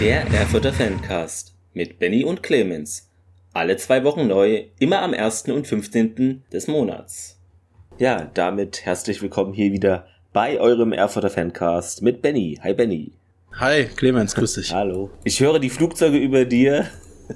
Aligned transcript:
Der 0.00 0.24
Erfurter 0.28 0.72
Fancast 0.72 1.56
mit 1.74 1.98
Benny 1.98 2.22
und 2.22 2.40
Clemens. 2.40 3.10
Alle 3.52 3.76
zwei 3.78 4.04
Wochen 4.04 4.28
neu, 4.28 4.66
immer 4.78 5.02
am 5.02 5.12
1. 5.12 5.48
und 5.48 5.66
15. 5.66 6.44
des 6.52 6.68
Monats. 6.68 7.40
Ja, 7.98 8.30
damit 8.32 8.86
herzlich 8.86 9.20
willkommen 9.22 9.52
hier 9.52 9.72
wieder 9.72 10.06
bei 10.32 10.60
eurem 10.60 10.92
Erfurter 10.92 11.30
Fancast 11.30 12.02
mit 12.02 12.22
Benny. 12.22 12.60
Hi 12.62 12.74
Benny. 12.74 13.10
Hi, 13.54 13.86
Clemens, 13.86 14.36
grüß 14.36 14.54
dich. 14.54 14.72
Hallo. 14.72 15.10
Ich 15.24 15.40
höre 15.40 15.58
die 15.58 15.68
Flugzeuge 15.68 16.18
über 16.18 16.44
dir. 16.44 16.86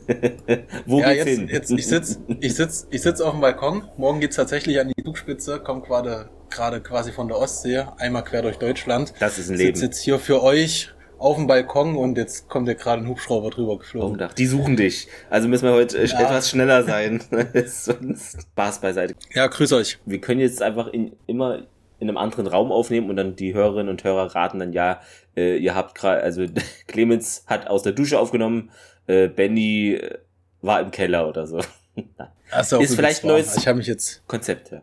Wo 0.87 1.01
ja, 1.01 1.15
geht's 1.15 1.27
jetzt, 1.27 1.39
hin? 1.39 1.49
Jetzt, 1.49 1.71
ich 1.73 1.87
sitz, 1.89 2.21
ich 2.39 2.55
sitz, 2.55 2.87
ich 2.93 3.03
sitz 3.03 3.21
auf 3.21 3.33
dem 3.33 3.41
Balkon. 3.41 3.89
Morgen 3.97 4.21
geht's 4.21 4.37
tatsächlich 4.37 4.79
an 4.79 4.93
die 4.97 5.03
Zugspitze, 5.03 5.59
kommt 5.59 5.87
gerade, 5.87 6.31
gerade 6.49 6.81
quasi 6.81 7.11
von 7.11 7.27
der 7.27 7.39
Ostsee, 7.39 7.87
einmal 7.99 8.23
quer 8.23 8.43
durch 8.43 8.59
Deutschland. 8.59 9.15
Das 9.19 9.41
ist 9.41 9.51
ein 9.51 9.57
Leben. 9.57 9.75
Sitz 9.75 9.83
jetzt 9.83 10.05
hier 10.05 10.21
für 10.21 10.45
euch 10.45 10.93
auf 11.23 11.37
dem 11.37 11.47
Balkon 11.47 11.97
und 11.97 12.19
jetzt 12.19 12.49
kommt 12.49 12.67
ja 12.67 12.75
gerade 12.75 13.03
ein 13.03 13.09
Hubschrauber 13.09 13.51
drüber 13.51 13.79
geflogen. 13.79 14.21
Oh, 14.21 14.35
die 14.37 14.47
suchen 14.47 14.77
dich. 14.77 15.07
Also 15.31 15.47
müssen 15.47 15.67
wir 15.67 15.73
heute 15.73 16.05
ja. 16.05 16.21
etwas 16.21 16.51
schneller 16.51 16.83
sein. 16.83 17.23
Sonst 17.67 18.43
Spaß 18.43 18.81
beiseite. 18.81 19.15
Ja, 19.33 19.47
grüß 19.47 19.73
euch. 19.73 19.99
Wir 20.05 20.21
können 20.21 20.41
jetzt 20.41 20.63
einfach 20.63 20.89
in, 20.89 21.13
immer 21.29 21.63
in 22.01 22.09
einem 22.09 22.17
anderen 22.17 22.49
Raum 22.49 22.73
aufnehmen 22.73 23.09
und 23.09 23.15
dann 23.15 23.37
die 23.37 23.55
Hörerinnen 23.55 23.89
und 23.89 24.03
Hörer 24.03 24.35
raten 24.35 24.59
dann, 24.59 24.73
ja, 24.73 25.01
äh, 25.37 25.57
ihr 25.59 25.77
habt 25.77 25.95
gerade, 25.95 26.23
also 26.23 26.45
Clemens 26.89 27.45
hat 27.47 27.69
aus 27.69 27.85
der 27.85 27.93
Dusche 27.93 28.19
aufgenommen, 28.19 28.71
äh, 29.07 29.29
Benny 29.29 29.95
äh, 29.95 30.19
war 30.61 30.81
im 30.81 30.91
Keller 30.91 31.29
oder 31.29 31.47
so. 31.47 31.61
so 32.65 32.81
ist 32.81 32.97
vielleicht 32.97 33.23
ein 33.23 33.29
neues 33.29 33.57
ich 33.57 33.69
habe 33.69 33.79
mich 33.79 33.87
jetzt 33.87 34.27
Konzept, 34.27 34.73
ja. 34.73 34.83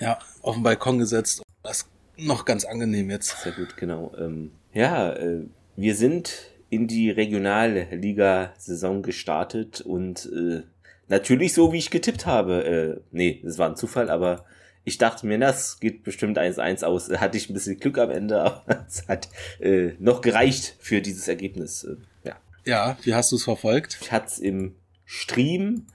ja, 0.00 0.18
auf 0.42 0.54
den 0.54 0.62
Balkon 0.62 0.98
gesetzt. 0.98 1.40
Das 1.62 1.78
ist 1.78 1.88
noch 2.18 2.44
ganz 2.44 2.66
angenehm 2.66 3.08
jetzt. 3.08 3.40
Sehr 3.42 3.52
gut, 3.52 3.74
genau. 3.78 4.12
Ähm, 4.18 4.50
ja, 4.76 5.12
äh, 5.14 5.46
wir 5.74 5.94
sind 5.94 6.50
in 6.68 6.86
die 6.86 7.10
Regionalliga-Saison 7.10 9.02
gestartet 9.02 9.80
und 9.80 10.30
äh, 10.32 10.62
natürlich 11.08 11.54
so, 11.54 11.72
wie 11.72 11.78
ich 11.78 11.90
getippt 11.90 12.26
habe. 12.26 12.64
Äh, 12.64 13.00
nee, 13.10 13.40
das 13.42 13.56
war 13.56 13.70
ein 13.70 13.76
Zufall, 13.76 14.10
aber 14.10 14.44
ich 14.84 14.98
dachte 14.98 15.26
mir, 15.26 15.38
das 15.38 15.80
geht 15.80 16.04
bestimmt 16.04 16.38
1-1 16.38 16.84
aus. 16.84 17.08
Hatte 17.20 17.38
ich 17.38 17.48
ein 17.48 17.54
bisschen 17.54 17.80
Glück 17.80 17.96
am 17.96 18.10
Ende, 18.10 18.42
aber 18.42 18.84
es 18.86 19.08
hat 19.08 19.28
äh, 19.60 19.92
noch 19.98 20.20
gereicht 20.20 20.76
für 20.78 21.00
dieses 21.00 21.26
Ergebnis. 21.26 21.84
Äh, 21.84 21.96
ja. 22.24 22.36
Ja, 22.66 22.98
wie 23.02 23.14
hast 23.14 23.32
du 23.32 23.36
es 23.36 23.44
verfolgt? 23.44 23.96
Ich 24.02 24.12
hatte 24.12 24.26
es 24.26 24.38
im 24.38 24.74
Stream 25.06 25.86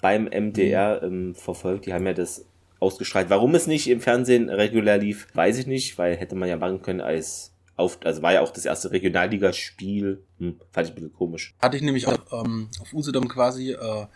beim 0.00 0.24
MDR 0.24 1.02
ähm, 1.02 1.34
verfolgt. 1.34 1.84
Die 1.84 1.92
haben 1.92 2.06
ja 2.06 2.14
das 2.14 2.46
ausgestrahlt. 2.80 3.28
Warum 3.28 3.54
es 3.54 3.66
nicht 3.66 3.88
im 3.90 4.00
Fernsehen 4.00 4.48
regulär 4.48 4.96
lief, 4.96 5.28
weiß 5.34 5.58
ich 5.58 5.66
nicht, 5.66 5.98
weil 5.98 6.16
hätte 6.16 6.34
man 6.34 6.48
ja 6.48 6.56
machen 6.56 6.80
können 6.80 7.00
als 7.02 7.52
auf, 7.76 7.98
also 8.04 8.22
war 8.22 8.32
ja 8.32 8.40
auch 8.40 8.50
das 8.50 8.64
erste 8.64 8.90
Regionalligaspiel. 8.90 10.22
Hm, 10.38 10.60
fand 10.72 10.86
ich 10.86 10.92
ein 10.92 10.94
bisschen 10.94 11.12
komisch. 11.12 11.54
Hatte 11.60 11.76
ich 11.76 11.82
nämlich 11.82 12.06
auf, 12.06 12.18
ähm, 12.32 12.68
auf 12.80 12.92
Usedom 12.92 13.28
quasi, 13.28 13.72
äh, 13.72 14.06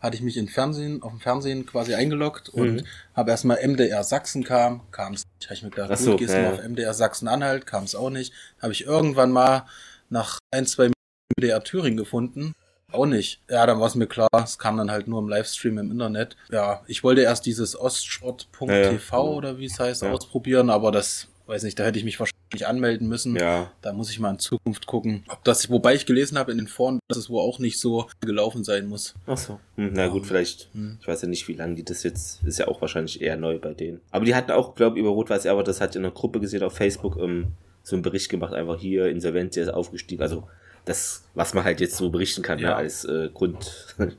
hatte 0.00 0.16
ich 0.16 0.22
mich 0.22 0.36
in 0.36 0.48
Fernsehen, 0.48 1.02
auf 1.02 1.10
dem 1.10 1.20
Fernsehen 1.20 1.66
quasi 1.66 1.94
eingeloggt 1.94 2.48
und 2.48 2.76
mhm. 2.76 2.84
habe 3.14 3.32
erstmal 3.32 3.58
MDR 3.66 4.04
Sachsen 4.04 4.44
kam, 4.44 4.88
kam 4.92 5.14
es 5.14 5.24
nicht. 5.24 5.46
Habe 5.46 5.54
ich 5.54 5.62
mir 5.64 5.70
gedacht, 5.70 5.90
Ach 5.92 6.04
gut, 6.04 6.18
gehst 6.18 6.34
ja, 6.34 6.42
mal 6.42 6.52
auf 6.54 6.62
MDR 6.62 6.94
Sachsen-Anhalt, 6.94 7.66
kam 7.66 7.84
es 7.84 7.96
auch 7.96 8.10
nicht. 8.10 8.32
Habe 8.62 8.72
ich 8.72 8.84
irgendwann 8.86 9.32
mal 9.32 9.66
nach 10.08 10.38
ein, 10.52 10.66
zwei 10.66 10.90
MDR 11.36 11.64
Thüringen 11.64 11.96
gefunden. 11.96 12.54
Auch 12.90 13.06
nicht. 13.06 13.42
Ja, 13.50 13.66
dann 13.66 13.80
war 13.80 13.88
es 13.88 13.96
mir 13.96 14.06
klar, 14.06 14.28
es 14.32 14.58
kam 14.58 14.78
dann 14.78 14.90
halt 14.90 15.08
nur 15.08 15.20
im 15.20 15.28
Livestream 15.28 15.76
im 15.76 15.90
Internet. 15.90 16.36
Ja, 16.50 16.82
ich 16.86 17.04
wollte 17.04 17.20
erst 17.20 17.44
dieses 17.44 17.78
ostsport.tv 17.78 18.66
ja, 18.72 18.92
ja. 18.92 19.18
oder 19.18 19.58
wie 19.58 19.66
es 19.66 19.78
heißt, 19.78 20.04
ausprobieren, 20.04 20.70
aber 20.70 20.90
das 20.90 21.28
weiß 21.48 21.62
nicht, 21.62 21.78
da 21.78 21.84
hätte 21.84 21.98
ich 21.98 22.04
mich 22.04 22.20
wahrscheinlich 22.20 22.66
anmelden 22.66 23.08
müssen. 23.08 23.34
Ja. 23.36 23.72
Da 23.80 23.92
muss 23.92 24.10
ich 24.10 24.20
mal 24.20 24.30
in 24.30 24.38
Zukunft 24.38 24.86
gucken, 24.86 25.24
ob 25.28 25.42
das, 25.44 25.70
wobei 25.70 25.94
ich 25.94 26.06
gelesen 26.06 26.38
habe 26.38 26.52
in 26.52 26.58
den 26.58 26.68
Foren, 26.68 27.00
dass 27.08 27.18
es 27.18 27.30
wohl 27.30 27.40
auch 27.40 27.58
nicht 27.58 27.80
so 27.80 28.06
gelaufen 28.20 28.64
sein 28.64 28.86
muss. 28.86 29.14
Ach 29.26 29.38
so. 29.38 29.58
Hm, 29.76 29.90
na 29.94 30.08
gut, 30.08 30.26
vielleicht. 30.26 30.68
Hm. 30.74 30.98
Ich 31.00 31.08
weiß 31.08 31.22
ja 31.22 31.28
nicht, 31.28 31.48
wie 31.48 31.54
lange 31.54 31.74
die 31.74 31.84
das 31.84 32.02
jetzt, 32.02 32.44
ist 32.44 32.58
ja 32.58 32.68
auch 32.68 32.80
wahrscheinlich 32.80 33.22
eher 33.22 33.36
neu 33.36 33.58
bei 33.58 33.72
denen. 33.74 34.00
Aber 34.10 34.24
die 34.24 34.34
hatten 34.34 34.50
auch, 34.50 34.74
glaube 34.74 34.96
ich, 34.96 35.00
über 35.00 35.10
Rot-Weiß 35.10 35.46
aber 35.46 35.64
das 35.64 35.80
hat 35.80 35.96
in 35.96 36.04
einer 36.04 36.12
Gruppe 36.12 36.40
gesehen 36.40 36.62
auf 36.62 36.74
Facebook, 36.74 37.16
ähm, 37.18 37.48
so 37.82 37.96
einen 37.96 38.02
Bericht 38.02 38.28
gemacht, 38.28 38.52
einfach 38.52 38.78
hier, 38.78 39.08
Insolvenz 39.08 39.56
ist 39.56 39.70
aufgestiegen. 39.70 40.22
Also, 40.22 40.46
das, 40.84 41.24
was 41.34 41.54
man 41.54 41.64
halt 41.64 41.80
jetzt 41.80 41.96
so 41.96 42.10
berichten 42.10 42.42
kann, 42.42 42.58
ja. 42.58 42.68
ne, 42.68 42.76
als 42.76 43.04
äh, 43.04 43.30
Grundsache. 43.32 44.12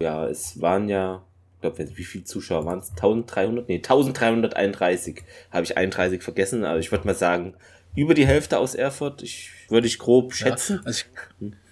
Ja, 0.00 0.26
es 0.28 0.62
waren 0.62 0.88
ja 0.88 1.22
glaube, 1.60 1.88
wie 1.96 2.04
viele 2.04 2.24
Zuschauer 2.24 2.64
waren 2.64 2.78
es? 2.78 2.90
1300? 2.90 3.68
Nee, 3.68 3.76
1331. 3.76 5.22
Habe 5.50 5.64
ich 5.64 5.76
31 5.76 6.22
vergessen, 6.22 6.64
aber 6.64 6.78
ich 6.78 6.90
würde 6.90 7.06
mal 7.06 7.14
sagen, 7.14 7.54
über 7.94 8.14
die 8.14 8.26
Hälfte 8.26 8.58
aus 8.58 8.74
Erfurt. 8.74 9.22
Ich 9.22 9.50
würde 9.68 9.86
ich 9.86 9.98
grob 9.98 10.34
schätzen. 10.34 10.76
Ja, 10.76 10.86
also 10.86 11.04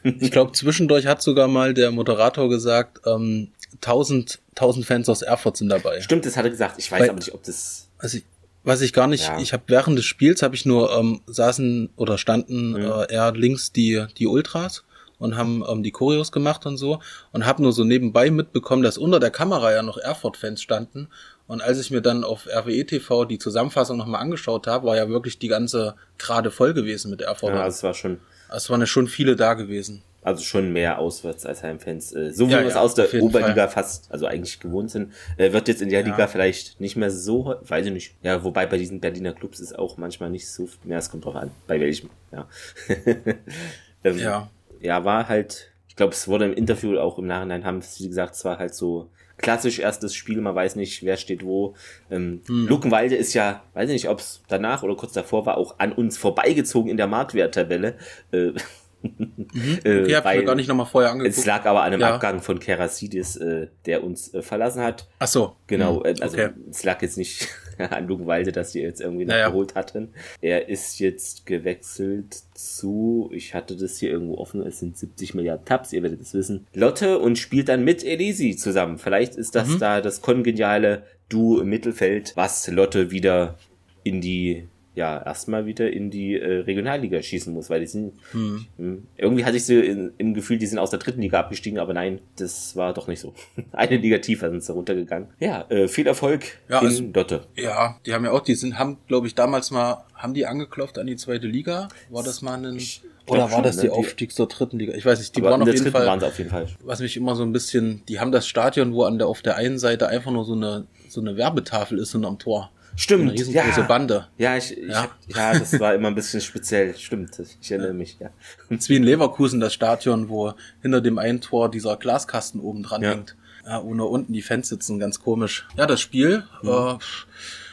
ich, 0.02 0.22
ich 0.22 0.30
glaube, 0.30 0.52
zwischendurch 0.52 1.06
hat 1.06 1.22
sogar 1.22 1.48
mal 1.48 1.74
der 1.74 1.90
Moderator 1.90 2.48
gesagt, 2.48 3.00
ähm, 3.06 3.52
1000, 3.76 4.40
1000 4.50 4.86
Fans 4.86 5.08
aus 5.08 5.22
Erfurt 5.22 5.56
sind 5.56 5.68
dabei. 5.68 6.00
Stimmt, 6.00 6.26
das 6.26 6.36
hat 6.36 6.44
er 6.44 6.50
gesagt. 6.50 6.76
Ich 6.78 6.90
weiß 6.90 7.00
Weil, 7.00 7.10
aber 7.10 7.18
nicht, 7.18 7.34
ob 7.34 7.42
das. 7.42 7.88
Also 7.98 8.18
ich, 8.18 8.24
weiß 8.64 8.80
ich 8.82 8.92
gar 8.92 9.06
nicht. 9.06 9.26
Ja. 9.26 9.38
Ich 9.38 9.52
habe 9.52 9.64
während 9.66 9.98
des 9.98 10.04
Spiels 10.04 10.42
habe 10.42 10.54
ich 10.54 10.66
nur 10.66 10.96
ähm, 10.96 11.20
saßen 11.26 11.90
oder 11.96 12.18
standen 12.18 12.70
mhm. 12.70 12.76
äh, 12.76 13.12
eher 13.12 13.32
links 13.32 13.72
die 13.72 14.04
die 14.16 14.26
Ultras 14.26 14.84
und 15.18 15.36
haben 15.36 15.64
ähm, 15.68 15.82
die 15.82 15.90
Choreos 15.90 16.32
gemacht 16.32 16.66
und 16.66 16.76
so 16.76 17.00
und 17.32 17.46
habe 17.46 17.62
nur 17.62 17.72
so 17.72 17.84
nebenbei 17.84 18.30
mitbekommen, 18.30 18.82
dass 18.82 18.98
unter 18.98 19.20
der 19.20 19.30
Kamera 19.30 19.72
ja 19.72 19.82
noch 19.82 19.98
Erfurt-Fans 19.98 20.62
standen 20.62 21.08
und 21.48 21.62
als 21.62 21.80
ich 21.80 21.90
mir 21.90 22.02
dann 22.02 22.24
auf 22.24 22.46
RWE 22.46 22.84
TV 22.84 23.24
die 23.24 23.38
Zusammenfassung 23.38 23.96
nochmal 23.96 24.20
angeschaut 24.20 24.66
habe, 24.66 24.86
war 24.86 24.96
ja 24.96 25.08
wirklich 25.08 25.38
die 25.38 25.48
ganze 25.48 25.94
gerade 26.18 26.50
voll 26.50 26.74
gewesen 26.74 27.10
mit 27.10 27.22
Erfurt. 27.22 27.54
Ja, 27.54 27.66
es 27.66 27.82
war 27.82 27.94
schon. 27.94 28.20
Es 28.54 28.68
waren 28.68 28.80
ja 28.80 28.86
schon 28.86 29.08
viele 29.08 29.34
da 29.34 29.54
gewesen. 29.54 30.02
Also 30.22 30.44
schon 30.44 30.72
mehr 30.72 30.98
Auswärts 30.98 31.46
als 31.46 31.62
Heimfans. 31.62 32.12
Äh, 32.14 32.32
so 32.32 32.48
wie 32.48 32.52
ja, 32.52 32.60
wir 32.60 32.66
es 32.66 32.76
aus 32.76 32.94
der 32.94 33.06
Oberliga 33.22 33.66
Fall. 33.66 33.82
fast, 33.82 34.12
also 34.12 34.26
eigentlich 34.26 34.60
gewohnt 34.60 34.90
sind, 34.90 35.14
äh, 35.38 35.52
wird 35.52 35.68
jetzt 35.68 35.80
in 35.80 35.88
der 35.88 36.00
ja. 36.00 36.06
Liga 36.06 36.26
vielleicht 36.26 36.80
nicht 36.80 36.96
mehr 36.96 37.10
so, 37.10 37.54
weiß 37.62 37.86
ich 37.86 37.92
nicht. 37.92 38.14
Ja, 38.22 38.44
wobei 38.44 38.66
bei 38.66 38.76
diesen 38.76 39.00
Berliner 39.00 39.32
Clubs 39.32 39.58
ist 39.58 39.78
auch 39.78 39.96
manchmal 39.96 40.28
nicht 40.28 40.50
so, 40.50 40.68
mehr, 40.84 40.98
es 40.98 41.10
kommt 41.10 41.24
drauf 41.24 41.36
an, 41.36 41.50
bei 41.66 41.80
welchem, 41.80 42.10
ja. 42.30 42.46
ähm, 44.04 44.18
ja 44.18 44.50
ja, 44.80 45.04
war 45.04 45.28
halt, 45.28 45.72
ich 45.88 45.96
glaube, 45.96 46.12
es 46.12 46.28
wurde 46.28 46.46
im 46.46 46.54
Interview 46.54 46.98
auch 46.98 47.18
im 47.18 47.26
Nachhinein, 47.26 47.64
haben 47.64 47.82
sie 47.82 48.08
gesagt, 48.08 48.34
es 48.34 48.44
war 48.44 48.58
halt 48.58 48.74
so 48.74 49.10
klassisch 49.36 49.78
erstes 49.78 50.14
Spiel, 50.14 50.40
man 50.40 50.54
weiß 50.54 50.76
nicht, 50.76 51.04
wer 51.04 51.16
steht 51.16 51.44
wo. 51.44 51.74
Ähm, 52.10 52.42
hm. 52.46 52.66
Luckenwalde 52.66 53.14
ist 53.14 53.34
ja, 53.34 53.62
weiß 53.74 53.88
nicht, 53.88 54.08
ob 54.08 54.18
es 54.18 54.42
danach 54.48 54.82
oder 54.82 54.96
kurz 54.96 55.12
davor 55.12 55.46
war, 55.46 55.56
auch 55.56 55.78
an 55.78 55.92
uns 55.92 56.18
vorbeigezogen 56.18 56.90
in 56.90 56.96
der 56.96 57.06
Marktwerttabelle. 57.06 57.96
Äh, 58.32 58.52
Mhm. 59.00 59.78
Äh, 59.84 60.00
okay, 60.02 60.16
hab 60.16 60.34
ich 60.34 60.44
gar 60.44 60.54
nicht 60.54 60.68
nochmal 60.68 60.86
vorher 60.86 61.12
angeguckt. 61.12 61.38
Es 61.38 61.46
lag 61.46 61.64
aber 61.66 61.82
an 61.82 61.92
einem 61.92 62.00
ja. 62.00 62.14
Abgang 62.14 62.40
von 62.40 62.58
Kerasidis, 62.58 63.36
äh, 63.36 63.68
der 63.86 64.02
uns 64.02 64.34
äh, 64.34 64.42
verlassen 64.42 64.82
hat. 64.82 65.08
Ach 65.20 65.28
so. 65.28 65.56
Genau, 65.66 66.00
mhm. 66.00 66.16
also 66.20 66.36
okay. 66.36 66.50
es 66.70 66.82
lag 66.84 67.00
jetzt 67.02 67.16
nicht 67.16 67.48
an 67.90 68.06
Luckenwalde, 68.06 68.52
dass 68.52 68.72
die 68.72 68.80
jetzt 68.80 69.00
irgendwie 69.00 69.24
naja. 69.24 69.46
nachgeholt 69.46 69.74
hatten. 69.74 70.10
Er 70.40 70.68
ist 70.68 70.98
jetzt 70.98 71.46
gewechselt 71.46 72.36
zu, 72.54 73.30
ich 73.32 73.54
hatte 73.54 73.76
das 73.76 73.98
hier 73.98 74.10
irgendwo 74.10 74.36
offen, 74.36 74.62
es 74.62 74.80
sind 74.80 74.96
70 74.96 75.34
Milliarden 75.34 75.64
Tabs, 75.64 75.92
ihr 75.92 76.02
werdet 76.02 76.20
es 76.20 76.34
wissen, 76.34 76.66
Lotte 76.74 77.18
und 77.18 77.38
spielt 77.38 77.68
dann 77.68 77.84
mit 77.84 78.04
Elisi 78.04 78.56
zusammen. 78.56 78.98
Vielleicht 78.98 79.36
ist 79.36 79.54
das 79.54 79.68
mhm. 79.68 79.78
da 79.78 80.00
das 80.00 80.22
kongeniale 80.22 81.04
Du 81.28 81.60
im 81.60 81.68
Mittelfeld, 81.68 82.32
was 82.36 82.68
Lotte 82.68 83.10
wieder 83.10 83.58
in 84.02 84.20
die 84.22 84.66
ja 84.98 85.22
erstmal 85.22 85.66
wieder 85.66 85.90
in 85.90 86.10
die 86.10 86.34
äh, 86.34 86.60
Regionalliga 86.60 87.22
schießen 87.22 87.52
muss, 87.52 87.70
weil 87.70 87.80
die 87.80 87.86
sind 87.86 88.12
hm. 88.32 88.66
hm 88.76 89.06
irgendwie 89.16 89.44
hatte 89.44 89.56
ich 89.56 89.64
so 89.64 89.72
in, 89.74 90.12
im 90.18 90.34
Gefühl, 90.34 90.58
die 90.58 90.66
sind 90.66 90.78
aus 90.78 90.90
der 90.90 90.98
dritten 90.98 91.22
Liga 91.22 91.40
abgestiegen, 91.40 91.78
aber 91.78 91.94
nein, 91.94 92.20
das 92.36 92.76
war 92.76 92.92
doch 92.92 93.08
nicht 93.08 93.20
so. 93.20 93.32
Eine 93.72 93.96
Liga 93.96 94.18
tiefer 94.18 94.50
sind 94.50 94.62
sie 94.62 94.72
runtergegangen. 94.72 95.28
Ja, 95.40 95.64
äh, 95.70 95.88
viel 95.88 96.06
Erfolg 96.06 96.58
ja, 96.68 96.80
in 96.80 96.86
also, 96.86 97.02
Dotte. 97.04 97.46
Ja, 97.56 97.98
die 98.04 98.12
haben 98.12 98.24
ja 98.24 98.32
auch, 98.32 98.40
die 98.40 98.54
sind, 98.54 98.78
haben, 98.78 98.98
glaube 99.06 99.26
ich, 99.26 99.34
damals 99.34 99.70
mal, 99.70 100.04
haben 100.14 100.34
die 100.34 100.46
angeklopft 100.46 100.98
an 100.98 101.06
die 101.06 101.16
zweite 101.16 101.46
Liga? 101.46 101.88
War 102.10 102.22
das 102.22 102.42
mal 102.42 102.64
ein 102.64 102.78
oder 103.26 103.42
war 103.42 103.50
schon, 103.50 103.62
das 103.62 103.76
die 103.76 103.88
ne? 103.88 103.92
Aufstieg 103.92 104.32
zur 104.32 104.48
dritten 104.48 104.78
Liga? 104.78 104.94
Ich 104.94 105.04
weiß 105.04 105.18
nicht, 105.18 105.36
die 105.36 105.42
waren 105.42 105.60
auf 105.60 105.68
jeden 105.68 105.90
Fall. 105.90 106.06
Waren 106.06 106.20
sie 106.20 106.26
auf 106.26 106.38
jeden 106.38 106.50
Fall. 106.50 106.66
Was 106.82 107.00
mich 107.00 107.16
immer 107.16 107.36
so 107.36 107.42
ein 107.42 107.52
bisschen, 107.52 108.02
die 108.08 108.20
haben 108.20 108.32
das 108.32 108.46
Stadion, 108.46 108.94
wo 108.94 109.02
an 109.02 109.18
der 109.18 109.26
auf 109.26 109.42
der 109.42 109.56
einen 109.56 109.78
Seite 109.78 110.08
einfach 110.08 110.30
nur 110.30 110.44
so 110.44 110.54
eine 110.54 110.86
so 111.08 111.20
eine 111.20 111.36
Werbetafel 111.36 111.98
ist 111.98 112.14
und 112.14 112.24
am 112.24 112.38
Tor. 112.38 112.70
Stimmt. 112.98 113.30
Eine 113.30 113.32
riesengroße 113.32 113.80
ja. 113.80 113.86
Bande. 113.86 114.26
Ja, 114.38 114.56
ich, 114.56 114.76
ich 114.76 114.88
ja. 114.88 115.08
ja, 115.28 115.56
das 115.56 115.78
war 115.78 115.94
immer 115.94 116.08
ein 116.08 116.16
bisschen 116.16 116.40
speziell. 116.40 116.96
Stimmt, 116.96 117.38
ich 117.38 117.70
erinnere 117.70 117.94
mich, 117.94 118.18
ja. 118.18 118.30
Und 118.70 118.86
wie 118.88 118.96
in 118.96 119.04
Leverkusen 119.04 119.60
das 119.60 119.72
Stadion, 119.72 120.28
wo 120.28 120.52
hinter 120.82 121.00
dem 121.00 121.18
einen 121.18 121.40
Tor 121.40 121.70
dieser 121.70 121.96
Glaskasten 121.96 122.60
oben 122.60 122.82
dran 122.82 123.02
ja. 123.02 123.10
hängt. 123.10 123.36
Ja, 123.64 123.80
ohne 123.80 124.04
unten 124.04 124.32
die 124.32 124.42
Fans 124.42 124.68
sitzen, 124.68 124.98
ganz 124.98 125.20
komisch. 125.20 125.68
Ja, 125.76 125.86
das 125.86 126.00
Spiel, 126.00 126.42
mhm. 126.62 126.68
äh, 126.68 126.98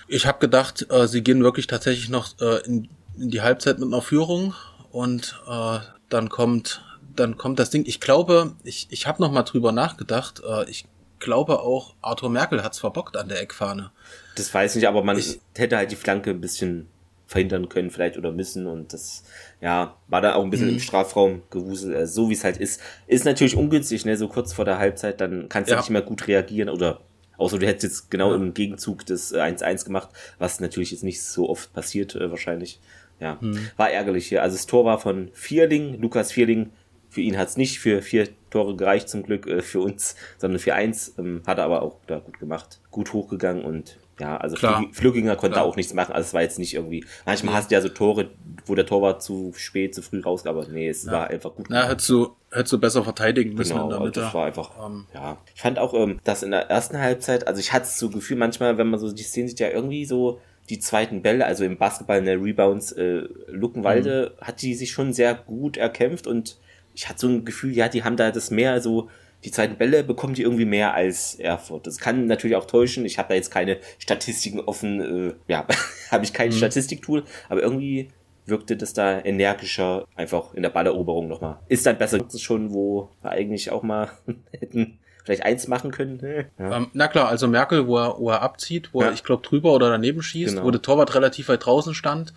ich 0.08 0.28
habe 0.28 0.38
gedacht, 0.38 0.86
äh, 0.92 1.08
sie 1.08 1.24
gehen 1.24 1.42
wirklich 1.42 1.66
tatsächlich 1.66 2.10
noch 2.10 2.40
äh, 2.40 2.64
in, 2.66 2.90
in 3.18 3.30
die 3.30 3.42
Halbzeit 3.42 3.80
mit 3.80 3.88
einer 3.88 4.04
Führung 4.04 4.54
und 4.92 5.42
äh, 5.50 5.80
dann 6.10 6.30
kommt 6.30 6.84
dann 7.16 7.38
kommt 7.38 7.60
das 7.60 7.70
Ding. 7.70 7.86
Ich 7.88 8.00
glaube, 8.00 8.54
ich, 8.64 8.88
ich 8.90 9.08
habe 9.08 9.22
noch 9.22 9.32
mal 9.32 9.44
drüber 9.44 9.72
nachgedacht. 9.72 10.42
Äh, 10.46 10.70
ich 10.70 10.86
glaube 11.20 11.60
auch, 11.60 11.96
Arthur 12.02 12.30
Merkel 12.30 12.64
hat's 12.64 12.80
verbockt 12.80 13.18
an 13.18 13.30
der 13.30 13.42
Eckfahne. 13.42 13.92
Das 14.36 14.54
weiß 14.54 14.72
ich 14.76 14.82
nicht, 14.82 14.88
aber 14.88 15.04
man 15.04 15.18
ich, 15.18 15.40
hätte 15.56 15.78
halt 15.78 15.92
die 15.92 15.96
Flanke 15.96 16.32
ein 16.32 16.42
bisschen 16.42 16.88
verhindern 17.28 17.70
können 17.70 17.90
vielleicht 17.90 18.18
oder 18.18 18.32
müssen 18.32 18.68
und 18.68 18.94
das 18.94 19.24
ja 19.60 19.98
war 20.08 20.22
dann 20.22 20.34
auch 20.34 20.44
ein 20.44 20.52
bisschen 20.52 20.68
mhm. 20.68 20.76
im 20.76 20.80
Strafraum 20.80 21.42
gewuselt, 21.50 21.96
äh, 21.96 22.08
so 22.08 22.30
wie 22.30 22.34
es 22.34 22.44
halt 22.44 22.58
ist. 22.58 22.82
Ist 23.08 23.26
natürlich 23.26 23.56
ungünstig, 23.56 24.06
ne, 24.06 24.16
so 24.16 24.28
kurz 24.28 24.54
vor 24.54 24.66
der 24.66 24.78
Halbzeit, 24.78 25.22
dann 25.22 25.50
kannst 25.50 25.70
du 25.70 25.74
ja. 25.74 25.80
nicht 25.80 25.90
mehr 25.90 26.04
gut 26.04 26.28
reagieren 26.28 26.70
oder 26.70 27.02
außer 27.38 27.58
du 27.58 27.66
hättest 27.66 27.84
jetzt 27.84 28.12
genau 28.12 28.30
ja. 28.30 28.36
im 28.36 28.54
Gegenzug 28.54 29.06
des 29.06 29.34
1-1 29.34 29.64
äh, 29.64 29.86
gemacht, 29.86 30.10
was 30.38 30.60
natürlich 30.60 30.92
jetzt 30.92 31.04
nicht 31.04 31.24
so 31.24 31.50
oft 31.50 31.74
passiert 31.74 32.16
äh, 32.16 32.30
wahrscheinlich. 32.30 32.80
Ja, 33.20 33.38
mhm. 33.40 33.70
war 33.78 33.90
ärgerlich 33.90 34.28
hier. 34.28 34.44
Also 34.44 34.58
das 34.58 34.66
Tor 34.66 34.86
war 34.86 35.00
von 35.00 35.30
Vierling, 35.34 36.00
Lukas 36.02 36.32
Vierling. 36.32 36.72
Für 37.16 37.22
ihn 37.22 37.38
hat's 37.38 37.56
nicht 37.56 37.80
für 37.80 38.02
vier 38.02 38.28
Tore 38.50 38.76
gereicht 38.76 39.08
zum 39.08 39.24
Glück 39.24 39.48
äh, 39.48 39.62
für 39.62 39.80
uns, 39.80 40.18
sondern 40.38 40.60
für 40.60 40.74
eins. 40.74 41.16
Ähm, 41.18 41.42
hat 41.48 41.60
er 41.60 41.64
aber 41.64 41.82
auch 41.82 41.96
da 42.08 42.20
gut 42.20 42.42
gemacht, 42.42 42.82
gut 42.92 43.14
hochgegangen 43.14 43.64
und 43.64 43.98
ja, 44.20 44.36
also 44.36 44.58
Klar. 44.58 44.84
Flüginger 44.92 45.38
konnte 45.38 45.54
Klar. 45.54 45.66
auch 45.66 45.78
nichts 45.78 45.94
machen. 45.94 46.14
Also 46.14 46.28
es 46.28 46.34
war 46.34 46.42
jetzt 46.42 46.60
nicht 46.60 46.74
irgendwie. 46.74 47.06
Manchmal 47.26 47.54
hast 47.54 47.72
du 47.72 47.76
ja 47.76 47.82
so 47.82 47.88
Tore, 47.88 48.32
wo 48.66 48.76
der 48.76 48.86
Tor 48.86 49.02
war 49.02 49.20
zu 49.20 49.54
spät, 49.56 49.96
zu 49.96 50.02
früh 50.02 50.20
raus, 50.20 50.46
aber 50.46 50.68
nee, 50.68 50.90
es 50.90 51.06
ja. 51.06 51.14
war 51.14 51.28
einfach 51.28 51.56
gut. 51.56 51.70
Ja, 51.70 51.88
hättest 51.88 52.10
du, 52.10 52.36
hättest 52.52 52.74
du 52.74 52.80
besser 52.80 53.06
verteidigen 53.06 53.56
müssen 53.56 53.76
genau, 53.76 53.86
in 53.86 53.90
der 53.92 54.00
Mitte. 54.02 54.20
Das 54.20 54.34
war 54.34 54.46
einfach. 54.46 54.72
Ähm. 54.86 55.06
Ja. 55.14 55.38
Ich 55.56 55.62
fand 55.62 55.80
auch, 55.80 55.94
ähm, 55.94 56.20
dass 56.26 56.44
in 56.44 56.52
der 56.52 56.70
ersten 56.70 57.00
Halbzeit, 57.00 57.48
also 57.48 57.62
ich 57.62 57.72
hatte 57.72 57.88
so 57.88 58.10
Gefühl, 58.10 58.36
manchmal, 58.36 58.78
wenn 58.78 58.90
man 58.90 59.00
so 59.00 59.10
die 59.10 59.24
Szene 59.24 59.48
sieht, 59.48 59.62
ja 59.62 59.70
irgendwie 59.70 60.04
so 60.04 60.42
die 60.70 60.80
zweiten 60.80 61.22
Bälle, 61.22 61.46
also 61.46 61.64
im 61.64 61.78
Basketball 61.78 62.18
in 62.18 62.26
der 62.26 62.42
Rebounds, 62.42 62.92
äh, 62.92 63.24
Luckenwalde 63.48 64.34
mhm. 64.36 64.46
hat 64.46 64.62
die 64.62 64.74
sich 64.74 64.92
schon 64.92 65.14
sehr 65.14 65.36
gut 65.36 65.78
erkämpft 65.78 66.28
und 66.28 66.58
ich 66.96 67.08
hatte 67.10 67.20
so 67.20 67.28
ein 67.28 67.46
Gefühl, 67.46 67.76
ja, 67.76 67.90
die 67.90 68.04
haben 68.04 68.18
da 68.18 68.32
das 68.32 68.50
mehr 68.50 68.82
so 68.82 69.10
die 69.44 69.52
zweiten 69.52 69.78
Bälle 69.78 70.04
bekommen 70.04 70.34
die 70.34 70.42
irgendwie 70.42 70.66
mehr 70.66 70.96
als 70.96 71.36
Erfurt. 71.36 71.86
Das 71.86 72.00
kann 72.00 72.26
natürlich 72.26 72.56
auch 72.56 72.66
täuschen. 72.66 73.06
Ich 73.06 73.20
habe 73.20 73.30
da 73.30 73.36
jetzt 73.36 73.52
keine 73.52 73.78
Statistiken 74.00 74.60
offen, 74.60 75.30
äh, 75.30 75.34
ja, 75.48 75.68
habe 76.12 76.24
ich 76.24 76.34
kein 76.34 76.50
mhm. 76.50 76.54
Statistiktool, 76.54 77.24
aber 77.48 77.62
irgendwie 77.62 78.10
wirkte 78.48 78.76
das 78.76 78.94
da 78.94 79.24
energischer, 79.24 80.06
einfach 80.16 80.54
in 80.54 80.64
der 80.64 80.70
Balleroberung 80.70 81.28
nochmal. 81.28 81.58
Ist 81.68 81.86
dann 81.86 81.98
besser 81.98 82.20
schon, 82.38 82.74
wo 82.74 83.10
wir 83.22 83.32
eigentlich 83.32 83.72
auch 83.72 83.84
mal 83.84 84.10
hätten 84.52 85.00
vielleicht 85.24 85.44
eins 85.44 85.68
machen 85.68 85.92
können. 85.92 86.48
Ja. 86.60 86.78
Ähm, 86.78 86.88
na 86.94 87.08
klar, 87.08 87.28
also 87.30 87.48
Merkel, 87.48 87.88
wo 87.88 87.98
er, 87.98 88.20
wo 88.20 88.30
er 88.30 88.42
abzieht, 88.42 88.94
wo 88.94 89.02
ja. 89.02 89.08
er, 89.08 89.14
ich 89.14 89.24
glaube, 89.24 89.42
drüber 89.42 89.74
oder 89.74 89.90
daneben 89.90 90.22
schießt, 90.22 90.56
genau. 90.56 90.66
wo 90.66 90.72
der 90.72 90.82
Torwart 90.82 91.16
relativ 91.16 91.50
weit 91.50 91.66
draußen 91.66 91.96
stand. 91.96 92.34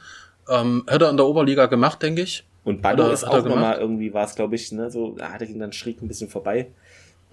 Ähm, 0.49 0.85
hätte 0.89 1.05
er 1.05 1.11
in 1.11 1.19
der 1.19 1.27
Oberliga 1.27 1.67
gemacht, 1.67 2.03
denke 2.03 2.23
ich. 2.23 2.45
Und 2.69 2.83
Ballo 2.83 3.11
ist 3.11 3.25
auch 3.25 3.45
nochmal 3.45 3.79
irgendwie, 3.79 4.13
war 4.13 4.27
es 4.27 4.35
glaube 4.35 4.55
ich, 4.55 4.71
ne, 4.73 4.91
so, 4.91 5.17
da 5.17 5.33
hat 5.33 5.41
er 5.41 5.47
ging 5.47 5.59
dann 5.59 5.73
schräg 5.73 6.03
ein 6.03 6.09
bisschen 6.09 6.29
vorbei. 6.29 6.69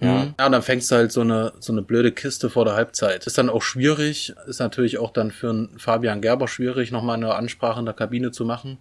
Ja. 0.00 0.32
ja, 0.38 0.46
und 0.46 0.52
dann 0.52 0.62
fängst 0.62 0.90
du 0.90 0.94
halt 0.94 1.12
so 1.12 1.20
eine, 1.20 1.52
so 1.60 1.72
eine 1.72 1.82
blöde 1.82 2.10
Kiste 2.10 2.48
vor 2.48 2.64
der 2.64 2.74
Halbzeit. 2.74 3.26
Ist 3.26 3.36
dann 3.36 3.50
auch 3.50 3.62
schwierig, 3.62 4.34
ist 4.46 4.60
natürlich 4.60 4.96
auch 4.96 5.10
dann 5.10 5.30
für 5.30 5.50
einen 5.50 5.78
Fabian 5.78 6.22
Gerber 6.22 6.48
schwierig, 6.48 6.90
nochmal 6.90 7.16
eine 7.16 7.34
Ansprache 7.34 7.80
in 7.80 7.84
der 7.84 7.94
Kabine 7.94 8.30
zu 8.30 8.46
machen. 8.46 8.78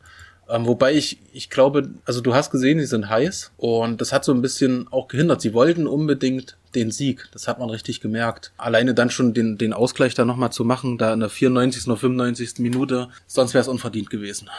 Ähm, 0.48 0.66
wobei 0.66 0.94
ich, 0.94 1.20
ich 1.34 1.50
glaube, 1.50 1.90
also 2.06 2.22
du 2.22 2.34
hast 2.34 2.52
gesehen, 2.52 2.80
sie 2.80 2.86
sind 2.86 3.10
heiß 3.10 3.52
und 3.58 4.00
das 4.00 4.14
hat 4.14 4.24
so 4.24 4.34
ein 4.34 4.42
bisschen 4.42 4.88
auch 4.92 5.10
gehindert. 5.10 5.42
Sie 5.42 5.54
wollten 5.54 5.88
unbedingt 5.88 6.56
den 6.74 6.90
Sieg. 6.92 7.28
Das 7.34 7.50
hat 7.50 7.60
man 7.60 7.70
richtig 7.70 8.00
gemerkt. 8.00 8.54
Alleine 8.58 8.94
dann 8.94 9.10
schon 9.10 9.34
den, 9.34 9.58
den 9.58 9.74
Ausgleich 9.74 10.14
da 10.14 10.24
nochmal 10.24 10.52
zu 10.52 10.64
machen, 10.64 10.98
da 10.98 11.14
in 11.14 11.20
der 11.20 11.30
94. 11.30 11.88
oder 11.88 11.98
95. 11.98 12.60
Minute, 12.60 13.10
sonst 13.28 13.54
wäre 13.54 13.64
es 13.64 13.68
unverdient 13.68 14.10
gewesen. 14.10 14.50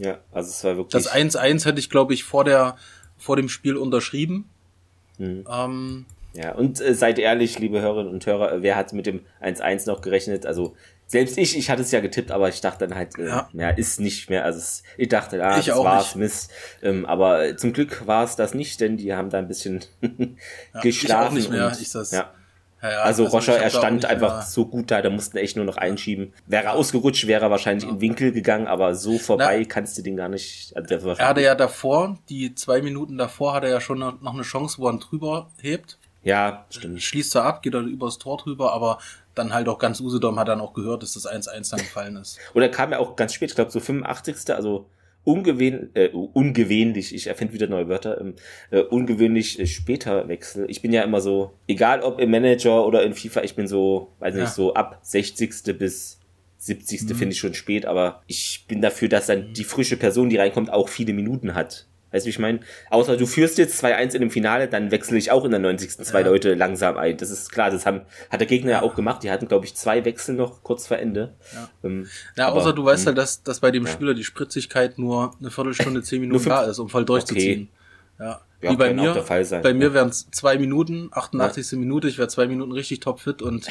Ja, 0.00 0.18
also 0.32 0.48
es 0.48 0.64
war 0.64 0.76
wirklich. 0.76 1.04
Das 1.04 1.12
1-1 1.12 1.66
hätte 1.66 1.78
ich, 1.78 1.90
glaube 1.90 2.14
ich, 2.14 2.24
vor 2.24 2.44
der, 2.44 2.76
vor 3.18 3.36
dem 3.36 3.50
Spiel 3.50 3.76
unterschrieben. 3.76 4.48
Mhm. 5.18 5.44
Ähm, 5.50 6.06
ja, 6.32 6.54
und 6.54 6.80
äh, 6.80 6.94
seid 6.94 7.18
ehrlich, 7.18 7.58
liebe 7.58 7.80
Hörerinnen 7.82 8.12
und 8.12 8.24
Hörer, 8.24 8.62
wer 8.62 8.76
hat 8.76 8.94
mit 8.94 9.04
dem 9.04 9.20
1-1 9.42 9.86
noch 9.86 10.00
gerechnet? 10.00 10.46
Also 10.46 10.74
selbst 11.06 11.36
ich, 11.36 11.58
ich 11.58 11.68
hatte 11.68 11.82
es 11.82 11.90
ja 11.90 12.00
getippt, 12.00 12.30
aber 12.30 12.48
ich 12.48 12.62
dachte 12.62 12.86
dann 12.86 12.96
halt, 12.96 13.18
äh, 13.18 13.26
ja. 13.26 13.48
ja, 13.52 13.70
ist 13.70 14.00
nicht 14.00 14.30
mehr. 14.30 14.44
Also 14.44 14.58
es, 14.58 14.82
ich 14.96 15.08
dachte, 15.08 15.44
ah, 15.44 15.58
ich 15.58 15.66
das 15.66 15.76
war's, 15.76 16.14
nicht. 16.14 16.16
Mist. 16.16 16.50
Ähm, 16.82 17.04
aber 17.04 17.44
äh, 17.44 17.56
zum 17.56 17.74
Glück 17.74 18.06
war 18.06 18.24
es 18.24 18.36
das 18.36 18.54
nicht, 18.54 18.80
denn 18.80 18.96
die 18.96 19.12
haben 19.12 19.28
da 19.28 19.38
ein 19.38 19.48
bisschen 19.48 19.80
ja, 20.00 20.80
geschlafen. 20.80 21.36
Ich 21.36 21.46
auch 21.46 21.48
nicht 21.48 21.50
mehr. 21.50 21.66
Und, 21.66 21.80
ich 21.80 21.90
das, 21.90 22.12
ja. 22.12 22.32
Ja, 22.82 22.90
ja, 22.90 23.02
also, 23.02 23.24
also 23.24 23.36
Roscher, 23.36 23.58
er 23.58 23.70
stand 23.70 24.06
einfach 24.06 24.36
mehr. 24.36 24.42
so 24.42 24.64
gut 24.66 24.90
da, 24.90 25.02
da 25.02 25.10
mussten 25.10 25.36
echt 25.36 25.56
nur 25.56 25.66
noch 25.66 25.76
einschieben. 25.76 26.32
Wäre 26.46 26.64
er 26.64 26.72
ausgerutscht, 26.72 27.26
wäre 27.26 27.44
er 27.44 27.50
wahrscheinlich 27.50 27.84
ja. 27.84 27.90
in 27.90 28.00
Winkel 28.00 28.32
gegangen, 28.32 28.66
aber 28.66 28.94
so 28.94 29.18
vorbei 29.18 29.58
Na, 29.60 29.68
kannst 29.68 29.98
du 29.98 30.02
den 30.02 30.16
gar 30.16 30.28
nicht. 30.28 30.74
Also 30.74 31.10
er 31.10 31.28
hatte 31.28 31.42
ja 31.42 31.54
davor, 31.54 32.18
die 32.28 32.54
zwei 32.54 32.80
Minuten 32.80 33.18
davor, 33.18 33.54
hat 33.54 33.64
er 33.64 33.70
ja 33.70 33.80
schon 33.80 33.98
noch 33.98 34.34
eine 34.34 34.42
Chance, 34.42 34.78
wo 34.78 34.88
er 34.88 34.96
drüber 34.98 35.50
hebt. 35.60 35.98
Ja, 36.22 36.66
stimmt. 36.70 37.02
Schließt 37.02 37.34
er 37.36 37.44
ab, 37.44 37.62
geht 37.62 37.74
er 37.74 37.80
übers 37.80 38.18
Tor 38.18 38.36
drüber, 38.38 38.72
aber 38.72 38.98
dann 39.34 39.54
halt 39.54 39.68
auch 39.68 39.78
ganz 39.78 40.00
Usedom 40.00 40.38
hat 40.38 40.48
dann 40.48 40.60
auch 40.60 40.74
gehört, 40.74 41.02
dass 41.02 41.14
das 41.14 41.26
1-1 41.26 41.70
dann 41.70 41.80
gefallen 41.80 42.16
ist. 42.16 42.38
Oder 42.54 42.68
kam 42.68 42.92
ja 42.92 42.98
auch 42.98 43.16
ganz 43.16 43.34
spät, 43.34 43.50
ich 43.50 43.54
glaube 43.54 43.70
so 43.70 43.80
85. 43.80 44.54
Also 44.54 44.86
ungewöhn, 45.24 45.90
äh, 45.94 46.08
ungewöhnlich, 46.08 47.14
ich 47.14 47.26
erfinde 47.26 47.54
wieder 47.54 47.66
neue 47.66 47.88
Wörter, 47.88 48.20
ähm, 48.20 48.34
äh, 48.70 48.80
ungewöhnlich 48.80 49.58
äh, 49.58 49.66
später 49.66 50.28
Wechsel. 50.28 50.66
Ich 50.68 50.82
bin 50.82 50.92
ja 50.92 51.02
immer 51.02 51.20
so, 51.20 51.52
egal 51.68 52.02
ob 52.02 52.20
im 52.20 52.30
Manager 52.30 52.86
oder 52.86 53.02
in 53.02 53.14
FIFA, 53.14 53.42
ich 53.42 53.54
bin 53.54 53.66
so, 53.66 54.12
weiß 54.18 54.34
nicht, 54.34 54.44
ja. 54.44 54.50
so 54.50 54.74
ab 54.74 54.98
60. 55.02 55.78
bis 55.78 56.20
70. 56.58 57.02
Mhm. 57.02 57.14
finde 57.14 57.32
ich 57.32 57.38
schon 57.38 57.54
spät, 57.54 57.86
aber 57.86 58.22
ich 58.26 58.64
bin 58.68 58.80
dafür, 58.80 59.08
dass 59.08 59.26
dann 59.26 59.48
mhm. 59.48 59.54
die 59.54 59.64
frische 59.64 59.96
Person, 59.96 60.28
die 60.28 60.36
reinkommt, 60.36 60.72
auch 60.72 60.88
viele 60.88 61.12
Minuten 61.12 61.54
hat. 61.54 61.86
Weißt 62.12 62.24
du, 62.24 62.26
wie 62.26 62.30
ich 62.30 62.38
meine? 62.38 62.60
Außer 62.90 63.16
du 63.16 63.26
führst 63.26 63.58
jetzt 63.58 63.82
2-1 63.84 64.14
in 64.14 64.20
dem 64.20 64.30
Finale, 64.30 64.68
dann 64.68 64.90
wechsle 64.90 65.16
ich 65.18 65.30
auch 65.30 65.44
in 65.44 65.50
der 65.50 65.60
90. 65.60 65.98
zwei 65.98 66.20
ja. 66.20 66.26
Leute 66.26 66.54
langsam 66.54 66.96
ein. 66.96 67.16
Das 67.16 67.30
ist 67.30 67.52
klar, 67.52 67.70
das 67.70 67.86
haben, 67.86 68.02
hat 68.30 68.40
der 68.40 68.46
Gegner 68.46 68.70
ja 68.72 68.82
auch 68.82 68.94
gemacht. 68.94 69.22
Die 69.22 69.30
hatten, 69.30 69.48
glaube 69.48 69.66
ich, 69.66 69.74
zwei 69.76 70.04
Wechsel 70.04 70.34
noch 70.34 70.62
kurz 70.62 70.86
vor 70.86 70.98
Ende. 70.98 71.34
Ja, 71.54 71.70
ähm, 71.84 72.08
ja 72.36 72.48
aber, 72.48 72.56
außer 72.56 72.72
du 72.72 72.84
weißt 72.84 73.06
halt, 73.06 73.18
dass, 73.18 73.42
dass 73.42 73.60
bei 73.60 73.70
dem 73.70 73.86
ja. 73.86 73.92
Spieler 73.92 74.14
die 74.14 74.24
Spritzigkeit 74.24 74.98
nur 74.98 75.34
eine 75.38 75.50
Viertelstunde, 75.50 76.02
zehn 76.02 76.20
Minuten 76.22 76.48
da 76.48 76.62
ist, 76.62 76.78
um 76.78 76.88
voll 76.88 77.04
durchzuziehen. 77.04 77.68
Okay. 78.18 78.24
Ja. 78.24 78.40
Ja, 78.62 78.72
Wie 78.72 78.76
bei 78.76 78.92
mir, 78.92 79.14
bei 79.62 79.72
mir 79.72 79.94
wären 79.94 80.10
es 80.10 80.30
zwei 80.32 80.58
Minuten, 80.58 81.08
88. 81.12 81.78
Minute, 81.78 82.08
ich 82.08 82.18
wäre 82.18 82.28
zwei 82.28 82.46
Minuten 82.46 82.72
richtig 82.72 83.00
topfit 83.00 83.40
und 83.40 83.68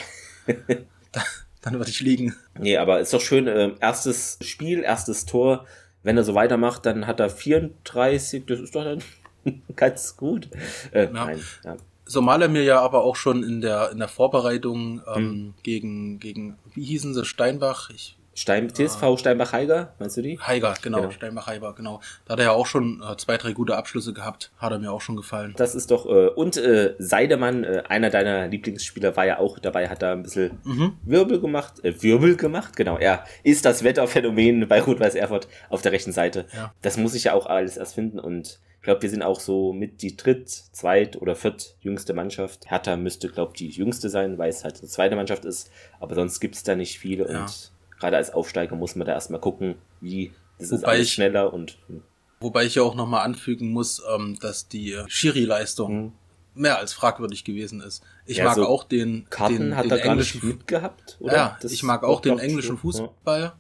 dann 1.62 1.74
würde 1.74 1.92
ich 1.92 2.00
liegen. 2.00 2.36
Nee, 2.58 2.78
aber 2.78 3.00
ist 3.00 3.14
doch 3.14 3.22
schön, 3.22 3.48
äh, 3.48 3.72
erstes 3.80 4.40
Spiel, 4.42 4.82
erstes 4.82 5.26
Tor, 5.26 5.66
wenn 6.10 6.18
er 6.18 6.24
so 6.24 6.34
weitermacht, 6.34 6.88
dann 6.88 7.06
hat 7.06 7.20
er 7.20 7.30
34, 7.30 8.44
das 8.48 8.60
ist 8.60 8.74
doch 8.74 8.84
dann 8.84 9.04
ganz 9.76 10.18
gut. 10.18 10.50
Äh, 10.92 11.04
ja. 11.04 11.12
Nein, 11.12 11.40
ja. 11.64 11.78
So 12.06 12.24
mal 12.24 12.42
er 12.42 12.48
mir 12.48 12.64
ja 12.64 12.82
aber 12.82 13.04
auch 13.04 13.16
schon 13.16 13.44
in 13.44 13.62
der 13.62 13.92
in 13.92 14.00
der 14.00 14.08
Vorbereitung 14.08 15.04
ähm, 15.06 15.16
hm. 15.16 15.54
gegen 15.62 16.20
gegen 16.20 16.58
wie 16.74 16.84
hießen 16.84 17.14
sie 17.14 17.26
Steinbach 17.26 17.92
ich 17.92 18.18
Stein, 18.40 18.74
TSV 18.74 19.04
äh, 19.04 19.18
Steinbach-Heiger, 19.18 19.94
meinst 20.00 20.16
du 20.16 20.22
die? 20.22 20.40
Heiger, 20.40 20.74
genau, 20.82 21.02
genau. 21.02 21.12
Steinbach-Heiger, 21.12 21.74
genau. 21.74 22.00
Da 22.24 22.34
hat 22.34 22.40
er 22.40 22.46
ja 22.46 22.52
auch 22.54 22.68
schon 22.68 23.04
äh, 23.04 23.18
zwei, 23.18 23.36
drei 23.36 23.52
gute 23.52 23.76
Abschlüsse 23.76 24.14
gehabt. 24.14 24.52
Hat 24.58 24.72
er 24.72 24.80
mir 24.80 24.94
auch 24.94 25.02
schon 25.02 25.18
gefallen. 25.18 25.54
Das 25.58 25.76
ist 25.76 25.92
doch, 25.92 26.06
äh, 26.06 26.30
und 26.30 26.56
äh, 26.56 26.96
Seidemann, 27.00 27.66
äh, 27.66 27.84
einer 27.90 28.10
deiner 28.10 28.48
Lieblingsspieler, 28.48 29.18
war 29.18 29.26
ja 29.26 29.40
auch 29.40 29.60
dabei, 29.60 29.90
hat 29.90 30.02
da 30.02 30.14
ein 30.14 30.24
bisschen 30.24 30.58
mhm. 30.64 30.94
Wirbel 31.04 31.42
gemacht, 31.42 31.84
äh, 31.84 32.02
Wirbel 32.02 32.38
gemacht, 32.38 32.78
genau. 32.78 32.98
Er 32.98 33.26
ist 33.44 33.66
das 33.66 33.84
Wetterphänomen 33.84 34.70
bei 34.70 34.80
Rot-Weiß 34.80 35.16
Erfurt 35.16 35.50
auf 35.68 35.82
der 35.82 35.92
rechten 35.92 36.14
Seite. 36.14 36.46
Ja. 36.56 36.74
Das 36.82 36.96
muss 36.96 37.16
ich 37.16 37.26
ja 37.26 37.34
auch 37.34 37.46
alles 37.46 37.76
erst 37.76 37.96
finden 37.96 38.20
und 38.20 38.62
ich 38.78 38.84
glaube, 38.84 39.02
wir 39.02 39.10
sind 39.10 39.24
auch 39.24 39.42
so 39.42 39.74
mit 39.74 40.02
die 40.02 40.16
dritt, 40.16 40.50
zweit 40.50 41.22
oder 41.22 41.36
viert 41.36 41.76
jüngste 41.82 42.14
Mannschaft. 42.14 42.72
Hertha 42.72 42.96
müsste, 42.96 43.28
glaube 43.28 43.52
ich, 43.54 43.58
die 43.58 43.70
jüngste 43.70 44.10
sein, 44.10 44.38
weil 44.38 44.50
es 44.50 44.64
halt 44.64 44.80
eine 44.80 44.88
zweite 44.88 45.18
Mannschaft 45.18 45.44
ist. 45.44 45.70
Aber 46.00 46.16
sonst 46.16 46.40
gibt's 46.40 46.64
da 46.64 46.78
nicht 46.78 46.98
viele 46.98 47.30
ja. 47.30 47.42
und 47.42 47.74
gerade 48.00 48.18
als 48.18 48.34
Aufsteiger 48.34 48.76
muss 48.76 48.96
man 48.96 49.06
da 49.06 49.14
erstmal 49.14 49.40
gucken, 49.40 49.76
wie 50.02 50.32
das 50.58 50.72
ist 50.72 50.84
alles 50.84 51.08
ich, 51.08 51.14
schneller 51.14 51.54
und. 51.54 51.78
Hm. 51.88 52.04
Wobei 52.42 52.66
ich 52.66 52.76
ja 52.76 52.84
auch 52.84 52.96
nochmal 52.96 53.26
anfügen 53.26 53.72
muss, 53.72 54.02
ähm, 54.14 54.38
dass 54.40 54.70
die 54.70 54.98
Schiri-Leistung 55.08 55.90
hm. 55.90 56.12
mehr 56.56 56.78
als 56.78 56.94
fragwürdig 56.94 57.44
gewesen 57.44 57.82
ist. 57.82 58.04
Ich 58.26 58.38
ja, 58.38 58.46
mag 58.46 58.56
so 58.56 58.66
auch 58.66 58.86
den, 58.86 59.28
Karten 59.30 59.58
den, 59.58 59.76
hat 59.76 59.86
den 59.86 59.92
er 59.92 60.06
englischen 60.06 60.48
mitgehabt, 60.48 61.18
oder? 61.20 61.34
Ja, 61.34 61.58
das 61.62 61.72
ich 61.72 61.84
mag 61.84 62.04
auch 62.04 62.22
den 62.22 62.40
englischen 62.40 62.78
Fußball. 62.78 63.42
Ja 63.42 63.59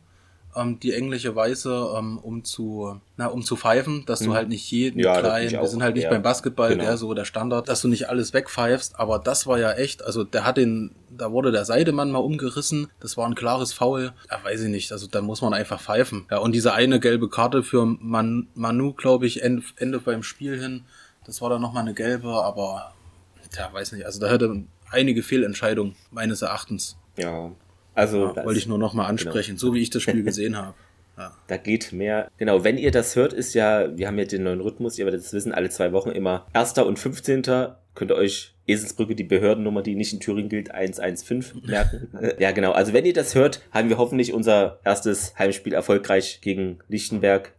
ähm, 0.56 0.80
die 0.80 0.94
englische 0.94 1.36
Weise, 1.36 1.94
ähm, 1.98 2.18
um 2.18 2.44
zu, 2.44 3.00
na, 3.18 3.28
um 3.28 3.44
zu 3.44 3.56
pfeifen, 3.56 4.06
dass 4.06 4.22
mhm. 4.22 4.26
du 4.26 4.34
halt 4.34 4.50
nicht 4.50 4.70
jeden 4.72 5.00
ja, 5.00 5.20
kleinen, 5.20 5.52
wir 5.52 5.68
sind 5.68 5.84
halt 5.84 5.96
nicht 5.96 6.06
ja. 6.06 6.10
beim 6.10 6.22
Basketball, 6.22 6.70
genau. 6.70 6.84
der 6.84 6.98
so 6.98 7.14
der 7.14 7.26
Standard, 7.26 7.70
dass 7.70 7.82
du 7.82 7.88
nicht 7.88 8.10
alles 8.10 8.34
wegpfeifst, 8.34 9.00
aber 9.00 9.20
das 9.20 9.48
war 9.48 9.60
ja 9.60 9.74
echt, 9.74 10.04
also 10.04 10.24
der 10.24 10.46
hat 10.46 10.58
den, 10.58 10.96
da 11.10 11.32
wurde 11.32 11.52
der 11.52 11.66
Seidemann 11.66 12.12
mal 12.12 12.20
umgerissen, 12.20 12.90
das 13.00 13.18
war 13.18 13.28
ein 13.28 13.36
klares 13.36 13.74
Foul, 13.74 14.14
ja, 14.30 14.40
weiß 14.44 14.62
ich 14.62 14.70
nicht, 14.70 14.92
also 14.92 15.08
da 15.08 15.22
muss 15.22 15.42
man 15.42 15.54
einfach 15.54 15.80
pfeifen. 15.80 16.26
Ja, 16.32 16.40
und 16.40 16.54
diese 16.54 16.74
eine 16.74 17.00
gelbe 17.00 17.30
Karte 17.30 17.64
für 17.64 17.86
Man 17.86 18.48
Manu, 18.56 18.94
glaube 18.94 19.28
ich, 19.28 19.44
Ende, 19.44 19.64
Ende 19.78 20.00
beim 20.00 20.24
Spiel 20.24 20.60
hin, 20.60 20.86
das 21.26 21.42
war 21.42 21.50
dann 21.50 21.62
nochmal 21.62 21.84
eine 21.84 21.94
gelbe, 21.94 22.30
aber, 22.30 22.94
ja, 23.56 23.72
weiß 23.72 23.92
nicht, 23.92 24.06
also 24.06 24.20
da 24.20 24.30
hätte 24.30 24.64
einige 24.92 25.22
Fehlentscheidungen 25.22 25.96
meines 26.12 26.42
Erachtens. 26.42 26.98
Ja, 27.18 27.52
also 28.00 28.34
ja, 28.36 28.46
wollte 28.46 28.60
ich 28.60 28.68
nur 28.68 28.78
noch 28.78 28.94
mal 28.94 29.04
genau. 29.08 29.10
ansprechen, 29.10 29.52
genau. 29.52 29.60
so 29.60 29.74
wie 29.74 29.82
ich 29.82 29.90
das 29.90 30.04
Spiel 30.04 30.24
gesehen 30.24 30.58
habe. 30.58 30.74
Ja. 31.18 31.34
Da 31.48 31.58
geht 31.58 31.92
mehr. 31.92 32.32
Genau, 32.38 32.64
wenn 32.64 32.78
ihr 32.78 32.92
das 32.92 33.18
hört, 33.18 33.34
ist 33.34 33.54
ja, 33.54 33.98
wir 33.98 34.08
haben 34.08 34.18
ja 34.18 34.24
den 34.24 34.44
neuen 34.44 34.62
Rhythmus, 34.62 34.98
ihr 34.98 35.04
werdet 35.04 35.20
es 35.20 35.34
wissen, 35.34 35.52
alle 35.52 35.70
zwei 35.70 35.92
Wochen 35.92 36.12
immer 36.12 36.48
1. 36.54 36.78
und 36.78 36.98
15. 36.98 37.42
könnt 37.94 38.12
ihr 38.12 38.16
euch 38.16 38.54
Eselsbrücke, 38.68 39.16
die 39.16 39.26
Behördennummer, 39.26 39.82
die 39.82 39.96
nicht 39.96 40.14
in 40.14 40.22
Thüringen 40.22 40.48
gilt, 40.48 40.72
115 40.72 41.64
merken. 41.66 42.08
ja, 42.40 42.52
genau. 42.52 42.72
Also 42.72 42.94
wenn 42.94 43.06
ihr 43.06 43.12
das 43.12 43.36
hört, 43.36 43.62
haben 43.72 43.90
wir 43.90 43.98
hoffentlich 43.98 44.34
unser 44.34 44.80
erstes 44.86 45.38
Heimspiel 45.38 45.74
erfolgreich 45.74 46.40
gegen 46.42 46.80
Lichtenberg 46.88 47.52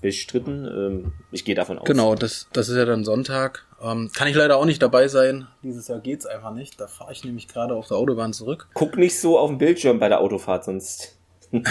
bestritten. 0.00 0.66
Ähm, 0.66 1.12
ich 1.30 1.44
gehe 1.44 1.54
davon 1.54 1.78
aus. 1.78 1.86
Genau, 1.86 2.14
das, 2.14 2.48
das 2.52 2.68
ist 2.68 2.76
ja 2.76 2.84
dann 2.84 3.04
Sonntag. 3.04 3.66
Ähm, 3.82 4.10
kann 4.12 4.28
ich 4.28 4.34
leider 4.34 4.56
auch 4.56 4.64
nicht 4.64 4.82
dabei 4.82 5.08
sein. 5.08 5.46
Dieses 5.62 5.88
Jahr 5.88 6.00
geht's 6.00 6.26
einfach 6.26 6.52
nicht. 6.52 6.80
Da 6.80 6.86
fahre 6.86 7.12
ich 7.12 7.24
nämlich 7.24 7.48
gerade 7.48 7.74
auf 7.74 7.88
der 7.88 7.96
Autobahn 7.96 8.32
zurück. 8.32 8.68
Guck 8.74 8.96
nicht 8.96 9.18
so 9.18 9.38
auf 9.38 9.50
den 9.50 9.58
Bildschirm 9.58 9.98
bei 9.98 10.08
der 10.08 10.20
Autofahrt, 10.20 10.64
sonst. 10.64 11.16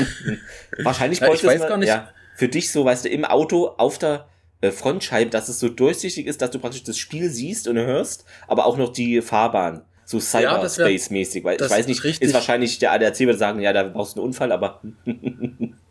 Wahrscheinlich 0.83 1.19
ja, 1.19 1.33
ich 1.33 1.43
weiß 1.43 1.67
gar 1.67 1.77
nicht. 1.77 1.89
Ja, 1.89 2.09
für 2.35 2.47
dich 2.47 2.71
so, 2.71 2.85
weißt 2.85 3.05
du, 3.05 3.09
im 3.09 3.25
Auto 3.25 3.67
auf 3.77 3.97
der 3.97 4.27
äh, 4.61 4.71
Frontscheibe, 4.71 5.29
dass 5.29 5.49
es 5.49 5.59
so 5.59 5.69
durchsichtig 5.69 6.25
ist, 6.25 6.41
dass 6.41 6.51
du 6.51 6.59
praktisch 6.59 6.83
das 6.83 6.97
Spiel 6.97 7.29
siehst 7.29 7.67
und 7.67 7.77
hörst, 7.77 8.25
aber 8.47 8.65
auch 8.65 8.77
noch 8.77 8.91
die 8.91 9.21
Fahrbahn. 9.21 9.83
So 10.05 10.17
Cyberspace-mäßig, 10.17 11.43
weil 11.43 11.61
ich 11.61 11.69
weiß 11.69 11.85
nicht, 11.85 12.03
ist, 12.03 12.19
ist 12.21 12.33
wahrscheinlich 12.33 12.79
der 12.79 12.93
ADAC 12.93 13.19
würde 13.19 13.37
sagen, 13.37 13.59
ja, 13.59 13.71
da 13.73 13.83
brauchst 13.83 14.15
du 14.15 14.21
einen 14.21 14.27
Unfall, 14.29 14.51
aber. 14.51 14.81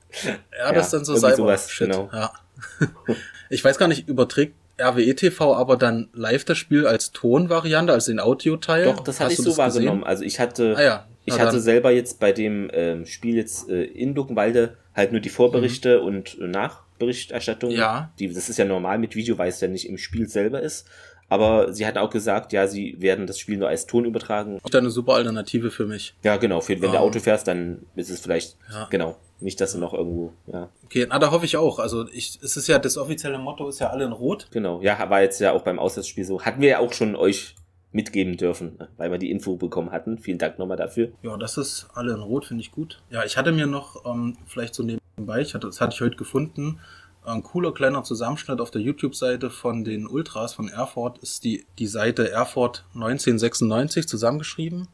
ja, 0.59 0.73
das 0.73 0.87
ist 0.87 0.93
dann 0.93 1.05
so 1.05 1.17
Cyber-Shit. 1.17 1.91
Genau. 1.91 2.11
Ja. 2.13 2.33
ich 3.51 3.65
weiß 3.65 3.79
gar 3.79 3.89
nicht, 3.89 4.09
überträgt 4.09 4.55
RWE 4.81 5.15
TV 5.15 5.55
aber 5.55 5.77
dann 5.77 6.09
live 6.13 6.45
das 6.45 6.59
Spiel 6.59 6.87
als 6.87 7.13
Tonvariante, 7.13 7.93
als 7.93 8.07
den 8.07 8.21
Audioteil? 8.21 8.85
Doch, 8.85 9.01
das 9.01 9.21
hatte 9.21 9.33
ich 9.33 9.39
so 9.39 9.57
wahrgenommen. 9.57 10.05
Also 10.05 10.25
ich 10.25 10.39
hatte, 10.39 10.75
ah, 10.77 10.83
ja. 10.83 11.07
ich 11.25 11.35
hatte 11.35 11.53
dann. 11.53 11.61
selber 11.61 11.91
jetzt 11.91 12.21
bei 12.21 12.33
dem 12.33 12.71
ähm, 12.73 13.05
Spiel 13.07 13.37
jetzt 13.37 13.69
äh, 13.69 13.83
in 13.83 14.15
Luckenwalde 14.15 14.77
halt 14.95 15.13
nur 15.13 15.21
die 15.21 15.29
Vorberichte 15.29 16.01
mhm. 16.01 16.07
und 16.07 16.41
Nachberichterstattung. 16.41 17.71
Ja. 17.71 18.13
Die, 18.19 18.33
das 18.33 18.49
ist 18.49 18.59
ja 18.59 18.65
normal 18.65 18.99
mit 18.99 19.17
Video, 19.17 19.39
weil 19.39 19.49
es 19.49 19.61
ja 19.61 19.69
nicht 19.69 19.89
im 19.89 19.99
Spiel 19.99 20.29
selber 20.29 20.61
ist. 20.61 20.87
Aber 21.31 21.75
sie 21.75 21.87
hat 21.87 21.99
auch 21.99 22.09
gesagt, 22.09 22.55
ja, 22.55 22.67
sie 22.67 22.97
werden 23.01 23.27
das 23.27 23.39
Spiel 23.39 23.59
nur 23.59 23.69
als 23.69 23.87
Ton 23.87 24.07
übertragen. 24.07 24.59
Auch 24.63 24.73
eine 24.73 24.91
super 24.91 25.15
Alternative 25.15 25.71
für 25.71 25.85
mich. 25.85 26.15
Ja, 26.23 26.39
genau. 26.39 26.63
Für, 26.63 26.81
wenn 26.81 26.89
um, 26.89 26.93
du 26.93 27.01
Auto 27.01 27.21
fährst, 27.21 27.47
dann 27.49 27.85
ist 27.97 28.09
es 28.09 28.21
vielleicht, 28.21 28.57
ja. 28.73 28.87
genau. 28.91 29.19
Nicht, 29.41 29.61
dass 29.61 29.73
du 29.73 29.79
noch 29.79 29.95
irgendwo, 29.95 30.33
ja. 30.47 30.69
Okay, 30.85 31.07
na, 31.09 31.19
da 31.19 31.31
hoffe 31.31 31.45
ich 31.45 31.57
auch. 31.57 31.79
Also 31.79 32.09
ich, 32.09 32.39
es 32.43 32.57
ist 32.57 32.67
ja, 32.67 32.79
das 32.79 32.99
offizielle 32.99 33.39
Motto 33.39 33.69
ist 33.69 33.79
ja 33.79 33.91
alle 33.91 34.05
in 34.05 34.13
Rot. 34.13 34.49
Genau, 34.51 34.81
ja, 34.83 35.11
war 35.11 35.23
jetzt 35.23 35.41
ja 35.41 35.53
auch 35.53 35.63
beim 35.63 35.79
Auswärtsspiel 35.79 36.25
so. 36.25 36.43
Hatten 36.43 36.61
wir 36.61 36.69
ja 36.69 36.79
auch 36.81 36.93
schon 36.93 37.15
euch 37.15 37.55
mitgeben 37.93 38.37
dürfen, 38.37 38.77
ne, 38.79 38.89
weil 38.97 39.11
wir 39.11 39.19
die 39.19 39.31
Info 39.31 39.57
bekommen 39.57 39.93
hatten. 39.93 40.19
Vielen 40.19 40.39
Dank 40.39 40.59
nochmal 40.59 40.77
dafür. 40.77 41.11
Ja, 41.23 41.37
das 41.37 41.57
ist 41.57 41.87
alle 41.95 42.13
in 42.13 42.21
Rot, 42.21 42.47
finde 42.47 42.63
ich 42.63 42.73
gut. 42.73 43.01
Ja, 43.11 43.25
ich 43.25 43.37
hatte 43.37 43.53
mir 43.53 43.67
noch, 43.67 44.05
ähm, 44.05 44.37
vielleicht 44.47 44.75
so 44.75 44.83
nebenbei, 44.83 45.41
ich 45.41 45.55
hatte, 45.55 45.69
das 45.69 45.81
hatte 45.81 45.95
ich 45.95 46.01
heute 46.01 46.17
gefunden, 46.17 46.81
ein 47.25 47.43
cooler 47.43 47.73
kleiner 47.73 48.03
Zusammenschnitt 48.05 48.61
auf 48.61 48.71
der 48.71 48.81
YouTube-Seite 48.81 49.51
von 49.51 49.85
den 49.85 50.07
Ultras 50.07 50.55
von 50.55 50.69
Erfurt 50.69 51.19
ist 51.19 51.45
die, 51.45 51.67
die 51.79 51.87
Seite 51.87 52.31
Erfurt 52.31 52.85
1996 52.95 54.09
zusammengeschrieben. 54.09 54.89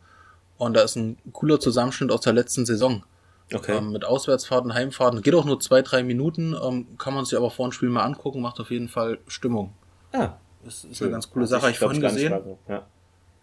Und 0.57 0.75
da 0.75 0.83
ist 0.83 0.97
ein 0.97 1.17
cooler 1.33 1.61
Zusammenschnitt 1.61 2.11
aus 2.11 2.23
der 2.23 2.33
letzten 2.33 2.67
Saison. 2.67 3.05
Okay. 3.53 3.77
Ähm, 3.77 3.93
mit 3.93 4.05
Auswärtsfahrten, 4.05 4.75
Heimfahrten. 4.75 5.23
Geht 5.23 5.35
auch 5.35 5.45
nur 5.45 5.61
zwei, 5.61 5.83
drei 5.83 6.03
Minuten. 6.03 6.55
Ähm, 6.61 6.97
kann 6.99 7.15
man 7.15 7.25
sich 7.25 7.37
aber 7.37 7.51
vor 7.51 7.69
dem 7.69 7.73
Spiel 7.73 7.91
mal 7.91 8.03
angucken. 8.03 8.41
Macht 8.41 8.59
auf 8.61 8.71
jeden 8.71 8.89
Fall 8.89 9.19
Stimmung. 9.27 9.75
Ja. 10.13 10.39
Das 10.65 10.85
ist 10.85 11.03
eine 11.03 11.11
ganz 11.11 11.31
coole 11.31 11.47
Sache. 11.47 11.67
Ich, 11.67 11.75
ich 11.75 11.79
vorhin 11.79 12.01
gesehen. 12.01 12.33
Ja. 12.69 12.87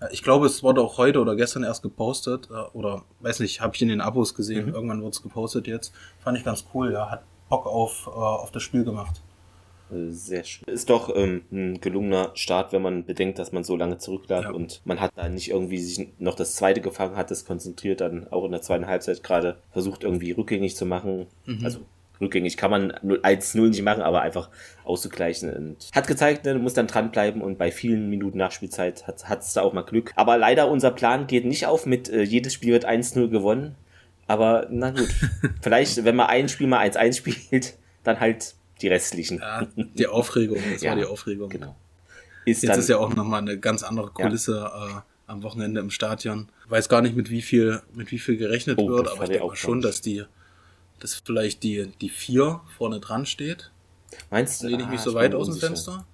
Ich 0.10 0.24
glaube, 0.24 0.48
es 0.48 0.63
wurde 0.63 0.81
auch 0.81 0.98
heute 0.98 1.20
oder 1.20 1.36
gestern 1.36 1.63
erst 1.63 1.84
gepostet. 1.84 2.50
Äh, 2.50 2.55
oder 2.75 3.03
weiß 3.20 3.39
nicht, 3.41 3.62
habe 3.62 3.75
ich 3.75 3.81
in 3.81 3.89
den 3.89 4.01
Abos 4.01 4.34
gesehen. 4.34 4.67
Mhm. 4.67 4.74
Irgendwann 4.74 5.01
wurde 5.01 5.12
es 5.12 5.22
gepostet 5.22 5.67
jetzt. 5.67 5.93
Fand 6.20 6.38
ich 6.38 6.43
ganz 6.43 6.65
cool. 6.74 6.91
Ja, 6.91 7.12
hat 7.12 7.24
Bock 7.50 7.67
auf, 7.67 8.08
äh, 8.08 8.10
auf 8.10 8.51
das 8.51 8.63
Spiel 8.63 8.84
gemacht. 8.84 9.22
Sehr 9.91 10.43
schön. 10.43 10.67
Ist 10.67 10.89
doch 10.89 11.13
ähm, 11.15 11.43
ein 11.51 11.81
gelungener 11.81 12.31
Start, 12.33 12.71
wenn 12.71 12.81
man 12.81 13.05
bedenkt, 13.05 13.39
dass 13.39 13.51
man 13.51 13.63
so 13.63 13.75
lange 13.75 13.98
zurücklag 13.98 14.45
ja. 14.45 14.51
und 14.51 14.81
man 14.86 15.01
hat 15.01 15.12
da 15.15 15.27
nicht 15.27 15.50
irgendwie 15.50 15.79
sich 15.79 16.10
noch 16.17 16.36
das 16.36 16.55
zweite 16.55 16.81
gefangen 16.81 17.17
hat, 17.17 17.29
das 17.29 17.45
konzentriert 17.45 18.00
dann 18.00 18.27
auch 18.31 18.45
in 18.45 18.51
der 18.51 18.62
zweiten 18.62 18.88
Halbzeit 18.88 19.21
gerade 19.21 19.57
versucht 19.71 20.03
irgendwie 20.03 20.31
rückgängig 20.31 20.75
zu 20.75 20.86
machen. 20.86 21.27
Mhm. 21.45 21.65
Also 21.65 21.79
rückgängig 22.21 22.55
kann 22.55 22.71
man 22.71 22.91
1-0 22.91 23.69
nicht 23.69 23.81
machen, 23.81 24.01
aber 24.01 24.21
einfach 24.21 24.50
auszugleichen. 24.86 25.53
Und 25.53 25.89
hat 25.93 26.07
gezeigt, 26.07 26.45
ne, 26.45 26.53
du 26.53 26.60
musst 26.60 26.77
dann 26.77 26.88
dranbleiben 26.88 27.41
und 27.41 27.57
bei 27.57 27.71
vielen 27.71 28.10
Minuten 28.10 28.38
Nachspielzeit 28.38 29.07
hat 29.07 29.41
es 29.41 29.53
da 29.53 29.62
auch 29.62 29.74
mal 29.74 29.81
Glück. 29.81 30.13
Aber 30.15 30.38
leider 30.38 30.69
unser 30.69 30.91
Plan 30.91 31.27
geht 31.27 31.45
nicht 31.45 31.65
auf 31.65 31.86
mit 31.86 32.10
äh, 32.10 32.21
jedes 32.21 32.53
Spiel 32.53 32.71
wird 32.71 32.88
1-0 32.88 33.27
gewonnen. 33.27 33.75
Aber 34.27 34.67
na 34.69 34.91
gut, 34.91 35.10
vielleicht, 35.62 36.05
wenn 36.05 36.15
man 36.15 36.27
ein 36.27 36.48
Spiel 36.48 36.67
mal 36.67 36.88
1-1 36.88 37.17
spielt, 37.17 37.75
dann 38.03 38.19
halt 38.19 38.55
die 38.81 38.88
restlichen. 38.88 39.39
Ja, 39.39 39.67
die 39.75 40.07
Aufregung, 40.07 40.59
das 40.71 40.81
ja, 40.81 40.91
war 40.91 40.97
die 40.97 41.05
Aufregung. 41.05 41.50
Genau. 41.50 41.75
Ist 42.45 42.63
Jetzt 42.63 42.71
dann, 42.71 42.79
ist 42.79 42.89
ja 42.89 42.97
auch 42.97 43.13
nochmal 43.13 43.41
eine 43.41 43.59
ganz 43.59 43.83
andere 43.83 44.09
Kulisse 44.09 44.57
ja. 44.57 44.97
äh, 44.97 45.01
am 45.27 45.43
Wochenende 45.43 45.79
im 45.79 45.91
Stadion. 45.91 46.50
Weiß 46.67 46.89
gar 46.89 47.01
nicht, 47.01 47.15
mit 47.15 47.29
wie 47.29 47.41
viel, 47.41 47.81
mit 47.93 48.11
wie 48.11 48.19
viel 48.19 48.38
gerechnet 48.38 48.79
oh, 48.79 48.89
wird, 48.89 49.07
aber 49.07 49.23
ich 49.23 49.29
denke 49.29 49.55
schon, 49.55 49.81
dass 49.81 50.01
die, 50.01 50.23
dass 51.00 51.15
vielleicht 51.15 51.63
die, 51.63 51.91
die 52.01 52.09
vier 52.09 52.61
vorne 52.77 53.00
dran 53.00 53.25
steht. 53.25 53.71
Meinst 54.29 54.61
du? 54.61 54.67
Lehne 54.67 54.83
ich 54.83 54.89
mich 54.89 55.00
ah, 55.01 55.03
so 55.03 55.13
weit 55.13 55.35
aus 55.35 55.47
dem 55.47 55.57
Fenster? 55.57 56.05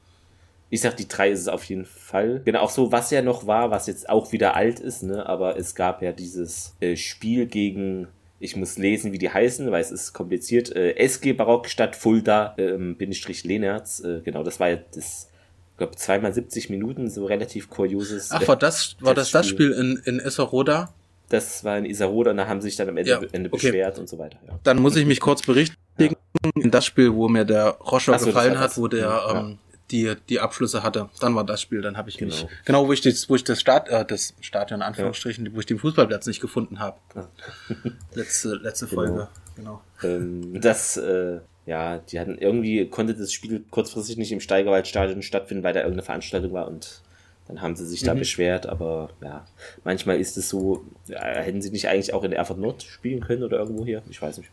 Ich 0.70 0.82
sag, 0.82 0.98
die 0.98 1.08
drei 1.08 1.32
ist 1.32 1.40
es 1.42 1.48
auf 1.48 1.64
jeden 1.64 1.86
Fall. 1.86 2.42
Genau, 2.44 2.60
auch 2.60 2.70
so, 2.70 2.92
was 2.92 3.10
ja 3.10 3.22
noch 3.22 3.48
war, 3.48 3.72
was 3.72 3.88
jetzt 3.88 4.10
auch 4.10 4.34
wieder 4.34 4.56
alt 4.56 4.80
ist, 4.80 5.02
ne, 5.02 5.26
aber 5.26 5.58
es 5.58 5.76
gab 5.76 6.02
ja 6.02 6.12
dieses 6.12 6.76
äh, 6.82 6.98
Spiel 6.98 7.46
gegen 7.46 8.10
ich 8.40 8.56
muss 8.56 8.78
lesen, 8.78 9.12
wie 9.12 9.18
die 9.18 9.30
heißen, 9.30 9.72
weil 9.72 9.82
es 9.82 9.92
ist 9.92 10.14
kompliziert. 10.14 10.76
Äh, 10.76 10.96
SG 10.96 11.34
Barockstadt 11.34 11.96
Fulda, 11.96 12.54
ähm, 12.58 12.96
Bindestrich 12.96 13.44
Lehnerz. 13.44 14.00
Äh, 14.00 14.22
genau, 14.24 14.44
das 14.44 14.60
war 14.60 14.70
ja 14.70 14.78
das, 14.94 15.30
ich 15.72 15.78
glaube, 15.78 15.96
zweimal 15.96 16.34
70 16.34 16.70
Minuten, 16.70 17.10
so 17.10 17.26
relativ 17.26 17.70
kurioses. 17.70 18.30
Ach, 18.32 18.48
war 18.48 18.56
das, 18.56 18.96
war 19.00 19.14
das 19.14 19.32
das 19.32 19.48
Spiel 19.48 19.72
in, 19.72 20.02
in 20.06 20.20
Esseroda? 20.20 20.94
Das 21.30 21.64
war 21.64 21.78
in 21.78 21.86
Isaroda 21.86 22.32
und 22.32 22.38
da 22.38 22.48
haben 22.48 22.62
sie 22.62 22.70
sich 22.70 22.78
dann 22.78 22.90
am 22.90 22.98
Ende, 22.98 23.12
ja, 23.12 23.22
Ende 23.32 23.50
okay. 23.52 23.68
beschwert 23.68 24.00
und 24.00 24.08
so 24.08 24.18
weiter. 24.18 24.38
Ja. 24.48 24.60
Dann 24.64 24.80
muss 24.80 24.96
ich 24.96 25.06
mich 25.06 25.20
kurz 25.20 25.42
berichtigen. 25.42 25.78
Ja. 26.00 26.52
In 26.56 26.72
das 26.72 26.86
Spiel, 26.86 27.14
wo 27.14 27.28
mir 27.28 27.44
der 27.44 27.70
Roscher 27.70 28.18
so, 28.20 28.28
gefallen 28.28 28.60
hat, 28.60 28.78
wo 28.78 28.88
der 28.88 29.22
ähm, 29.34 29.58
die, 29.92 30.16
die 30.30 30.40
Abschlüsse 30.40 30.84
hatte. 30.84 31.10
Dann 31.20 31.36
war 31.36 31.46
das 31.46 31.62
Spiel, 31.62 31.82
dann 31.82 31.98
habe 31.98 32.10
ich 32.10 32.18
genau. 32.18 32.34
mich, 32.34 32.48
genau, 32.66 32.88
wo 32.88 32.94
ich 32.94 33.02
das, 33.02 33.30
wo 33.30 33.36
ich 33.36 33.44
das 33.44 33.60
Start, 33.60 33.90
äh, 33.90 34.06
das 34.06 34.34
Stadion 34.42 34.82
in 34.82 34.86
Anführungsstrichen, 34.86 35.46
ja. 35.46 35.52
wo 35.54 35.60
ich 35.60 35.66
den 35.66 35.80
Fußballplatz 35.80 36.26
nicht 36.28 36.42
gefunden 36.42 36.80
habe. 36.80 36.98
Ja. 37.16 37.30
letzte, 38.14 38.56
letzte 38.56 38.88
genau. 38.88 39.02
Folge, 39.02 39.28
genau. 39.56 39.82
Ähm, 40.04 40.62
das, 40.62 40.98
äh, 40.98 41.40
ja, 41.66 41.98
die 41.98 42.20
hatten 42.20 42.38
irgendwie, 42.38 42.88
konnte 42.90 43.14
das 43.14 43.32
Spiel 43.34 43.64
kurzfristig 43.70 44.18
nicht 44.18 44.32
im 44.32 44.40
Steigerwaldstadion 44.40 45.22
stattfinden, 45.22 45.64
weil 45.64 45.74
da 45.74 45.82
irgendeine 45.82 46.04
Veranstaltung 46.04 46.54
war 46.54 46.68
und 46.68 47.02
dann 47.48 47.62
haben 47.62 47.76
sie 47.76 47.86
sich 47.86 48.02
mhm. 48.02 48.08
da 48.08 48.14
beschwert, 48.14 48.66
aber 48.66 49.10
ja, 49.22 49.46
manchmal 49.84 50.20
ist 50.20 50.38
es 50.38 50.50
so, 50.50 50.86
ja, 51.08 51.22
hätten 51.22 51.62
sie 51.62 51.72
nicht 51.72 51.88
eigentlich 51.88 52.14
auch 52.14 52.24
in 52.24 52.34
Erfurt 52.34 52.60
Nord 52.60 52.84
spielen 52.84 53.22
können 53.22 53.44
oder 53.44 53.58
irgendwo 53.58 53.86
hier? 53.86 54.02
Ich 54.10 54.22
weiß 54.22 54.38
nicht. 54.38 54.52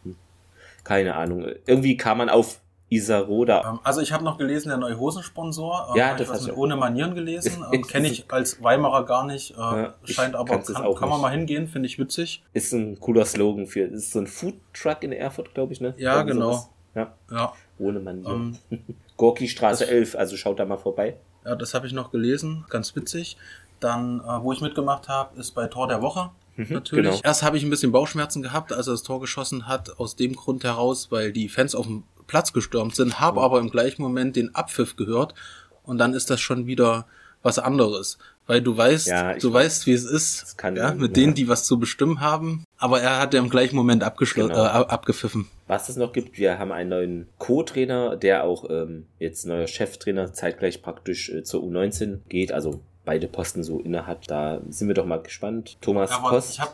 Keine 0.85 1.15
Ahnung. 1.15 1.47
Irgendwie 1.67 1.97
kam 1.97 2.19
man 2.19 2.29
auf 2.29 2.61
Isaroda. 2.91 3.69
Ähm, 3.69 3.81
also 3.83 4.01
ich 4.01 4.13
habe 4.13 4.25
noch 4.25 4.39
gelesen, 4.39 4.69
der 4.69 4.79
neue 4.79 4.99
Hosensponsor. 4.99 5.89
Ähm, 5.91 5.97
ja, 5.97 6.15
das 6.15 6.31
hat 6.31 6.43
mit 6.43 6.57
ohne 6.57 6.77
Manieren 6.77 7.15
gelesen. 7.15 7.65
Ähm, 7.73 7.83
Kenne 7.87 8.09
ich 8.09 8.31
als 8.31 8.63
Weimarer 8.63 9.05
gar 9.07 9.27
nicht. 9.27 9.53
Äh, 9.53 9.57
ja, 9.57 9.95
scheint 10.05 10.35
aber, 10.37 10.59
kann, 10.59 10.95
kann 10.95 11.09
man 11.09 11.21
mal 11.21 11.31
hingehen, 11.31 11.67
finde 11.67 11.87
ich 11.87 11.99
witzig. 11.99 12.45
Ist 12.53 12.73
ein 12.73 13.01
cooler 13.01 13.25
Slogan 13.25 13.67
für, 13.67 13.81
ist 13.81 14.13
so 14.13 14.21
ein 14.21 14.27
Food 14.27 14.55
Truck 14.73 15.03
in 15.03 15.13
Erfurt, 15.13 15.55
glaube 15.55 15.73
ich, 15.73 15.81
ne? 15.81 15.95
Ja, 15.97 16.19
Irgend 16.19 16.33
genau. 16.33 16.69
Ja. 16.95 17.15
ja. 17.31 17.53
Ohne 17.79 18.01
Manieren. 18.01 18.59
Ähm, 18.71 18.81
Gorki 19.17 19.49
Straße 19.49 19.87
11, 19.87 20.15
also 20.17 20.37
schaut 20.37 20.59
da 20.59 20.65
mal 20.65 20.77
vorbei. 20.77 21.17
Ja, 21.45 21.57
das 21.57 21.75
habe 21.75 21.87
ich 21.87 21.93
noch 21.93 22.11
gelesen, 22.11 22.65
ganz 22.69 22.95
witzig. 22.95 23.37
Dann, 23.81 24.21
äh, 24.21 24.43
wo 24.43 24.53
ich 24.53 24.61
mitgemacht 24.61 25.09
habe, 25.09 25.39
ist 25.39 25.53
bei 25.53 25.67
Tor 25.67 25.89
der 25.89 26.03
Woche. 26.03 26.31
Mhm, 26.57 26.67
natürlich. 26.71 27.11
Genau. 27.11 27.21
Erst 27.25 27.43
habe 27.43 27.57
ich 27.57 27.65
ein 27.65 27.71
bisschen 27.71 27.93
Bauchschmerzen 27.93 28.43
gehabt, 28.43 28.73
als 28.73 28.87
er 28.87 28.93
das 28.93 29.03
Tor 29.03 29.21
geschossen 29.21 29.67
hat, 29.67 29.99
aus 29.99 30.17
dem 30.17 30.35
Grund 30.35 30.65
heraus, 30.65 31.11
weil 31.11 31.33
die 31.33 31.49
Fans 31.49 31.75
auf 31.75 31.87
dem 31.87 32.05
Platz 32.27 32.53
gestürmt 32.53 32.95
sind, 32.95 33.21
habe 33.21 33.41
aber 33.41 33.61
im 33.61 33.71
gleichen 33.71 34.03
Moment 34.03 34.37
den 34.37 34.55
Abpfiff 34.55 34.97
gehört 34.97 35.35
und 35.83 35.99
dann 35.99 36.15
ist 36.15 36.31
das 36.31 36.41
schon 36.41 36.67
wieder 36.67 37.07
was 37.43 37.59
anderes. 37.59 38.19
Weil 38.47 38.61
du 38.61 38.77
weißt, 38.77 39.07
ja, 39.07 39.35
du 39.35 39.53
weiß, 39.53 39.65
weißt, 39.65 39.87
wie 39.87 39.93
es 39.93 40.05
ist, 40.05 40.59
kann, 40.59 40.77
ja, 40.77 40.93
mit 40.93 41.17
ja. 41.17 41.23
denen, 41.23 41.35
die 41.35 41.49
was 41.49 41.65
zu 41.65 41.79
bestimmen 41.79 42.21
haben. 42.21 42.65
Aber 42.77 43.01
er 43.01 43.19
hat 43.19 43.33
ja 43.33 43.41
im 43.41 43.49
gleichen 43.49 43.77
Moment 43.77 44.03
abgeschlossen, 44.03 44.51
genau. 44.51 44.65
äh, 44.65 44.87
abgepfiffen. 44.87 45.47
Was 45.67 45.89
es 45.89 45.97
noch 45.97 46.13
gibt, 46.13 46.37
wir 46.37 46.59
haben 46.59 46.71
einen 46.71 46.91
neuen 46.91 47.29
Co-Trainer, 47.39 48.17
der 48.17 48.45
auch 48.45 48.69
ähm, 48.69 49.07
jetzt 49.19 49.47
neuer 49.47 49.67
Cheftrainer 49.67 50.35
zeitgleich 50.35 50.83
praktisch 50.83 51.31
äh, 51.31 51.43
zur 51.43 51.63
U19 51.63 52.19
geht, 52.29 52.53
also 52.53 52.83
beide 53.07 53.29
Posten 53.29 53.63
so 53.63 53.81
innehat. 53.81 54.31
Da 54.31 54.61
sind 54.69 54.89
wir 54.89 54.95
doch 54.95 55.07
mal 55.07 55.23
gespannt. 55.23 55.79
Thomas 55.81 56.11
ja, 56.11 56.19
Kost. 56.19 56.53
Ich 56.53 56.61
habe 56.61 56.73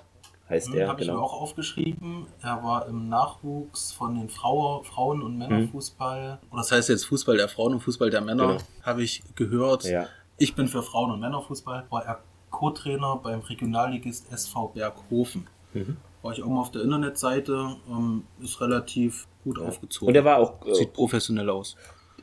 heißt 0.51 0.75
er. 0.75 0.89
Habe 0.89 1.01
genau. 1.01 1.13
ich 1.13 1.19
mir 1.19 1.25
auch 1.25 1.41
aufgeschrieben. 1.41 2.27
Er 2.43 2.63
war 2.63 2.87
im 2.87 3.09
Nachwuchs 3.09 3.93
von 3.93 4.17
den 4.17 4.29
Frau, 4.29 4.83
Frauen- 4.83 5.23
und 5.23 5.39
Männerfußball. 5.39 6.41
Mhm. 6.43 6.57
das 6.57 6.73
heißt 6.73 6.89
jetzt 6.89 7.07
Fußball 7.07 7.37
der 7.37 7.49
Frauen 7.49 7.75
und 7.75 7.81
Fußball 7.81 8.11
der 8.11 8.21
Männer, 8.21 8.49
genau. 8.49 8.61
habe 8.83 9.03
ich 9.03 9.23
gehört. 9.37 9.85
Ja. 9.85 10.07
Ich 10.37 10.55
bin 10.55 10.69
für 10.69 10.83
Frauen- 10.83 11.13
und 11.13 11.21
Männerfußball. 11.21 11.87
War 11.89 12.05
er 12.05 12.21
Co-Trainer 12.51 13.21
beim 13.23 13.41
Regionalligist 13.41 14.31
SV 14.33 14.69
Berghofen. 14.69 15.47
Mhm. 15.73 15.97
War 16.23 16.33
ich 16.33 16.43
auch 16.43 16.49
mal 16.49 16.61
auf 16.61 16.71
der 16.71 16.83
Internetseite, 16.83 17.77
ähm, 17.89 18.25
ist 18.43 18.61
relativ 18.61 19.27
gut 19.45 19.59
ja. 19.59 19.65
aufgezogen. 19.65 20.09
Und 20.09 20.15
er 20.17 20.25
war 20.25 20.39
auch. 20.39 20.67
Äh, 20.67 20.75
Sieht 20.75 20.93
professionell 20.93 21.49
aus. 21.49 21.77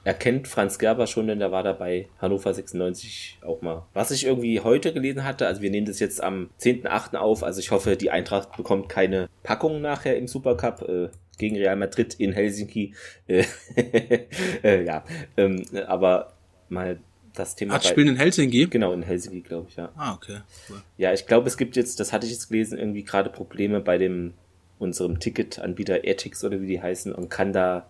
Er 0.07 0.13
kennt 0.13 0.47
Franz 0.47 0.79
Gerber 0.79 1.05
schon, 1.05 1.27
denn 1.27 1.39
der 1.39 1.51
war 1.51 1.63
dabei 1.63 2.07
Hannover 2.21 2.53
96 2.53 3.39
auch 3.41 3.61
mal. 3.61 3.85
Was 3.93 4.09
ich 4.09 4.25
irgendwie 4.25 4.61
heute 4.61 4.93
gelesen 4.93 5.25
hatte, 5.25 5.45
also 5.47 5.61
wir 5.61 5.69
nehmen 5.69 5.85
das 5.85 5.99
jetzt 5.99 6.23
am 6.23 6.49
10.8. 6.61 7.17
auf, 7.17 7.43
also 7.43 7.59
ich 7.59 7.71
hoffe, 7.71 7.97
die 7.97 8.09
Eintracht 8.09 8.55
bekommt 8.55 8.87
keine 8.87 9.27
Packung 9.43 9.81
nachher 9.81 10.15
im 10.15 10.29
Supercup. 10.29 10.81
Äh, 10.87 11.09
gegen 11.37 11.57
Real 11.57 11.75
Madrid 11.75 12.13
in 12.13 12.31
Helsinki. 12.31 12.93
Äh, 13.27 13.43
äh, 14.63 14.85
ja, 14.85 15.03
ähm, 15.35 15.65
aber 15.87 16.31
mal 16.69 16.99
das 17.35 17.57
Thema. 17.57 17.73
Ach, 17.75 17.83
spielen 17.83 18.07
in 18.07 18.15
Helsinki? 18.15 18.67
Genau, 18.67 18.93
in 18.93 19.03
Helsinki, 19.03 19.41
glaube 19.41 19.67
ich, 19.69 19.75
ja. 19.75 19.91
Ah, 19.97 20.13
okay. 20.13 20.37
Cool. 20.69 20.81
Ja, 20.95 21.11
ich 21.11 21.25
glaube, 21.25 21.47
es 21.47 21.57
gibt 21.57 21.75
jetzt, 21.75 21.99
das 21.99 22.13
hatte 22.13 22.25
ich 22.25 22.31
jetzt 22.31 22.47
gelesen, 22.47 22.79
irgendwie 22.79 23.03
gerade 23.03 23.29
Probleme 23.29 23.81
bei 23.81 23.97
dem 23.97 24.35
unserem 24.79 25.19
Ticketanbieter 25.19 26.05
Etix 26.05 26.45
oder 26.45 26.61
wie 26.61 26.67
die 26.67 26.81
heißen 26.81 27.13
und 27.13 27.29
kann 27.29 27.51
da 27.51 27.87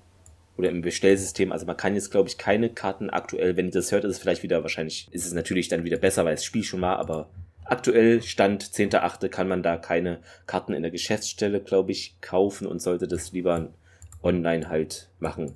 oder 0.57 0.69
im 0.69 0.81
Bestellsystem, 0.81 1.51
also 1.51 1.65
man 1.65 1.77
kann 1.77 1.95
jetzt 1.95 2.11
glaube 2.11 2.29
ich 2.29 2.37
keine 2.37 2.69
Karten 2.69 3.09
aktuell, 3.09 3.55
wenn 3.57 3.67
ihr 3.67 3.71
das 3.71 3.91
hört, 3.91 4.03
ist 4.03 4.11
es 4.11 4.19
vielleicht 4.19 4.43
wieder 4.43 4.63
wahrscheinlich, 4.63 5.07
ist 5.11 5.25
es 5.25 5.33
natürlich 5.33 5.67
dann 5.67 5.83
wieder 5.83 5.97
besser, 5.97 6.25
weil 6.25 6.35
das 6.35 6.45
Spiel 6.45 6.63
schon 6.63 6.81
war, 6.81 6.99
aber 6.99 7.29
aktuell 7.65 8.21
Stand 8.21 8.63
10.8. 8.63 9.29
kann 9.29 9.47
man 9.47 9.63
da 9.63 9.77
keine 9.77 10.19
Karten 10.45 10.73
in 10.73 10.81
der 10.81 10.91
Geschäftsstelle, 10.91 11.61
glaube 11.61 11.91
ich, 11.91 12.15
kaufen 12.21 12.67
und 12.67 12.81
sollte 12.81 13.07
das 13.07 13.31
lieber 13.31 13.69
online 14.23 14.69
halt 14.69 15.09
machen. 15.19 15.53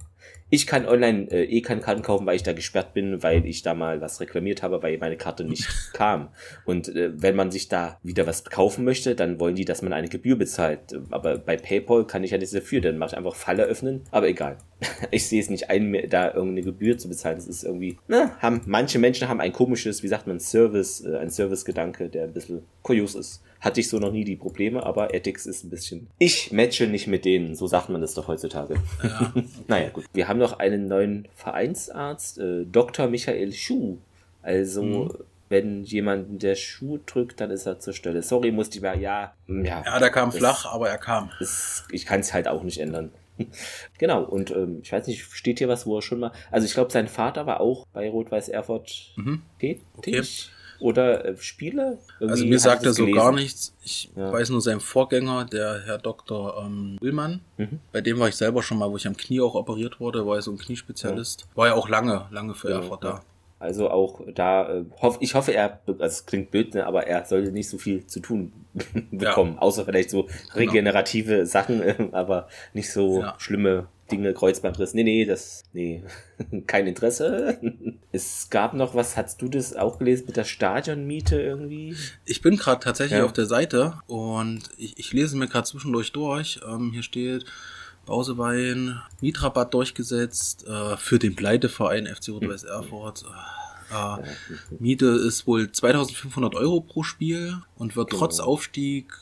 Ich 0.53 0.67
kann 0.67 0.86
online 0.86 1.31
äh, 1.31 1.46
eh 1.46 1.62
keine 1.62 1.81
Karten 1.81 2.01
kaufen, 2.01 2.25
weil 2.25 2.36
ich 2.36 2.43
da 2.43 2.51
gesperrt 2.51 2.93
bin, 2.93 3.24
weil 3.24 3.46
ich 3.46 3.63
da 3.63 3.74
mal 3.74 4.01
was 4.01 4.20
reklamiert 4.20 4.63
habe, 4.63 4.84
weil 4.84 4.98
meine 4.98 5.15
Karte 5.15 5.46
nicht 5.46 5.67
kam. 5.93 6.27
Und 6.65 6.89
äh, 6.89 7.12
wenn 7.15 7.36
man 7.36 7.51
sich 7.51 7.70
da 7.70 7.98
wieder 8.03 8.27
was 8.27 8.43
kaufen 8.43 8.84
möchte, 8.84 9.15
dann 9.15 9.39
wollen 9.39 9.55
die, 9.55 9.65
dass 9.65 9.81
man 9.81 9.93
eine 9.93 10.10
Gebühr 10.10 10.38
bezahlt. 10.38 10.93
Aber 11.10 11.38
bei 11.38 11.55
PayPal 11.55 12.05
kann 12.05 12.24
ich 12.24 12.31
ja 12.31 12.38
nichts 12.38 12.53
dafür, 12.53 12.81
dann 12.81 12.98
mache 12.98 13.12
ich 13.12 13.17
einfach 13.17 13.36
Falle 13.36 13.63
öffnen. 13.63 14.01
Aber 14.12 14.27
egal. 14.27 14.58
ich 15.12 15.28
sehe 15.28 15.42
es 15.42 15.50
nicht 15.50 15.70
ein, 15.70 16.10
da 16.10 16.28
irgendeine 16.28 16.64
Gebühr 16.64 16.98
zu 16.98 17.08
bezahlen. 17.08 17.38
Das 17.38 17.48
ist 17.48 17.64
irgendwie, 17.64 17.98
na, 18.08 18.36
haben, 18.40 18.62
manche 18.66 19.00
Menschen 19.00 19.28
haben 19.28 19.40
ein 19.40 19.54
komisches, 19.54 20.04
wie 20.04 20.08
sagt 20.08 20.28
man, 20.28 20.40
Service, 20.40 21.02
äh, 21.02 21.18
ein 21.18 21.30
Servicegedanke, 21.30 22.10
der 22.10 22.26
ein 22.26 22.34
bisschen 22.34 22.64
kurios 22.82 23.16
ist. 23.16 23.42
Hatte 23.60 23.80
ich 23.80 23.90
so 23.90 24.00
noch 24.00 24.12
nie 24.12 24.24
die 24.24 24.36
Probleme, 24.36 24.84
aber 24.84 25.14
Ethics 25.14 25.46
ist 25.46 25.64
ein 25.64 25.70
bisschen. 25.70 26.08
Ich 26.18 26.52
matche 26.52 26.88
nicht 26.88 27.08
mit 27.08 27.26
denen, 27.26 27.56
so 27.56 27.68
sagt 27.68 27.90
man 27.90 28.02
das 28.02 28.16
doch 28.16 28.28
heutzutage. 28.28 28.76
Ja, 29.04 29.34
naja, 29.68 29.90
gut. 29.90 30.06
Wir 30.14 30.28
haben 30.28 30.40
noch 30.40 30.58
einen 30.58 30.88
neuen 30.88 31.28
Vereinsarzt, 31.36 32.40
äh, 32.40 32.66
Dr. 32.66 33.08
Michael 33.08 33.54
Schuh. 33.54 33.98
Also, 34.42 34.84
mhm. 34.84 35.14
wenn 35.50 35.84
jemand 35.84 36.42
der 36.42 36.56
Schuh 36.56 36.98
drückt, 37.06 37.40
dann 37.40 37.52
ist 37.52 37.68
er 37.68 37.80
zur 37.80 37.94
Stelle. 37.94 38.24
Sorry, 38.24 38.52
musste 38.52 38.78
ich 38.78 38.82
mal, 38.82 39.00
ja. 39.00 39.34
Ja, 39.48 39.84
ja 39.86 40.00
der 40.00 40.10
kam 40.10 40.32
flach, 40.32 40.66
aber 40.66 40.90
er 40.90 40.98
kam. 40.98 41.30
Ist, 41.40 41.84
ich 41.92 42.08
kann 42.08 42.22
es 42.22 42.34
halt 42.34 42.48
auch 42.48 42.64
nicht 42.64 42.80
ändern. 42.80 43.12
genau, 43.98 44.24
und 44.24 44.52
ähm, 44.52 44.80
ich 44.82 44.92
weiß 44.92 45.08
nicht, 45.08 45.24
steht 45.32 45.60
hier 45.60 45.68
was, 45.68 45.86
wo 45.86 45.98
er 45.98 46.02
schon 46.02 46.20
mal. 46.20 46.32
Also 46.52 46.66
ich 46.66 46.74
glaube, 46.74 46.92
sein 46.92 47.08
Vater 47.08 47.46
war 47.46 47.62
auch 47.62 47.88
bei 47.94 48.10
Rot-Weiß 48.10 48.50
Erfurt 48.50 49.14
mhm. 49.16 49.42
tätig. 49.60 49.84
Okay 49.98 50.24
oder 50.82 51.26
äh, 51.26 51.38
Spiele? 51.38 52.00
Irgendwie 52.20 52.32
also 52.32 52.46
mir 52.46 52.60
sagt 52.60 52.86
er 52.86 52.94
so 52.94 53.06
gelesen. 53.06 53.20
gar 53.20 53.32
nichts. 53.32 53.74
Ich 53.84 54.12
ja. 54.16 54.32
weiß 54.32 54.50
nur 54.50 54.62
sein 54.62 54.80
Vorgänger, 54.80 55.46
der 55.46 55.82
Herr 55.86 55.98
Dr. 56.00 56.64
Ähm, 56.66 56.98
Willmann. 57.00 57.42
Mhm. 57.58 57.80
Bei 57.92 58.02
dem 58.02 58.20
war 58.20 58.28
ich 58.28 58.36
selber 58.36 58.64
schon 58.64 58.80
mal, 58.80 58.92
wo 58.92 58.98
ich 58.98 59.08
am 59.08 59.16
Knie 59.16 59.40
auch 59.42 59.56
operiert 59.56 60.00
wurde, 60.00 60.26
war 60.26 60.36
er 60.36 60.42
so 60.42 60.52
ein 60.52 60.58
Kniespezialist. 60.58 61.42
Ja. 61.42 61.58
War 61.58 61.68
ja 61.68 61.74
auch 61.76 61.88
lange, 61.88 62.28
lange 62.32 62.56
für 62.56 62.70
ja, 62.70 62.78
Erfurt 62.78 63.04
da. 63.04 63.22
Also 63.62 63.91
auch 63.91 64.22
da, 64.34 64.80
äh, 64.80 64.86
hoff, 65.03 65.18
ich 65.20 65.36
hoffe, 65.36 65.53
er, 65.53 65.80
also 65.86 66.03
es 66.03 66.25
klingt 66.25 66.50
blöd, 66.50 66.74
ne, 66.74 66.88
aber 66.88 67.06
er 67.06 67.25
sollte 67.25 67.51
nicht 67.51 67.70
so 67.70 67.77
viel 67.77 68.08
zu 68.08 68.20
tun 68.20 68.51
bekommen, 69.12 69.60
außer 69.60 69.86
vielleicht 69.86 70.10
so 70.10 70.24
genau. 70.24 70.34
regenerative 70.56 71.34
genau. 71.34 71.46
Sachen, 71.46 71.82
äh, 71.84 71.96
aber 72.12 72.48
nicht 72.74 72.91
so 72.91 73.24
schlimme 73.38 73.88
Dinge, 74.12 74.34
Kreuzbandriss. 74.34 74.96
Nee, 74.96 75.03
nee, 75.03 75.25
das, 75.25 75.63
nee, 75.74 76.03
kein 76.65 76.88
Interesse. 76.88 77.60
Es 78.12 78.50
gab 78.50 78.74
noch 78.74 78.96
was, 78.96 79.15
hast 79.15 79.44
du 79.44 79.48
das 79.48 79.75
auch 79.75 80.00
gelesen 80.00 80.25
mit 80.25 80.38
der 80.38 80.44
Stadionmiete 80.44 81.39
irgendwie? 81.39 81.96
Ich 82.25 82.41
bin 82.41 82.58
gerade 82.58 82.84
tatsächlich 82.84 83.20
ja. 83.20 83.25
auf 83.25 83.33
der 83.33 83.46
Seite 83.46 83.94
und 84.07 84.64
ich, 84.77 84.98
ich 84.98 85.14
lese 85.14 85.38
mir 85.38 85.48
gerade 85.48 85.68
zwischendurch 85.68 86.12
durch. 86.12 86.59
Ähm, 86.68 86.92
hier 86.92 87.03
steht, 87.03 87.46
Bausewein, 88.05 89.01
Mietrabatt 89.22 89.74
durchgesetzt 89.74 90.66
äh, 90.68 90.98
für 90.98 91.20
den 91.20 91.35
Pleiteverein 91.35 92.07
FC 92.07 92.29
Rot-Weiß 92.29 92.64
Erfurt. 92.64 93.24
Äh, 93.92 94.24
Miete 94.79 95.07
ist 95.07 95.48
wohl 95.48 95.72
2500 95.72 96.55
Euro 96.55 96.81
pro 96.81 97.03
Spiel 97.03 97.57
und 97.75 97.96
wird 97.96 98.09
genau. 98.09 98.20
trotz 98.20 98.40
Aufstieg 98.40 99.14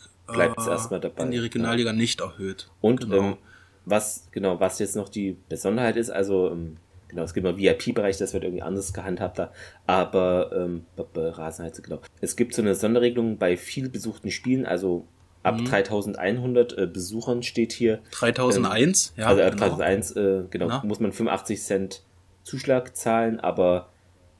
erstmal 0.67 0.99
dabei. 0.99 1.23
In 1.23 1.31
die 1.31 1.39
Regionalliga 1.39 1.89
ja. 1.89 1.95
nicht 1.95 2.21
erhöht. 2.21 2.69
Und 2.81 3.01
genau. 3.01 3.17
ähm, 3.17 3.37
was, 3.85 4.27
genau, 4.31 4.59
was 4.59 4.79
jetzt 4.79 4.95
noch 4.95 5.09
die 5.09 5.37
Besonderheit 5.49 5.95
ist, 5.97 6.09
also, 6.09 6.51
ähm, 6.51 6.77
genau, 7.07 7.23
es 7.23 7.33
gibt 7.33 7.45
noch 7.45 7.57
VIP-Bereich, 7.57 8.17
das 8.17 8.33
wird 8.33 8.43
irgendwie 8.43 8.61
anders 8.61 8.93
gehandhabt 8.93 9.39
da, 9.39 9.51
aber, 9.87 10.51
ähm, 10.53 10.85
Rasenheize, 11.15 11.81
genau. 11.81 11.99
Es 12.21 12.35
gibt 12.35 12.53
so 12.53 12.61
eine 12.61 12.75
Sonderregelung 12.75 13.37
bei 13.37 13.57
viel 13.57 13.89
besuchten 13.89 14.31
Spielen, 14.31 14.65
also 14.65 15.07
ab 15.43 15.59
mhm. 15.59 15.65
3100 15.65 16.77
äh, 16.77 16.87
Besuchern 16.87 17.43
steht 17.43 17.71
hier. 17.71 17.99
3001, 18.11 19.13
ähm, 19.17 19.21
ja. 19.21 19.27
Also 19.27 19.41
ab 19.43 19.51
genau. 19.51 19.65
3001, 19.67 20.11
äh, 20.15 20.43
genau, 20.49 20.67
Na? 20.67 20.83
muss 20.85 20.99
man 20.99 21.11
85 21.11 21.61
Cent 21.61 22.03
Zuschlag 22.43 22.95
zahlen, 22.95 23.39
aber 23.39 23.89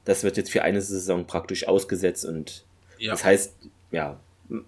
das 0.04 0.24
wird 0.24 0.36
jetzt 0.36 0.50
für 0.50 0.62
eine 0.62 0.80
Saison 0.80 1.26
praktisch 1.26 1.68
ausgesetzt 1.68 2.24
und 2.24 2.64
ja. 2.98 3.12
das 3.12 3.24
heißt, 3.24 3.54
ja, 3.90 4.18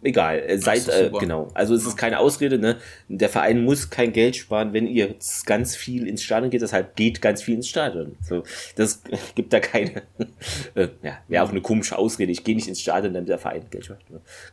egal, 0.03 0.39
äh, 0.47 0.59
seid, 0.59 0.89
äh, 0.89 1.11
genau. 1.19 1.49
Also 1.55 1.75
es 1.75 1.87
ist 1.87 1.97
keine 1.97 2.19
Ausrede, 2.19 2.59
ne? 2.59 2.77
Der 3.09 3.29
Verein 3.29 3.65
muss 3.65 3.91
kein 3.91 4.13
Geld 4.13 4.37
sparen, 4.37 4.73
wenn 4.73 4.87
ihr 4.87 5.15
ganz 5.47 5.77
viel 5.77 6.07
ins 6.07 6.23
Stadion 6.23 6.51
geht, 6.51 6.63
deshalb 6.63 6.97
geht 6.97 7.21
ganz 7.21 7.43
viel 7.43 7.57
ins 7.57 7.69
Stadion. 7.69 8.17
So, 8.23 8.45
das 8.77 9.03
gibt 9.35 9.53
da 9.53 9.61
keine, 9.61 10.03
äh, 10.75 10.89
ja, 11.03 11.19
wäre 11.29 11.45
auch 11.45 11.51
eine 11.51 11.61
komische 11.61 11.99
Ausrede. 11.99 12.33
Ich 12.33 12.45
gehe 12.45 12.55
nicht 12.55 12.69
ins 12.69 12.81
Stadion, 12.81 13.15
damit 13.15 13.29
der 13.29 13.39
Verein 13.39 13.65
Geld 13.71 13.87
spart. 13.87 14.01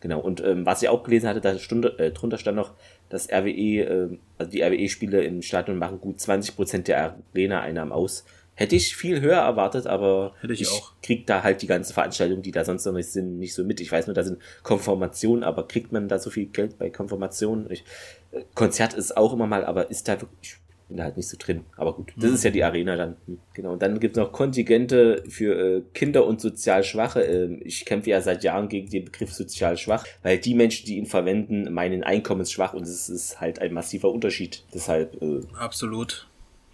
Genau. 0.02 0.20
Und 0.20 0.44
ähm, 0.44 0.66
was 0.66 0.82
ich 0.82 0.90
auch 0.90 1.04
gelesen 1.04 1.30
hatte, 1.30 1.42
da 1.42 1.58
Stunde, 1.58 1.98
äh, 2.00 2.12
drunter 2.12 2.38
stand 2.38 2.58
noch, 2.58 2.74
dass 3.10 3.30
RWE, 3.30 3.50
äh, 3.50 4.18
also 4.38 4.52
die 4.52 4.62
RWE-Spiele 4.62 5.24
im 5.24 5.42
Stadion 5.42 5.78
machen 5.78 6.00
gut 6.00 6.20
20 6.20 6.56
Prozent 6.56 6.88
der 6.88 7.16
Arena-Einnahmen 7.34 7.92
aus. 7.92 8.26
Hätte 8.60 8.76
ich 8.76 8.94
viel 8.94 9.22
höher 9.22 9.38
erwartet, 9.38 9.88
aber 9.88 10.34
Hätte 10.42 10.52
ich, 10.52 10.64
ich 10.64 10.70
auch. 10.70 10.92
krieg 11.02 11.26
da 11.26 11.44
halt 11.44 11.62
die 11.62 11.68
ganze 11.68 11.94
Veranstaltung, 11.94 12.42
die 12.42 12.52
da 12.52 12.66
sonst 12.66 12.84
noch 12.84 12.92
nicht 12.92 13.10
sind, 13.10 13.40
nicht 13.40 13.54
so 13.54 13.64
mit. 13.64 13.80
Ich 13.80 13.90
weiß 13.90 14.08
nur, 14.08 14.14
da 14.14 14.22
sind 14.22 14.38
Konformationen, 14.64 15.46
aber 15.46 15.66
kriegt 15.66 15.94
man 15.94 16.10
da 16.10 16.20
so 16.20 16.30
viel 16.30 16.48
Geld 16.48 16.78
bei 16.78 16.90
Konformationen? 16.90 17.72
Ich, 17.72 17.86
äh, 18.34 18.42
Konzert 18.56 18.96
ist 18.96 19.16
auch 19.16 19.32
immer 19.32 19.48
mal, 19.48 19.64
aber 19.64 19.90
ist 19.90 20.10
da 20.10 20.20
wirklich, 20.20 20.58
ich 20.58 20.88
bin 20.90 20.98
da 20.98 21.06
halt 21.06 21.16
nicht 21.16 21.30
so 21.30 21.38
drin. 21.40 21.64
Aber 21.78 21.94
gut, 21.94 22.12
das 22.18 22.32
mhm. 22.32 22.36
ist 22.36 22.44
ja 22.44 22.52
die 22.52 22.66
Arena 22.66 22.98
dann. 22.98 23.16
Hm, 23.28 23.40
genau. 23.54 23.72
Und 23.72 23.82
dann 23.82 23.98
gibt's 23.98 24.18
noch 24.18 24.34
Kontingente 24.34 25.24
für 25.30 25.78
äh, 25.78 25.82
Kinder 25.94 26.26
und 26.26 26.42
sozial 26.42 26.84
Schwache. 26.84 27.22
Ähm, 27.22 27.62
ich 27.64 27.86
kämpfe 27.86 28.10
ja 28.10 28.20
seit 28.20 28.44
Jahren 28.44 28.68
gegen 28.68 28.90
den 28.90 29.06
Begriff 29.06 29.32
sozial 29.32 29.78
schwach, 29.78 30.06
weil 30.22 30.38
die 30.38 30.54
Menschen, 30.54 30.86
die 30.86 30.98
ihn 30.98 31.06
verwenden, 31.06 31.72
meinen 31.72 32.04
einkommensschwach 32.04 32.74
und 32.74 32.84
es 32.84 33.08
ist 33.08 33.40
halt 33.40 33.60
ein 33.60 33.72
massiver 33.74 34.12
Unterschied. 34.12 34.66
Deshalb. 34.74 35.22
Äh, 35.22 35.44
Absolut 35.58 36.29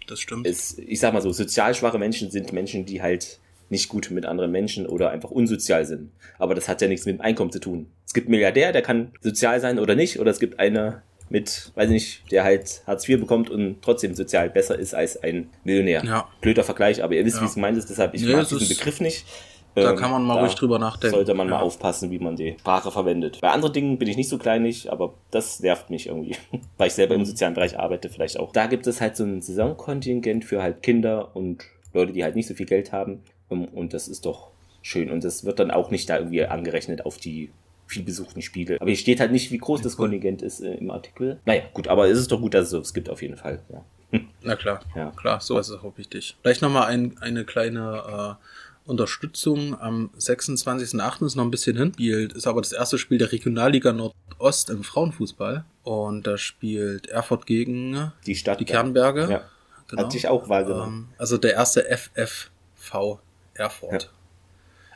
das 0.06 0.20
stimmt. 0.20 0.46
Es, 0.46 0.78
ich 0.78 1.00
sag 1.00 1.12
mal 1.12 1.22
so, 1.22 1.32
sozial 1.32 1.74
schwache 1.74 1.98
Menschen 1.98 2.30
sind 2.30 2.52
Menschen, 2.52 2.86
die 2.86 3.02
halt 3.02 3.38
nicht 3.68 3.88
gut 3.88 4.10
mit 4.10 4.26
anderen 4.26 4.52
Menschen 4.52 4.86
oder 4.86 5.10
einfach 5.10 5.30
unsozial 5.30 5.84
sind. 5.84 6.10
Aber 6.38 6.54
das 6.54 6.68
hat 6.68 6.80
ja 6.80 6.88
nichts 6.88 7.06
mit 7.06 7.16
dem 7.16 7.20
Einkommen 7.20 7.50
zu 7.50 7.58
tun. 7.58 7.86
Es 8.06 8.14
gibt 8.14 8.26
einen 8.26 8.32
Milliardär, 8.32 8.72
der 8.72 8.82
kann 8.82 9.12
sozial 9.20 9.60
sein 9.60 9.78
oder 9.78 9.94
nicht, 9.94 10.20
oder 10.20 10.30
es 10.30 10.38
gibt 10.38 10.60
einer 10.60 11.02
mit, 11.28 11.72
weiß 11.74 11.90
nicht, 11.90 12.30
der 12.30 12.44
halt 12.44 12.82
Hartz 12.86 13.08
IV 13.08 13.18
bekommt 13.20 13.50
und 13.50 13.82
trotzdem 13.82 14.14
sozial 14.14 14.48
besser 14.48 14.78
ist 14.78 14.94
als 14.94 15.16
ein 15.22 15.50
Millionär. 15.64 16.04
Ja. 16.04 16.28
Blöder 16.40 16.62
Vergleich, 16.62 17.02
aber 17.02 17.14
ihr 17.14 17.24
wisst, 17.24 17.36
ja. 17.36 17.42
wie 17.42 17.46
es 17.46 17.54
gemeint 17.54 17.76
ist, 17.76 17.90
deshalb 17.90 18.14
ich 18.14 18.22
nee, 18.22 18.32
mag 18.32 18.48
diesen 18.48 18.68
Begriff 18.68 19.00
nicht. 19.00 19.26
Da 19.76 19.90
ähm, 19.90 19.96
kann 19.96 20.10
man 20.10 20.24
mal 20.24 20.38
ruhig 20.38 20.54
drüber 20.54 20.78
nachdenken. 20.78 21.14
Sollte 21.14 21.34
man 21.34 21.48
ja. 21.48 21.56
mal 21.56 21.60
aufpassen, 21.60 22.10
wie 22.10 22.18
man 22.18 22.34
die 22.34 22.56
Sprache 22.58 22.90
verwendet. 22.90 23.38
Bei 23.42 23.50
anderen 23.50 23.74
Dingen 23.74 23.98
bin 23.98 24.08
ich 24.08 24.16
nicht 24.16 24.30
so 24.30 24.38
kleinig, 24.38 24.90
aber 24.90 25.12
das 25.30 25.60
nervt 25.60 25.90
mich 25.90 26.06
irgendwie. 26.06 26.34
Weil 26.78 26.88
ich 26.88 26.94
selber 26.94 27.14
im 27.14 27.26
sozialen 27.26 27.52
Bereich 27.52 27.78
arbeite, 27.78 28.08
vielleicht 28.08 28.40
auch. 28.40 28.52
Da 28.52 28.66
gibt 28.66 28.86
es 28.86 29.02
halt 29.02 29.16
so 29.16 29.24
ein 29.24 29.42
Saisonkontingent 29.42 30.46
für 30.46 30.62
halt 30.62 30.82
Kinder 30.82 31.36
und 31.36 31.64
Leute, 31.92 32.12
die 32.12 32.24
halt 32.24 32.36
nicht 32.36 32.46
so 32.46 32.54
viel 32.54 32.64
Geld 32.64 32.92
haben. 32.92 33.22
Ähm, 33.50 33.66
und 33.66 33.92
das 33.92 34.08
ist 34.08 34.24
doch 34.24 34.48
schön. 34.80 35.10
Und 35.10 35.24
das 35.24 35.44
wird 35.44 35.58
dann 35.60 35.70
auch 35.70 35.90
nicht 35.90 36.08
da 36.08 36.18
irgendwie 36.18 36.44
angerechnet 36.46 37.04
auf 37.04 37.18
die 37.18 37.50
viel 37.86 38.02
besuchten 38.02 38.40
Spiele. 38.40 38.80
Aber 38.80 38.88
hier 38.88 38.96
steht 38.96 39.20
halt 39.20 39.30
nicht, 39.30 39.52
wie 39.52 39.58
groß 39.58 39.82
das 39.82 39.98
Kontingent 39.98 40.40
ist 40.40 40.60
äh, 40.60 40.74
im 40.74 40.90
Artikel. 40.90 41.38
Naja, 41.44 41.62
gut, 41.74 41.86
aber 41.86 42.08
es 42.08 42.18
ist 42.18 42.32
doch 42.32 42.40
gut, 42.40 42.54
dass 42.54 42.72
es 42.72 42.80
es 42.80 42.94
gibt 42.94 43.10
auf 43.10 43.20
jeden 43.20 43.36
Fall. 43.36 43.60
Ja. 43.68 43.84
Na 44.42 44.56
klar, 44.56 44.80
ja. 44.94 45.10
klar, 45.10 45.40
sowas 45.40 45.68
ist 45.68 45.84
auch 45.84 45.98
wichtig. 45.98 46.36
Vielleicht 46.40 46.62
nochmal 46.62 46.86
ein, 46.86 47.16
eine 47.20 47.44
kleine 47.44 48.38
äh, 48.38 48.44
Unterstützung 48.86 49.78
am 49.80 50.10
26.08. 50.18 51.26
ist 51.26 51.34
noch 51.34 51.44
ein 51.44 51.50
bisschen 51.50 51.76
hin. 51.76 51.92
Spielt, 51.92 52.32
ist 52.32 52.46
aber 52.46 52.60
das 52.60 52.72
erste 52.72 52.98
Spiel 52.98 53.18
der 53.18 53.32
Regionalliga 53.32 53.92
Nordost 53.92 54.70
im 54.70 54.84
Frauenfußball. 54.84 55.64
Und 55.82 56.26
da 56.26 56.38
spielt 56.38 57.08
Erfurt 57.08 57.46
gegen 57.46 58.12
die 58.26 58.34
Stadt. 58.34 58.60
Die 58.60 58.64
Kernberge. 58.64 59.28
Ja. 59.30 59.44
Genau. 59.88 60.02
Hat 60.02 60.12
sich 60.12 60.28
auch 60.28 60.48
wahrgenommen. 60.48 61.08
Ähm, 61.10 61.14
also 61.18 61.38
der 61.38 61.54
erste 61.54 61.84
FFV 61.84 63.20
Erfurt. 63.54 64.02
Ja. 64.04 64.08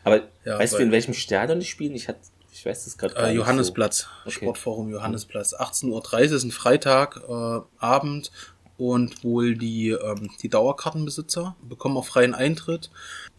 Aber 0.03 0.23
ja, 0.45 0.59
weißt 0.59 0.75
du, 0.75 0.79
in 0.79 0.93
welchem 0.93 1.15
Stadion 1.15 1.61
die 1.61 1.67
spielen? 1.67 1.95
Ich 1.95 2.09
hatte 2.09 2.21
Ich 2.53 2.65
weiß 2.65 2.85
das 2.85 2.99
gerade 2.99 3.15
äh, 3.17 3.33
Johannesplatz, 3.33 3.99
so. 4.01 4.07
okay. 4.27 4.31
Sportforum 4.31 4.91
Johannesplatz. 4.91 5.55
18.30 5.55 5.91
Uhr 5.91 6.21
ist 6.37 6.45
ein 6.45 6.51
Freitagabend 6.51 8.27
äh, 8.29 8.60
und 8.81 9.23
wohl 9.23 9.57
die, 9.57 9.91
ähm, 9.91 10.31
die 10.43 10.49
Dauerkartenbesitzer 10.49 11.55
bekommen 11.69 11.99
auch 11.99 12.07
freien 12.07 12.35
Eintritt. 12.35 12.91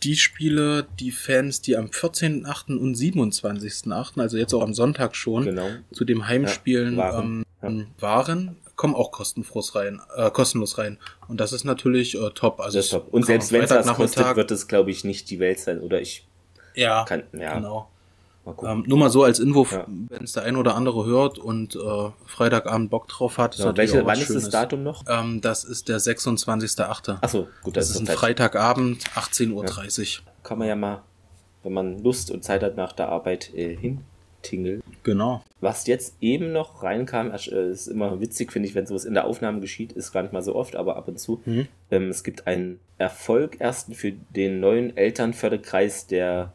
Die 0.03 0.15
Spiele, 0.15 0.85
die 0.99 1.11
Fans, 1.11 1.61
die 1.61 1.75
am 1.75 1.87
14.8. 1.87 2.77
und 2.77 2.95
27.8., 2.95 4.21
also 4.21 4.37
jetzt 4.37 4.53
auch 4.53 4.61
am 4.61 4.75
Sonntag 4.75 5.15
schon, 5.15 5.45
genau. 5.45 5.67
zu 5.91 6.05
dem 6.05 6.27
Heimspielen 6.27 6.97
ja, 6.97 7.13
waren. 7.13 7.43
Ähm, 7.63 7.87
ja. 7.97 8.01
waren 8.01 8.55
kommen 8.75 8.95
auch 8.95 9.11
kostenlos 9.11 9.75
rein, 9.75 10.01
äh, 10.15 10.31
kostenlos 10.31 10.79
rein. 10.79 10.97
Und 11.27 11.39
das 11.39 11.53
ist 11.53 11.65
natürlich 11.65 12.15
äh, 12.15 12.31
top. 12.31 12.59
Also 12.59 12.79
das 12.79 12.85
ist 12.85 12.91
top. 12.91 13.07
Und 13.11 13.25
selbst 13.27 13.51
wenn 13.51 13.61
es 13.61 13.69
das 13.69 13.85
kostet, 13.93 14.35
wird 14.35 14.49
es, 14.49 14.67
glaube 14.67 14.89
ich, 14.89 15.03
nicht 15.03 15.29
die 15.29 15.39
Welt 15.39 15.59
sein. 15.59 15.81
Oder 15.81 16.01
ich 16.01 16.25
ja, 16.73 17.03
kann, 17.05 17.23
ja. 17.33 17.55
genau. 17.55 17.89
Ähm, 18.63 18.83
nur 18.87 18.97
mal 18.97 19.09
so 19.09 19.23
als 19.23 19.39
Info, 19.39 19.67
ja. 19.71 19.85
wenn 19.87 20.23
es 20.23 20.31
der 20.33 20.43
ein 20.43 20.55
oder 20.55 20.75
andere 20.75 21.05
hört 21.05 21.37
und 21.37 21.75
äh, 21.75 21.79
Freitagabend 22.25 22.89
Bock 22.89 23.07
drauf 23.07 23.37
hat. 23.37 23.55
Ja, 23.57 23.75
welche, 23.77 24.05
wann 24.05 24.19
ist 24.19 24.33
das 24.33 24.49
Datum 24.49 24.83
noch? 24.83 25.03
Ähm, 25.07 25.41
das 25.41 25.63
ist 25.63 25.89
der 25.89 25.99
26.8. 25.99 27.17
Achso, 27.21 27.47
gut. 27.61 27.77
Das, 27.77 27.87
das 27.87 27.95
ist 27.95 28.01
ein 28.01 28.07
Zeit. 28.07 28.17
Freitagabend, 28.17 29.03
18.30 29.15 29.51
Uhr. 29.51 29.65
Ja. 29.65 30.31
Kann 30.43 30.57
man 30.57 30.67
ja 30.67 30.75
mal, 30.75 31.03
wenn 31.63 31.73
man 31.73 32.03
Lust 32.03 32.31
und 32.31 32.43
Zeit 32.43 32.63
hat 32.63 32.75
nach 32.77 32.93
der 32.93 33.09
Arbeit, 33.09 33.53
äh, 33.53 33.75
hin 33.75 34.03
Tingle. 34.41 34.81
Genau. 35.03 35.43
Was 35.59 35.87
jetzt 35.87 36.15
eben 36.21 36.51
noch 36.51 36.83
reinkam, 36.83 37.31
äh, 37.31 37.69
ist 37.69 37.87
immer 37.87 38.19
witzig, 38.19 38.51
finde 38.51 38.67
ich, 38.67 38.75
wenn 38.75 38.85
sowas 38.85 39.05
in 39.05 39.13
der 39.13 39.25
Aufnahme 39.25 39.59
geschieht, 39.59 39.91
ist 39.93 40.11
gar 40.11 40.23
nicht 40.23 40.33
mal 40.33 40.41
so 40.41 40.55
oft, 40.55 40.75
aber 40.75 40.95
ab 40.95 41.07
und 41.07 41.19
zu. 41.19 41.41
Mhm. 41.45 41.67
Ähm, 41.89 42.09
es 42.09 42.23
gibt 42.23 42.47
einen 42.47 42.79
Erfolg 42.97 43.59
ersten 43.59 43.93
für 43.93 44.11
den 44.11 44.59
neuen 44.59 44.95
Elternförderkreis 44.95 46.07
der 46.07 46.53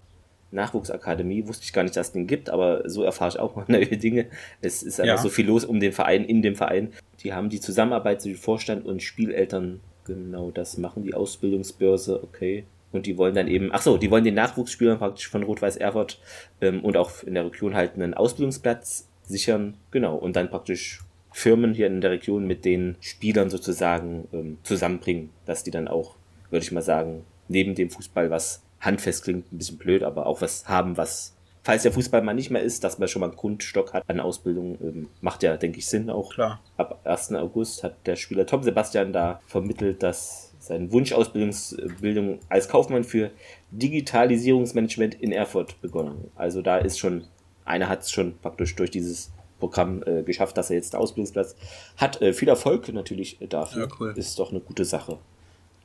Nachwuchsakademie. 0.51 1.47
Wusste 1.47 1.65
ich 1.65 1.73
gar 1.73 1.83
nicht, 1.83 1.97
dass 1.97 2.09
es 2.09 2.13
den 2.13 2.27
gibt, 2.27 2.51
aber 2.51 2.89
so 2.89 3.03
erfahre 3.03 3.31
ich 3.31 3.39
auch 3.39 3.57
mal 3.57 3.65
neue 3.69 3.87
Dinge. 3.87 4.27
Es 4.61 4.83
ist 4.83 5.01
einfach 5.01 5.17
ja. 5.17 5.23
so 5.23 5.29
viel 5.29 5.47
los 5.47 5.65
um 5.65 5.81
den 5.81 5.93
Verein, 5.93 6.25
in 6.25 6.43
dem 6.43 6.57
Verein. 6.57 6.93
Die 7.23 7.33
haben 7.33 7.49
die 7.49 7.61
Zusammenarbeit 7.61 8.23
zwischen 8.23 8.41
Vorstand 8.41 8.85
und 8.85 9.03
Spieleltern. 9.03 9.81
Genau 10.05 10.51
das 10.51 10.79
machen 10.79 11.03
die 11.03 11.15
Ausbildungsbörse, 11.15 12.23
okay. 12.23 12.65
Und 12.93 13.07
die 13.07 13.19
wollen 13.19 13.35
dann 13.35 13.49
eben, 13.49 13.71
ach 13.73 13.83
so, 13.83 13.99
die 13.99 14.11
wollen 14.11 14.25
den 14.25 14.35
Nachwuchsspielern 14.35 14.99
praktisch 14.99 15.29
von 15.29 15.43
Rot-Weiß 15.43 15.77
Erfurt 15.77 16.19
ähm, 16.61 16.85
und 16.85 16.97
auch 16.97 17.23
in 17.25 17.35
der 17.35 17.45
Region 17.45 17.75
halt 17.75 17.95
einen 17.95 18.15
Ausbildungsplatz 18.15 19.09
sichern. 19.25 19.75
Genau. 19.91 20.17
Und 20.17 20.37
dann 20.37 20.49
praktisch 20.49 21.01
Firmen 21.33 21.75
hier 21.75 21.89
in 21.89 22.01
der 22.01 22.13
Region 22.13 22.47
mit 22.47 22.65
den 22.65 22.97
Spielern 23.01 23.51
sozusagen 23.51 24.27
ähm, 24.33 24.59
zusammenbringen, 24.63 25.31
dass 25.45 25.65
die 25.65 25.71
dann 25.71 25.89
auch, 25.89 26.15
würde 26.51 26.65
ich 26.65 26.73
mal 26.73 26.81
sagen, 26.81 27.25
neben 27.49 27.75
dem 27.75 27.91
Fußball, 27.91 28.31
was 28.31 28.63
handfest 28.81 29.25
klingt, 29.25 29.53
ein 29.53 29.59
bisschen 29.59 29.79
blöd, 29.79 30.03
aber 30.03 30.27
auch 30.27 30.41
was 30.41 30.69
haben, 30.69 30.97
was, 30.97 31.35
falls 31.63 31.83
der 31.83 31.93
Fußball 31.93 32.23
mal 32.23 32.35
nicht 32.35 32.51
mehr 32.51 32.63
ist, 32.63 32.85
dass 32.85 32.99
man 32.99 33.09
schon 33.09 33.21
mal 33.21 33.29
einen 33.29 33.37
Grundstock 33.37 33.93
hat 33.93 34.05
an 34.09 34.21
Ausbildung, 34.21 34.79
ähm, 34.81 35.09
macht 35.21 35.43
ja, 35.43 35.57
denke 35.57 35.79
ich, 35.79 35.87
Sinn 35.87 36.11
auch. 36.11 36.33
Klar. 36.35 36.61
Ab 36.77 37.01
1. 37.05 37.33
August 37.33 37.83
hat 37.83 38.07
der 38.07 38.17
Spieler 38.17 38.47
Tom 38.47 38.63
Sebastian 38.63 39.13
da 39.13 39.41
vermittelt, 39.47 40.03
dass 40.03 40.53
seine 40.59 40.91
Wunschausbildung 40.93 42.41
als 42.49 42.69
Kaufmann 42.69 43.05
für 43.05 43.31
Digitalisierungsmanagement 43.71 45.15
in 45.15 45.33
Erfurt 45.33 45.81
begonnen. 45.81 46.31
Also 46.35 46.63
da 46.63 46.79
ist 46.79 46.99
schon, 46.99 47.25
einer 47.65 47.89
hat 47.89 48.03
es 48.03 48.11
schon 48.11 48.37
praktisch 48.39 48.75
durch 48.75 48.91
dieses 48.91 49.31
Programm 49.59 50.03
äh, 50.05 50.23
geschafft, 50.23 50.57
dass 50.59 50.71
er 50.71 50.77
jetzt 50.77 50.95
Ausbildungsplatz 50.95 51.57
hat. 51.97 52.21
Äh, 52.21 52.33
viel 52.33 52.49
Erfolg 52.49 52.93
natürlich 52.93 53.39
dafür. 53.49 53.83
Ja, 53.83 53.89
cool. 53.99 54.15
Ist 54.17 54.39
doch 54.39 54.51
eine 54.51 54.61
gute 54.61 54.85
Sache. 54.85 55.19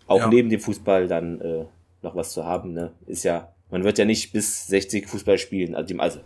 Auch 0.08 0.20
ja. 0.20 0.28
neben 0.28 0.50
dem 0.50 0.60
Fußball 0.60 1.08
dann 1.08 1.40
äh, 1.42 1.66
noch 2.02 2.16
was 2.16 2.34
zu 2.34 2.46
haben, 2.46 2.74
ne? 2.74 2.92
Ist 3.06 3.24
ja, 3.24 3.54
man 3.70 3.84
wird 3.84 3.98
ja 3.98 4.06
nicht 4.06 4.34
bis 4.34 4.68
60 4.68 5.08
Fußball 5.08 5.38
spielen, 5.38 5.76
also 5.76 6.20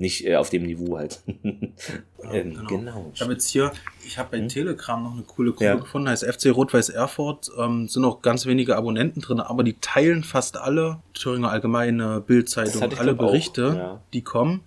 nicht 0.00 0.26
äh, 0.26 0.36
auf 0.36 0.48
dem 0.48 0.62
Niveau 0.62 0.96
halt. 0.96 1.20
ja, 1.26 1.32
ähm, 2.32 2.54
genau. 2.54 2.66
genau. 2.66 3.10
Ich 3.14 3.20
habe 3.20 3.32
jetzt 3.32 3.48
hier, 3.48 3.70
ich 4.04 4.18
habe 4.18 4.30
bei 4.30 4.38
hm? 4.38 4.48
Telegram 4.48 5.02
noch 5.02 5.12
eine 5.12 5.22
coole 5.22 5.50
Gruppe 5.52 5.64
ja. 5.66 5.74
gefunden, 5.74 6.08
heißt 6.08 6.24
FC 6.24 6.46
Rot-Weiß 6.46 6.88
Erfurt. 6.88 7.50
Ähm, 7.58 7.86
sind 7.86 8.02
noch 8.02 8.22
ganz 8.22 8.46
wenige 8.46 8.76
Abonnenten 8.76 9.20
drin, 9.20 9.40
aber 9.40 9.62
die 9.62 9.74
teilen 9.74 10.24
fast 10.24 10.56
alle 10.56 11.02
Thüringer 11.12 11.50
Allgemeine, 11.50 12.22
Bildzeitung, 12.26 12.82
alle 12.94 13.14
Berichte, 13.14 13.74
ja. 13.76 14.00
die 14.14 14.22
kommen. 14.22 14.62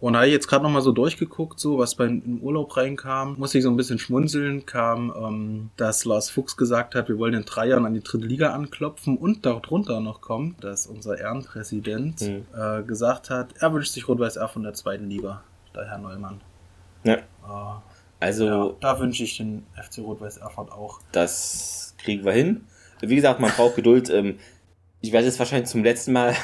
Und 0.00 0.12
da 0.12 0.20
habe 0.20 0.28
ich 0.28 0.32
jetzt 0.32 0.46
gerade 0.46 0.62
nochmal 0.62 0.82
so 0.82 0.92
durchgeguckt, 0.92 1.58
so 1.58 1.78
was 1.78 1.96
beim 1.96 2.22
im 2.24 2.40
Urlaub 2.40 2.76
reinkam, 2.76 3.34
musste 3.36 3.58
ich 3.58 3.64
so 3.64 3.70
ein 3.70 3.76
bisschen 3.76 3.98
schmunzeln, 3.98 4.64
kam, 4.64 5.12
ähm, 5.16 5.70
dass 5.76 6.04
Lars 6.04 6.30
Fuchs 6.30 6.56
gesagt 6.56 6.94
hat, 6.94 7.08
wir 7.08 7.18
wollen 7.18 7.34
in 7.34 7.44
drei 7.44 7.66
Jahren 7.66 7.84
an 7.84 7.94
die 7.94 8.02
dritte 8.02 8.26
Liga 8.26 8.52
anklopfen 8.52 9.16
und 9.16 9.44
darunter 9.44 10.00
noch 10.00 10.20
kommt, 10.20 10.62
dass 10.62 10.86
unser 10.86 11.18
Ehrenpräsident 11.18 12.20
mhm. 12.20 12.46
äh, 12.56 12.82
gesagt 12.84 13.30
hat, 13.30 13.54
er 13.58 13.72
wünscht 13.72 13.92
sich 13.92 14.06
Rot-Weiß 14.06 14.36
R 14.36 14.48
von 14.48 14.62
der 14.62 14.74
zweiten 14.74 15.10
Liga, 15.10 15.42
der 15.74 15.88
Herr 15.88 15.98
Neumann. 15.98 16.40
Ja. 17.02 17.14
Äh, 17.14 17.80
also. 18.20 18.44
Ja, 18.46 18.74
da 18.80 19.00
wünsche 19.00 19.24
ich 19.24 19.36
den 19.36 19.66
FC 19.74 19.98
Rot-Weiß 19.98 20.38
Erfurt 20.38 20.70
auch. 20.70 21.00
Das 21.10 21.94
kriegen 21.98 22.24
wir 22.24 22.32
hin. 22.32 22.66
Wie 23.00 23.16
gesagt, 23.16 23.40
man 23.40 23.50
braucht 23.50 23.76
Geduld. 23.76 24.10
Ähm, 24.10 24.38
ich 25.00 25.12
werde 25.12 25.28
es 25.28 25.38
wahrscheinlich 25.38 25.68
zum 25.68 25.84
letzten 25.84 26.12
Mal 26.12 26.34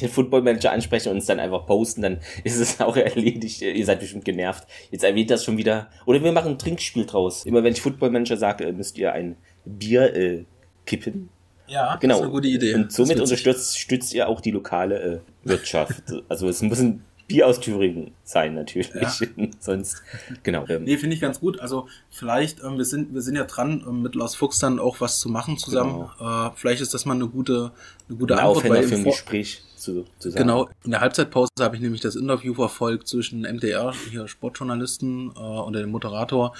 den 0.00 0.08
Football 0.08 0.42
Manager 0.42 0.72
ansprechen 0.72 1.10
und 1.10 1.18
es 1.18 1.26
dann 1.26 1.40
einfach 1.40 1.66
posten, 1.66 2.02
dann 2.02 2.18
ist 2.42 2.58
es 2.58 2.80
auch 2.80 2.96
erledigt. 2.96 3.62
Ihr 3.62 3.84
seid 3.84 4.00
bestimmt 4.00 4.24
genervt. 4.24 4.66
Jetzt 4.90 5.04
erwähnt 5.04 5.30
das 5.30 5.44
schon 5.44 5.56
wieder. 5.56 5.88
Oder 6.06 6.22
wir 6.22 6.32
machen 6.32 6.52
ein 6.52 6.58
Trinkspiel 6.58 7.06
draus. 7.06 7.44
Immer 7.44 7.62
wenn 7.62 7.72
ich 7.72 7.80
Football 7.80 8.10
Manager 8.10 8.36
sage, 8.36 8.72
müsst 8.72 8.98
ihr 8.98 9.12
ein 9.12 9.36
Bier 9.64 10.14
äh, 10.14 10.44
kippen. 10.86 11.28
Ja, 11.66 11.96
genau. 11.96 12.14
das 12.14 12.18
ist 12.18 12.24
eine 12.24 12.32
gute 12.32 12.48
Idee. 12.48 12.74
Und 12.74 12.92
somit 12.92 13.20
unterstützt 13.20 13.78
stützt 13.78 14.12
ihr 14.14 14.28
auch 14.28 14.40
die 14.40 14.50
lokale 14.50 15.02
äh, 15.02 15.48
Wirtschaft. 15.48 16.02
also 16.28 16.48
es 16.48 16.60
muss 16.60 16.80
ein 16.80 17.02
Bier 17.26 17.46
aus 17.46 17.58
Thüringen 17.58 18.12
sein 18.22 18.54
natürlich. 18.54 18.90
Ja. 18.92 19.10
Sonst, 19.58 20.02
genau. 20.42 20.66
Ähm. 20.68 20.84
Nee, 20.84 20.98
finde 20.98 21.14
ich 21.14 21.22
ganz 21.22 21.40
gut. 21.40 21.58
Also 21.58 21.88
vielleicht, 22.10 22.62
ähm, 22.62 22.76
wir 22.76 22.84
sind, 22.84 23.14
wir 23.14 23.22
sind 23.22 23.36
ja 23.36 23.44
dran, 23.44 23.82
ähm, 23.88 24.02
mit 24.02 24.14
Lars 24.14 24.34
Fuchs 24.34 24.58
dann 24.58 24.78
auch 24.78 25.00
was 25.00 25.20
zu 25.20 25.30
machen 25.30 25.56
zusammen. 25.56 26.10
Genau. 26.18 26.48
Äh, 26.48 26.50
vielleicht 26.54 26.82
ist 26.82 26.92
das 26.92 27.06
mal 27.06 27.14
eine 27.14 27.28
gute, 27.28 27.72
eine 28.08 28.18
gute 28.18 28.34
ein 28.34 28.40
Antwort. 28.40 28.56
Aufhänger 28.58 28.82
für 28.82 28.94
ein 28.96 29.04
Gespräch 29.04 29.62
zu, 29.84 30.06
zu 30.18 30.30
sagen. 30.30 30.42
Genau, 30.42 30.68
in 30.84 30.90
der 30.90 31.00
Halbzeitpause 31.00 31.50
habe 31.60 31.76
ich 31.76 31.82
nämlich 31.82 32.00
das 32.00 32.16
Interview 32.16 32.54
verfolgt 32.54 33.08
zwischen 33.08 33.42
MDR, 33.42 33.94
hier 34.10 34.26
Sportjournalisten 34.28 35.32
äh, 35.36 35.38
und 35.38 35.74
dem 35.74 35.90
Moderator 35.90 36.54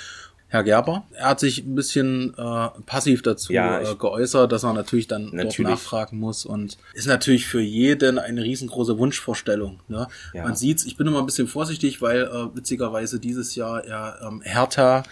Herr 0.54 0.62
Gerber. 0.62 1.04
Er 1.14 1.30
hat 1.30 1.40
sich 1.40 1.64
ein 1.64 1.74
bisschen 1.74 2.32
äh, 2.38 2.68
passiv 2.86 3.22
dazu 3.22 3.52
ja, 3.52 3.80
äh, 3.80 3.96
geäußert, 3.96 4.52
dass 4.52 4.62
man 4.62 4.76
natürlich 4.76 5.08
dann 5.08 5.30
natürlich. 5.32 5.56
dort 5.56 5.70
nachfragen 5.70 6.18
muss 6.18 6.46
und 6.46 6.78
ist 6.92 7.08
natürlich 7.08 7.46
für 7.46 7.60
jeden 7.60 8.20
eine 8.20 8.44
riesengroße 8.44 8.96
Wunschvorstellung. 8.96 9.80
Ne? 9.88 10.06
Ja. 10.32 10.44
Man 10.44 10.54
sieht's, 10.54 10.84
ich 10.84 10.96
bin 10.96 11.08
immer 11.08 11.18
ein 11.18 11.26
bisschen 11.26 11.48
vorsichtig, 11.48 12.00
weil 12.02 12.22
äh, 12.22 12.56
witzigerweise 12.56 13.18
dieses 13.18 13.56
Jahr 13.56 13.84
ja 13.88 14.14
ähm, 14.24 14.42
Hertha 14.42 15.02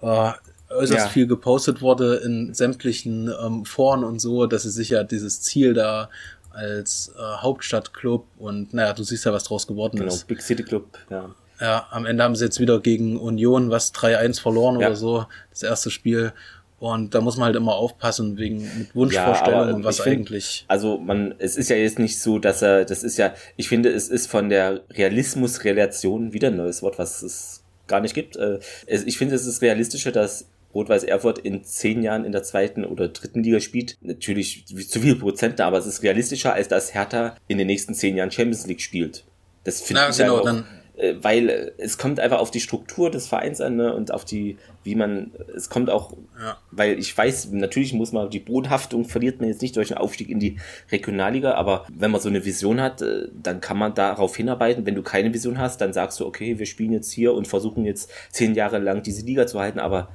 äh, 0.00 0.32
äußerst 0.70 1.06
ja. 1.06 1.08
viel 1.08 1.26
gepostet 1.26 1.80
wurde 1.80 2.16
in 2.16 2.54
sämtlichen 2.54 3.30
ähm, 3.44 3.64
Foren 3.64 4.02
und 4.02 4.18
so, 4.18 4.46
dass 4.46 4.62
sie 4.62 4.70
sich 4.70 4.90
ja 4.90 5.04
dieses 5.04 5.42
Ziel 5.42 5.74
da 5.74 6.08
als 6.56 7.12
äh, 7.16 7.20
Hauptstadtclub 7.20 8.26
und 8.38 8.74
naja, 8.74 8.92
du 8.92 9.02
siehst 9.02 9.24
ja, 9.24 9.32
was 9.32 9.44
draus 9.44 9.66
geworden 9.66 9.98
genau, 9.98 10.12
ist. 10.12 10.26
Big 10.26 10.40
City 10.40 10.62
Club, 10.62 10.86
ja. 11.10 11.34
Ja, 11.60 11.86
am 11.90 12.04
Ende 12.04 12.22
haben 12.22 12.36
sie 12.36 12.44
jetzt 12.44 12.60
wieder 12.60 12.80
gegen 12.80 13.18
Union 13.18 13.70
was 13.70 13.94
3-1 13.94 14.40
verloren 14.42 14.78
ja. 14.80 14.88
oder 14.88 14.96
so, 14.96 15.26
das 15.50 15.62
erste 15.62 15.90
Spiel. 15.90 16.32
Und 16.78 17.14
da 17.14 17.22
muss 17.22 17.38
man 17.38 17.46
halt 17.46 17.56
immer 17.56 17.74
aufpassen 17.74 18.36
wegen 18.36 18.58
mit 18.78 18.94
Wunschvorstellungen 18.94 19.68
ja, 19.70 19.74
und 19.76 19.84
was 19.84 20.00
find, 20.00 20.18
eigentlich. 20.18 20.66
Also 20.68 20.98
man, 20.98 21.34
es 21.38 21.56
ist 21.56 21.70
ja 21.70 21.76
jetzt 21.76 21.98
nicht 21.98 22.20
so, 22.20 22.38
dass 22.38 22.60
er, 22.60 22.84
das 22.84 23.02
ist 23.02 23.16
ja, 23.16 23.32
ich 23.56 23.68
finde, 23.68 23.88
es 23.88 24.08
ist 24.08 24.26
von 24.26 24.50
der 24.50 24.82
Realismusrelation 24.90 26.34
wieder 26.34 26.48
ein 26.48 26.56
neues 26.56 26.82
Wort, 26.82 26.98
was 26.98 27.22
es 27.22 27.62
gar 27.86 28.00
nicht 28.00 28.14
gibt. 28.14 28.36
Äh, 28.36 28.58
ich 28.86 29.16
finde, 29.16 29.34
es 29.34 29.46
ist 29.46 29.62
realistischer, 29.62 30.12
dass 30.12 30.48
Rot-Weiß 30.76 31.04
Erfurt 31.04 31.38
in 31.38 31.64
zehn 31.64 32.02
Jahren 32.02 32.24
in 32.24 32.32
der 32.32 32.42
zweiten 32.42 32.84
oder 32.84 33.08
dritten 33.08 33.42
Liga 33.42 33.60
spielt. 33.60 33.96
Natürlich 34.00 34.66
zu 34.66 35.00
viel 35.00 35.16
Prozent, 35.16 35.60
aber 35.60 35.78
es 35.78 35.86
ist 35.86 36.02
realistischer, 36.02 36.52
als 36.52 36.68
dass 36.68 36.94
Hertha 36.94 37.36
in 37.48 37.58
den 37.58 37.66
nächsten 37.66 37.94
zehn 37.94 38.16
Jahren 38.16 38.30
Champions 38.30 38.66
League 38.66 38.80
spielt. 38.80 39.24
Das 39.64 39.80
finde 39.80 40.02
ja, 40.02 40.10
ich 40.10 40.16
genau, 40.16 40.38
auch, 40.38 40.44
dann 40.44 40.64
äh, 40.96 41.14
weil 41.20 41.48
äh, 41.48 41.72
es 41.78 41.98
kommt 41.98 42.20
einfach 42.20 42.38
auf 42.38 42.50
die 42.50 42.60
Struktur 42.60 43.10
des 43.10 43.26
Vereins 43.26 43.60
an 43.60 43.76
ne, 43.76 43.94
und 43.94 44.12
auf 44.12 44.24
die, 44.24 44.56
wie 44.82 44.94
man, 44.94 45.32
es 45.54 45.68
kommt 45.68 45.90
auch, 45.90 46.12
ja. 46.40 46.56
weil 46.70 46.98
ich 46.98 47.16
weiß, 47.16 47.50
natürlich 47.52 47.92
muss 47.92 48.12
man 48.12 48.30
die 48.30 48.40
Bodenhaftung 48.40 49.04
verliert 49.04 49.40
man 49.40 49.48
jetzt 49.48 49.60
nicht 49.60 49.76
durch 49.76 49.90
einen 49.90 49.98
Aufstieg 49.98 50.30
in 50.30 50.40
die 50.40 50.56
Regionalliga, 50.90 51.54
aber 51.54 51.86
wenn 51.92 52.10
man 52.10 52.20
so 52.20 52.28
eine 52.28 52.44
Vision 52.44 52.80
hat, 52.80 53.02
äh, 53.02 53.28
dann 53.34 53.60
kann 53.60 53.76
man 53.76 53.94
darauf 53.94 54.36
hinarbeiten. 54.36 54.86
Wenn 54.86 54.94
du 54.94 55.02
keine 55.02 55.34
Vision 55.34 55.58
hast, 55.58 55.80
dann 55.80 55.92
sagst 55.92 56.18
du, 56.20 56.26
okay, 56.26 56.58
wir 56.58 56.66
spielen 56.66 56.92
jetzt 56.92 57.12
hier 57.12 57.34
und 57.34 57.46
versuchen 57.46 57.84
jetzt 57.84 58.10
zehn 58.30 58.54
Jahre 58.54 58.78
lang 58.78 59.02
diese 59.02 59.24
Liga 59.24 59.46
zu 59.46 59.60
halten, 59.60 59.80
aber 59.80 60.08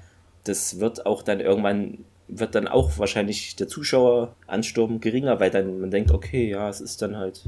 das 0.43 0.79
wird 0.79 1.05
auch 1.05 1.23
dann 1.23 1.39
irgendwann 1.39 2.05
wird 2.33 2.55
dann 2.55 2.67
auch 2.67 2.97
wahrscheinlich 2.97 3.57
der 3.57 3.67
Zuschaueransturm 3.67 5.01
geringer, 5.01 5.39
weil 5.39 5.51
dann 5.51 5.81
man 5.81 5.91
denkt, 5.91 6.11
okay, 6.11 6.49
ja, 6.49 6.69
es 6.69 6.79
ist 6.79 7.01
dann 7.01 7.17
halt. 7.17 7.41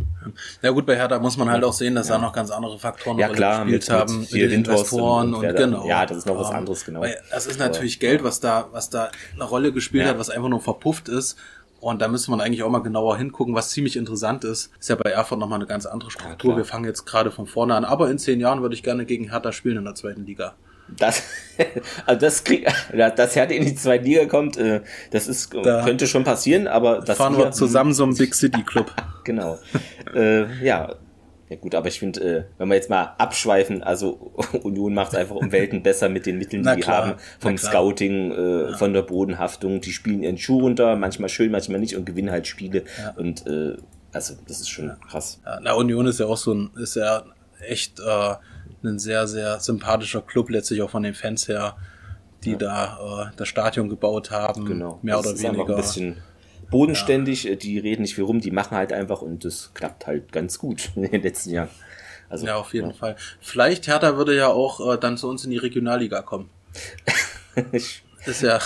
Ja 0.62 0.72
gut, 0.72 0.86
bei 0.86 0.98
Hertha 0.98 1.20
muss 1.20 1.38
man 1.38 1.50
halt 1.50 1.64
auch 1.64 1.74
sehen, 1.74 1.96
dass 1.96 2.10
ja. 2.10 2.16
da 2.16 2.22
noch 2.22 2.34
ganz 2.34 2.52
andere 2.52 2.78
Faktoren 2.78 3.18
ja, 3.18 3.30
klar, 3.30 3.64
gespielt 3.64 3.82
mit, 3.84 3.90
haben, 3.90 4.20
mit, 4.20 4.34
mit 4.34 4.52
Investoren 4.52 5.34
und, 5.34 5.40
und, 5.42 5.50
und 5.50 5.56
genau. 5.56 5.88
Ja, 5.88 6.06
das 6.06 6.18
ist 6.18 6.26
noch 6.26 6.38
was 6.38 6.52
anderes, 6.52 6.84
genau. 6.84 7.02
Weil 7.02 7.18
das 7.32 7.48
ist 7.48 7.60
natürlich 7.60 7.96
Aber, 7.96 8.08
Geld, 8.08 8.24
was 8.24 8.42
da, 8.42 8.68
was 8.72 8.90
da 8.90 9.10
eine 9.36 9.46
Rolle 9.46 9.72
gespielt 9.72 10.04
ja. 10.04 10.10
hat, 10.12 10.20
was 10.20 10.30
einfach 10.30 10.50
nur 10.50 10.62
verpufft 10.62 11.08
ist. 11.08 11.38
Und 11.80 12.02
da 12.02 12.08
müsste 12.08 12.32
man 12.32 12.40
eigentlich 12.40 12.64
auch 12.64 12.70
mal 12.70 12.80
genauer 12.80 13.18
hingucken, 13.18 13.56
was 13.56 13.70
ziemlich 13.72 13.98
interessant 13.98 14.46
ist. 14.46 14.72
Ist 14.80 14.90
ja 14.90 14.96
bei 14.96 15.12
Erfurt 15.12 15.40
nochmal 15.40 15.60
eine 15.60 15.68
ganz 15.68 15.86
andere 15.86 16.12
Struktur. 16.12 16.52
Ja, 16.52 16.58
Wir 16.58 16.66
fangen 16.66 16.86
jetzt 16.86 17.06
gerade 17.06 17.30
von 17.30 17.46
vorne 17.46 17.76
an. 17.76 17.84
Aber 17.84 18.10
in 18.10 18.18
zehn 18.18 18.40
Jahren 18.40 18.62
würde 18.62 18.74
ich 18.74 18.84
gerne 18.84 19.06
gegen 19.06 19.32
Hertha 19.32 19.52
spielen 19.52 19.78
in 19.78 19.84
der 19.84 19.96
zweiten 19.96 20.26
Liga. 20.26 20.56
Das, 20.88 21.24
also 22.06 22.20
das 22.20 22.44
krieg, 22.44 22.68
dass 22.92 23.36
Hertha 23.36 23.54
in 23.54 23.66
die 23.66 23.76
zweite 23.76 24.04
Liga 24.04 24.26
kommt, 24.26 24.58
äh, 24.58 24.82
das 25.12 25.28
ist, 25.28 25.54
da 25.54 25.84
könnte 25.84 26.08
schon 26.08 26.24
passieren, 26.24 26.68
aber 26.68 27.00
das 27.00 27.18
fahren 27.18 27.38
wir 27.38 27.52
zusammen 27.52 27.94
so 27.94 28.06
ein 28.06 28.16
Big 28.16 28.36
City 28.36 28.64
Club. 28.64 28.92
genau. 29.24 29.60
äh, 30.16 30.46
ja, 30.64 30.96
ja 31.50 31.60
gut, 31.60 31.76
aber 31.76 31.88
ich 31.88 32.00
finde, 32.00 32.20
äh, 32.22 32.44
wenn 32.58 32.70
wir 32.70 32.76
jetzt 32.76 32.90
mal 32.90 33.14
abschweifen, 33.18 33.84
also 33.84 34.34
Union 34.64 34.94
macht 34.94 35.14
es 35.14 35.20
einfach 35.20 35.36
um 35.36 35.52
Welten 35.52 35.84
besser 35.84 36.10
mit 36.10 36.26
den 36.26 36.38
Mitteln, 36.38 36.64
die 36.64 36.82
die 36.82 36.88
haben, 36.88 37.14
vom 37.40 37.58
Scouting, 37.58 38.32
äh, 38.32 38.72
ja. 38.72 38.78
von 38.78 38.94
der 38.94 39.04
Bodenhaftung, 39.04 39.80
die 39.80 39.92
spielen 39.92 40.24
ihren 40.24 40.38
Schuh 40.38 40.62
runter, 40.62 40.96
manchmal 40.96 41.30
schön, 41.30 41.52
manchmal 41.52 41.80
nicht 41.80 41.96
und 41.96 42.06
gewinnen 42.06 42.32
halt 42.32 42.48
Spiele 42.48 42.84
ja. 42.98 43.14
und 43.18 43.46
äh, 43.46 43.78
also 44.12 44.36
das 44.48 44.62
ist 44.62 44.70
schon 44.70 44.94
krass. 45.08 45.42
Ja, 45.46 45.60
na, 45.62 45.74
Union 45.74 46.08
ist 46.08 46.20
ja 46.20 46.28
auch 46.28 46.38
so 46.38 46.54
ein, 46.54 46.72
ist 46.76 46.96
ja 46.96 47.24
echt 47.68 48.00
äh, 48.00 48.34
ein 48.84 49.00
sehr, 49.00 49.28
sehr 49.28 49.60
sympathischer 49.60 50.22
Club, 50.22 50.50
letztlich 50.50 50.82
auch 50.82 50.90
von 50.90 51.04
den 51.04 51.14
Fans 51.14 51.48
her, 51.48 51.76
die 52.44 52.52
ja. 52.52 52.58
da 52.58 53.30
äh, 53.30 53.36
das 53.38 53.48
Stadion 53.48 53.90
gebaut 53.90 54.32
haben, 54.32 54.66
genau. 54.66 55.00
mehr 55.02 55.18
das 55.18 55.28
oder 55.28 55.40
weniger. 55.40 55.76
Ein 55.76 55.82
bisschen 55.82 56.18
bodenständig, 56.70 57.44
ja. 57.44 57.52
Äh, 57.52 57.56
die 57.56 57.80
reden 57.80 58.02
nicht 58.02 58.16
viel 58.16 58.24
rum, 58.24 58.42
die 58.42 58.52
machen 58.52 58.76
halt 58.76 58.92
einfach 58.92 59.22
und 59.22 59.46
das 59.46 59.72
klappt 59.74 60.08
halt 60.08 60.32
ganz 60.32 60.60
gut 60.60 60.92
in 60.96 61.04
den 61.04 61.22
letzten 61.22 61.52
Jahren. 61.52 61.70
Also, 62.30 62.48
ja, 62.48 62.56
auf 62.56 62.74
jeden 62.74 62.90
ja. 62.90 62.96
Fall. 62.96 63.16
Vielleicht 63.40 63.88
Hertha 63.88 64.18
würde 64.18 64.36
ja 64.36 64.48
auch 64.48 64.94
äh, 64.94 64.98
dann 64.98 65.18
zu 65.18 65.30
uns 65.30 65.46
in 65.46 65.52
die 65.52 65.58
Regionalliga 65.58 66.22
kommen. 66.22 66.50
ist 67.72 68.42
ja 68.42 68.60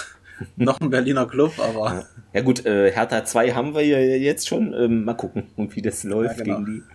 noch 0.56 0.80
ein 0.80 0.89
Berliner 0.89 1.27
Club, 1.27 1.60
aber. 1.60 2.06
Ja 2.33 2.41
gut, 2.41 2.65
äh, 2.65 2.91
Hertha 2.91 3.23
2 3.23 3.53
haben 3.53 3.73
wir 3.73 3.85
ja 3.85 3.97
jetzt 3.99 4.47
schon. 4.47 4.73
Ähm, 4.73 5.05
mal 5.05 5.13
gucken, 5.13 5.47
wie 5.55 5.81
das 5.81 6.03
läuft 6.03 6.39
ja, 6.39 6.43
genau. 6.43 6.59
gegen 6.59 6.65
die. 6.65 6.83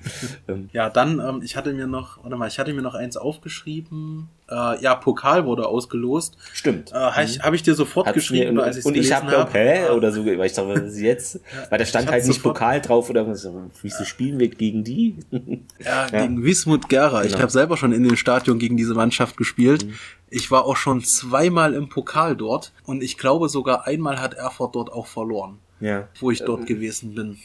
Ähm. 0.48 0.68
Ja, 0.72 0.90
dann, 0.90 1.20
ähm, 1.20 1.40
ich 1.44 1.56
hatte 1.56 1.72
mir 1.72 1.86
noch, 1.86 2.22
warte 2.22 2.36
mal, 2.36 2.48
ich 2.48 2.58
hatte 2.58 2.72
mir 2.72 2.82
noch 2.82 2.94
eins 2.94 3.16
aufgeschrieben. 3.16 4.28
Äh, 4.52 4.82
ja, 4.82 4.94
Pokal 4.94 5.46
wurde 5.46 5.66
ausgelost. 5.66 6.36
Stimmt. 6.52 6.92
Äh, 6.92 6.94
habe 6.94 7.24
ich, 7.24 7.40
hab 7.40 7.54
ich 7.54 7.62
dir 7.62 7.74
sofort 7.74 8.06
Hat's 8.06 8.14
geschrieben, 8.14 8.56
mir, 8.56 8.64
als 8.64 8.78
ich 8.78 8.84
Und 8.84 8.96
ich 8.96 9.12
habe 9.12 9.30
hab, 9.30 9.54
hä? 9.54 9.88
Oder 9.90 10.12
so, 10.12 10.26
weil 10.26 10.46
ich 10.46 10.52
dachte, 10.52 10.68
was 10.68 10.82
ist 10.82 11.00
jetzt? 11.00 11.40
weil 11.70 11.78
da 11.78 11.84
stand 11.84 12.10
halt 12.10 12.26
nicht 12.26 12.42
Pokal 12.42 12.80
drauf 12.80 13.08
oder 13.08 13.26
was. 13.26 13.48
Wieso 13.82 14.04
spielen 14.04 14.38
wir 14.38 14.48
gegen 14.48 14.84
die? 14.84 15.16
ja, 15.78 16.06
ja, 16.12 16.20
gegen 16.22 16.44
Wismut 16.44 16.88
Gera. 16.88 17.22
Genau. 17.22 17.34
Ich 17.34 17.40
habe 17.40 17.50
selber 17.50 17.76
schon 17.76 17.92
in 17.92 18.02
dem 18.02 18.16
Stadion 18.16 18.58
gegen 18.58 18.76
diese 18.76 18.94
Mannschaft 18.94 19.36
gespielt. 19.36 19.86
Mhm. 19.86 19.94
Ich 20.28 20.50
war 20.50 20.64
auch 20.64 20.76
schon 20.76 21.04
zweimal 21.04 21.74
im 21.74 21.90
Pokal 21.90 22.36
dort 22.36 22.72
und 22.84 23.02
ich 23.02 23.18
glaube 23.18 23.50
sogar 23.50 23.86
einmal 23.86 24.18
hat 24.18 24.32
Erfurt 24.32 24.74
dort 24.74 24.90
auch 24.90 25.06
verloren. 25.06 25.21
Ja. 25.80 26.08
Wo 26.20 26.30
ich 26.30 26.40
dort 26.44 26.60
ähm, 26.60 26.66
gewesen 26.66 27.14
bin. 27.14 27.38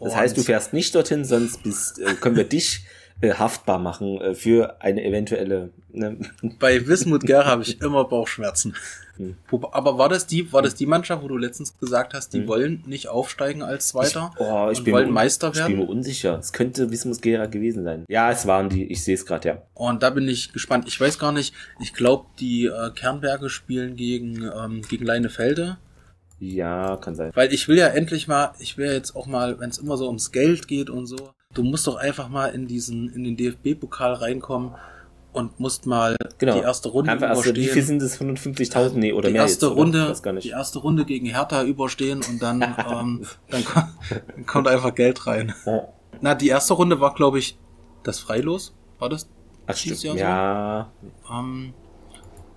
Das 0.00 0.12
und 0.12 0.16
heißt, 0.16 0.36
du 0.36 0.42
fährst 0.42 0.72
nicht 0.72 0.94
dorthin, 0.94 1.24
sonst 1.24 1.62
bist, 1.62 1.98
äh, 2.00 2.14
können 2.14 2.36
wir 2.36 2.44
dich 2.44 2.84
äh, 3.20 3.32
haftbar 3.32 3.78
machen 3.78 4.20
äh, 4.20 4.34
für 4.34 4.82
eine 4.82 5.04
eventuelle. 5.04 5.70
Ne? 5.92 6.18
Bei 6.58 6.86
Wismut 6.86 7.22
Gera 7.22 7.46
habe 7.46 7.62
ich 7.62 7.80
immer 7.80 8.04
Bauchschmerzen. 8.04 8.74
Hm. 9.16 9.36
Aber 9.72 9.96
war 9.96 10.10
das 10.10 10.26
die, 10.26 10.52
war 10.52 10.60
das 10.60 10.74
die 10.74 10.84
Mannschaft, 10.84 11.22
wo 11.22 11.28
du 11.28 11.38
letztens 11.38 11.78
gesagt 11.78 12.12
hast, 12.12 12.34
die 12.34 12.40
hm. 12.40 12.48
wollen 12.48 12.84
nicht 12.86 13.08
aufsteigen 13.08 13.62
als 13.62 13.88
Zweiter? 13.88 14.32
Ich, 14.34 14.40
oh, 14.40 14.68
ich 14.70 14.84
bin 14.84 14.92
wollen 14.92 15.10
Meister 15.10 15.54
werden? 15.54 15.72
Ich 15.72 15.78
bin 15.78 15.86
mir 15.86 15.90
unsicher. 15.90 16.38
Es 16.38 16.52
könnte 16.52 16.90
Wismut 16.90 17.22
Gera 17.22 17.46
gewesen 17.46 17.84
sein. 17.84 18.04
Ja, 18.08 18.30
es 18.30 18.46
waren 18.46 18.68
die. 18.68 18.84
Ich 18.84 19.02
sehe 19.02 19.14
es 19.14 19.24
gerade, 19.24 19.48
ja. 19.48 19.62
Und 19.72 20.02
da 20.02 20.10
bin 20.10 20.28
ich 20.28 20.52
gespannt. 20.52 20.86
Ich 20.86 21.00
weiß 21.00 21.18
gar 21.18 21.32
nicht. 21.32 21.54
Ich 21.80 21.94
glaube, 21.94 22.26
die 22.38 22.66
äh, 22.66 22.90
Kernberge 22.90 23.48
spielen 23.48 23.96
gegen 23.96 24.42
ähm, 24.42 24.82
gegen 24.82 25.06
Leinefelde. 25.06 25.78
Ja, 26.38 26.96
kann 26.96 27.14
sein. 27.14 27.30
Weil 27.34 27.52
ich 27.52 27.66
will 27.68 27.78
ja 27.78 27.88
endlich 27.88 28.28
mal, 28.28 28.52
ich 28.58 28.76
will 28.76 28.92
jetzt 28.92 29.16
auch 29.16 29.26
mal, 29.26 29.58
wenn 29.58 29.70
es 29.70 29.78
immer 29.78 29.96
so 29.96 30.06
ums 30.06 30.32
Geld 30.32 30.68
geht 30.68 30.90
und 30.90 31.06
so, 31.06 31.16
du 31.54 31.62
musst 31.62 31.86
doch 31.86 31.96
einfach 31.96 32.28
mal 32.28 32.48
in 32.48 32.66
diesen, 32.66 33.12
in 33.12 33.24
den 33.24 33.36
DFB-Pokal 33.36 34.14
reinkommen 34.14 34.74
und 35.32 35.60
musst 35.60 35.86
mal 35.86 36.16
genau. 36.38 36.54
die 36.54 36.60
erste 36.60 36.88
Runde 36.88 37.10
einfach 37.10 37.26
überstehen. 37.26 37.56
Also, 37.56 37.62
wie 37.62 37.72
viel 37.72 37.82
sind 37.82 38.02
es? 38.02 38.20
150.000? 38.20 38.92
Nee, 38.94 39.12
oder 39.12 39.28
die 39.28 39.34
mehr 39.34 39.42
erste 39.42 39.66
jetzt, 39.66 39.76
Runde, 39.76 40.14
Die 40.42 40.48
erste 40.50 40.78
Runde 40.78 41.04
gegen 41.04 41.26
Hertha 41.26 41.62
überstehen 41.62 42.22
und 42.28 42.42
dann, 42.42 42.62
ähm, 42.90 43.26
dann, 43.50 43.64
kommt, 43.64 43.88
dann 44.34 44.46
kommt 44.46 44.68
einfach 44.68 44.94
Geld 44.94 45.26
rein. 45.26 45.54
Na, 46.20 46.34
die 46.34 46.48
erste 46.48 46.74
Runde 46.74 47.00
war, 47.00 47.14
glaube 47.14 47.38
ich, 47.38 47.58
das 48.02 48.18
Freilos. 48.18 48.74
War 48.98 49.08
das? 49.08 49.28
Ach, 49.66 49.76
stimmt. 49.76 50.02
Jahr 50.02 50.16
ja. 50.16 50.92
So? 51.02 51.34
Ähm, 51.34 51.74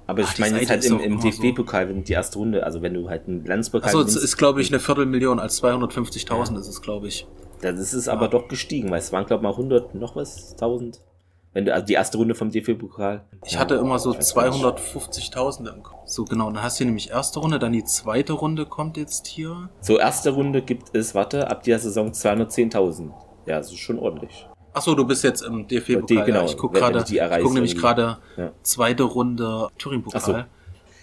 aber 0.10 0.24
ich 0.24 0.40
meine 0.40 0.60
jetzt 0.60 0.72
halt 0.72 0.86
im, 0.86 1.00
im 1.00 1.20
DFB-Pokal, 1.20 1.88
wenn 1.88 2.04
die 2.04 2.14
erste 2.14 2.40
Runde, 2.40 2.66
also 2.66 2.82
wenn 2.82 2.96
du 2.96 3.10
halt 3.10 3.28
einen 3.28 3.46
Landespokal 3.46 3.90
Achso, 3.90 4.02
es 4.02 4.16
ist, 4.16 4.38
glaube 4.38 4.60
ich, 4.60 4.72
eine 4.72 4.80
Viertelmillion, 4.80 5.40
als 5.40 5.62
250.000 5.62 6.54
ja. 6.54 6.60
ist 6.60 6.68
es, 6.68 6.82
glaube 6.82 7.08
ich. 7.08 7.28
Das 7.62 7.80
ist 7.80 7.94
es 7.94 8.08
ja. 8.08 8.14
aber 8.14 8.28
doch 8.28 8.48
gestiegen, 8.48 8.90
weil 8.90 8.98
es 8.98 9.12
waren, 9.12 9.28
glaube 9.28 9.42
ich, 9.42 9.44
mal 9.44 9.52
100, 9.52 9.94
noch 9.94 10.16
was, 10.16 10.54
1000. 10.54 11.00
Wenn 11.54 11.66
du, 11.66 11.74
also 11.74 11.86
die 11.86 11.94
erste 11.94 12.18
Runde 12.18 12.34
vom 12.34 12.50
DFB-Pokal. 12.50 13.24
Ich 13.46 13.54
ja, 13.54 13.60
hatte 13.60 13.76
immer 13.76 14.00
so 14.00 14.12
250.000 14.12 15.76
im 15.76 15.84
Kopf. 15.84 16.08
So 16.08 16.26
genau, 16.26 16.50
dann 16.50 16.64
hast 16.64 16.80
du 16.80 16.86
nämlich 16.86 17.12
erste 17.12 17.40
Runde, 17.40 17.60
dann 17.60 17.74
die 17.74 17.84
zweite 17.84 18.34
Runde 18.34 18.66
kommt 18.66 18.98
jetzt 18.98 19.28
hier. 19.28 19.70
So, 19.80 20.00
erste 20.00 20.32
Runde 20.32 20.64
gibt 20.64 20.96
es, 20.96 21.14
warte, 21.14 21.52
ab 21.52 21.62
der 21.62 21.78
Saison 21.78 22.10
210.000. 22.10 23.12
Ja, 23.46 23.58
das 23.58 23.72
ist 23.72 23.78
schon 23.78 24.00
ordentlich. 24.00 24.49
Achso, 24.74 24.96
du 24.96 25.06
bist 25.06 25.24
jetzt 25.24 25.42
im 25.42 25.68
DFB-Pokal. 25.68 26.26
Genau, 26.26 26.46
ich 26.46 26.58
gucke 26.58 26.80
gerade, 26.80 27.04
ich 27.08 27.44
guck 27.44 27.54
nämlich 27.54 27.76
gerade 27.76 28.18
ja. 28.38 28.52
zweite 28.64 29.04
Runde 29.04 29.68
Thüringen-Pokal. 29.78 30.22
So. 30.22 30.44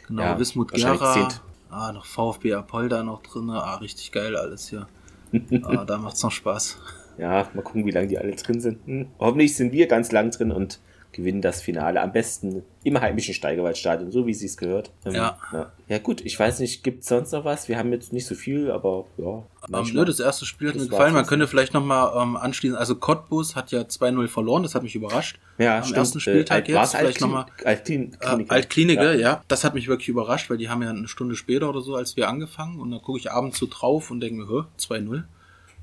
Genau, 0.09 0.23
ja, 0.23 0.39
Wismut 0.39 0.73
Gera. 0.73 1.29
Ah, 1.69 1.93
noch 1.93 2.07
VfB 2.07 2.55
Apolda 2.55 3.03
noch 3.03 3.23
drin. 3.23 3.51
Ah, 3.51 3.75
richtig 3.77 4.13
geil 4.13 4.37
alles 4.37 4.69
hier. 4.69 4.87
ah, 5.65 5.85
da 5.85 5.99
macht's 5.99 6.23
noch 6.23 6.31
Spaß. 6.31 6.79
Ja, 7.19 7.49
mal 7.55 7.63
gucken, 7.63 7.85
wie 7.87 7.91
lange 7.91 8.07
die 8.07 8.19
alle 8.19 8.35
drin 8.37 8.61
sind. 8.61 8.87
Hm. 8.87 9.09
Hoffentlich 9.19 9.57
sind 9.57 9.73
wir 9.73 9.87
ganz 9.87 10.13
lang 10.13 10.31
drin 10.31 10.53
und 10.53 10.81
gewinnen 11.17 11.43
das 11.43 11.63
Finale. 11.63 12.01
Am 12.01 12.13
besten 12.13 12.63
im 12.85 13.01
heimischen 13.01 13.35
Steigerwaldstadion, 13.35 14.13
so 14.13 14.27
wie 14.27 14.35
sie 14.35 14.47
es 14.47 14.57
gehört. 14.57 14.93
Ähm, 15.05 15.15
ja. 15.15 15.39
ja. 15.53 15.73
ja. 15.89 15.99
gut, 15.99 16.21
ich 16.25 16.39
weiß 16.39 16.61
nicht, 16.61 16.85
gibt 16.85 17.03
es 17.03 17.09
sonst 17.09 17.33
noch 17.33 17.45
was? 17.45 17.69
Wir 17.69 17.79
haben 17.79 17.91
jetzt 17.93 18.13
nicht 18.13 18.27
so 18.27 18.35
viel, 18.35 18.71
aber 18.71 19.07
ja. 19.17 19.43
Ähm, 19.73 19.91
nö, 19.93 20.05
das 20.05 20.21
erste 20.21 20.47
Spiel 20.47 20.69
hat 20.69 20.77
mir 20.77 20.87
gefallen. 20.87 21.15
Man 21.15 21.27
könnte 21.27 21.49
vielleicht 21.49 21.75
nochmal 21.75 22.13
ähm, 22.23 22.37
anschließen. 22.37 22.77
Also 22.77 22.95
Cottbus 22.95 23.57
hat 23.57 23.73
ja 23.73 23.81
2-0 23.81 24.29
verloren, 24.29 24.63
das 24.63 24.75
hat 24.75 24.85
mich 24.85 24.95
überrascht. 24.95 25.41
Ja, 25.59 25.79
Am 25.79 25.83
stimmt. 25.83 25.97
ersten 25.97 26.21
Spieltag 26.21 26.69
äh, 26.69 26.73
jetzt. 26.73 26.95
Vielleicht 26.95 27.21
nochmal. 27.21 27.47
Altklinike. 27.65 28.19
Äh, 28.21 28.45
Altklinike, 28.49 29.03
ja. 29.03 29.13
ja. 29.15 29.43
Das 29.49 29.65
hat 29.65 29.75
mich 29.75 29.89
wirklich 29.89 30.09
überrascht, 30.09 30.49
weil 30.51 30.59
die 30.59 30.69
haben 30.69 30.83
ja 30.83 30.91
eine 30.91 31.09
Stunde 31.09 31.35
später 31.35 31.69
oder 31.69 31.81
so, 31.81 31.97
als 31.97 32.17
wir 32.17 32.29
angefangen. 32.29 32.79
Und 32.79 32.91
dann 32.91 33.03
gucke 33.03 33.19
ich 33.19 33.33
abends 33.33 33.59
so 33.59 33.67
drauf 33.69 34.11
und 34.11 34.21
denke 34.21 34.45
mir, 34.45 34.67
2-0. 34.79 35.25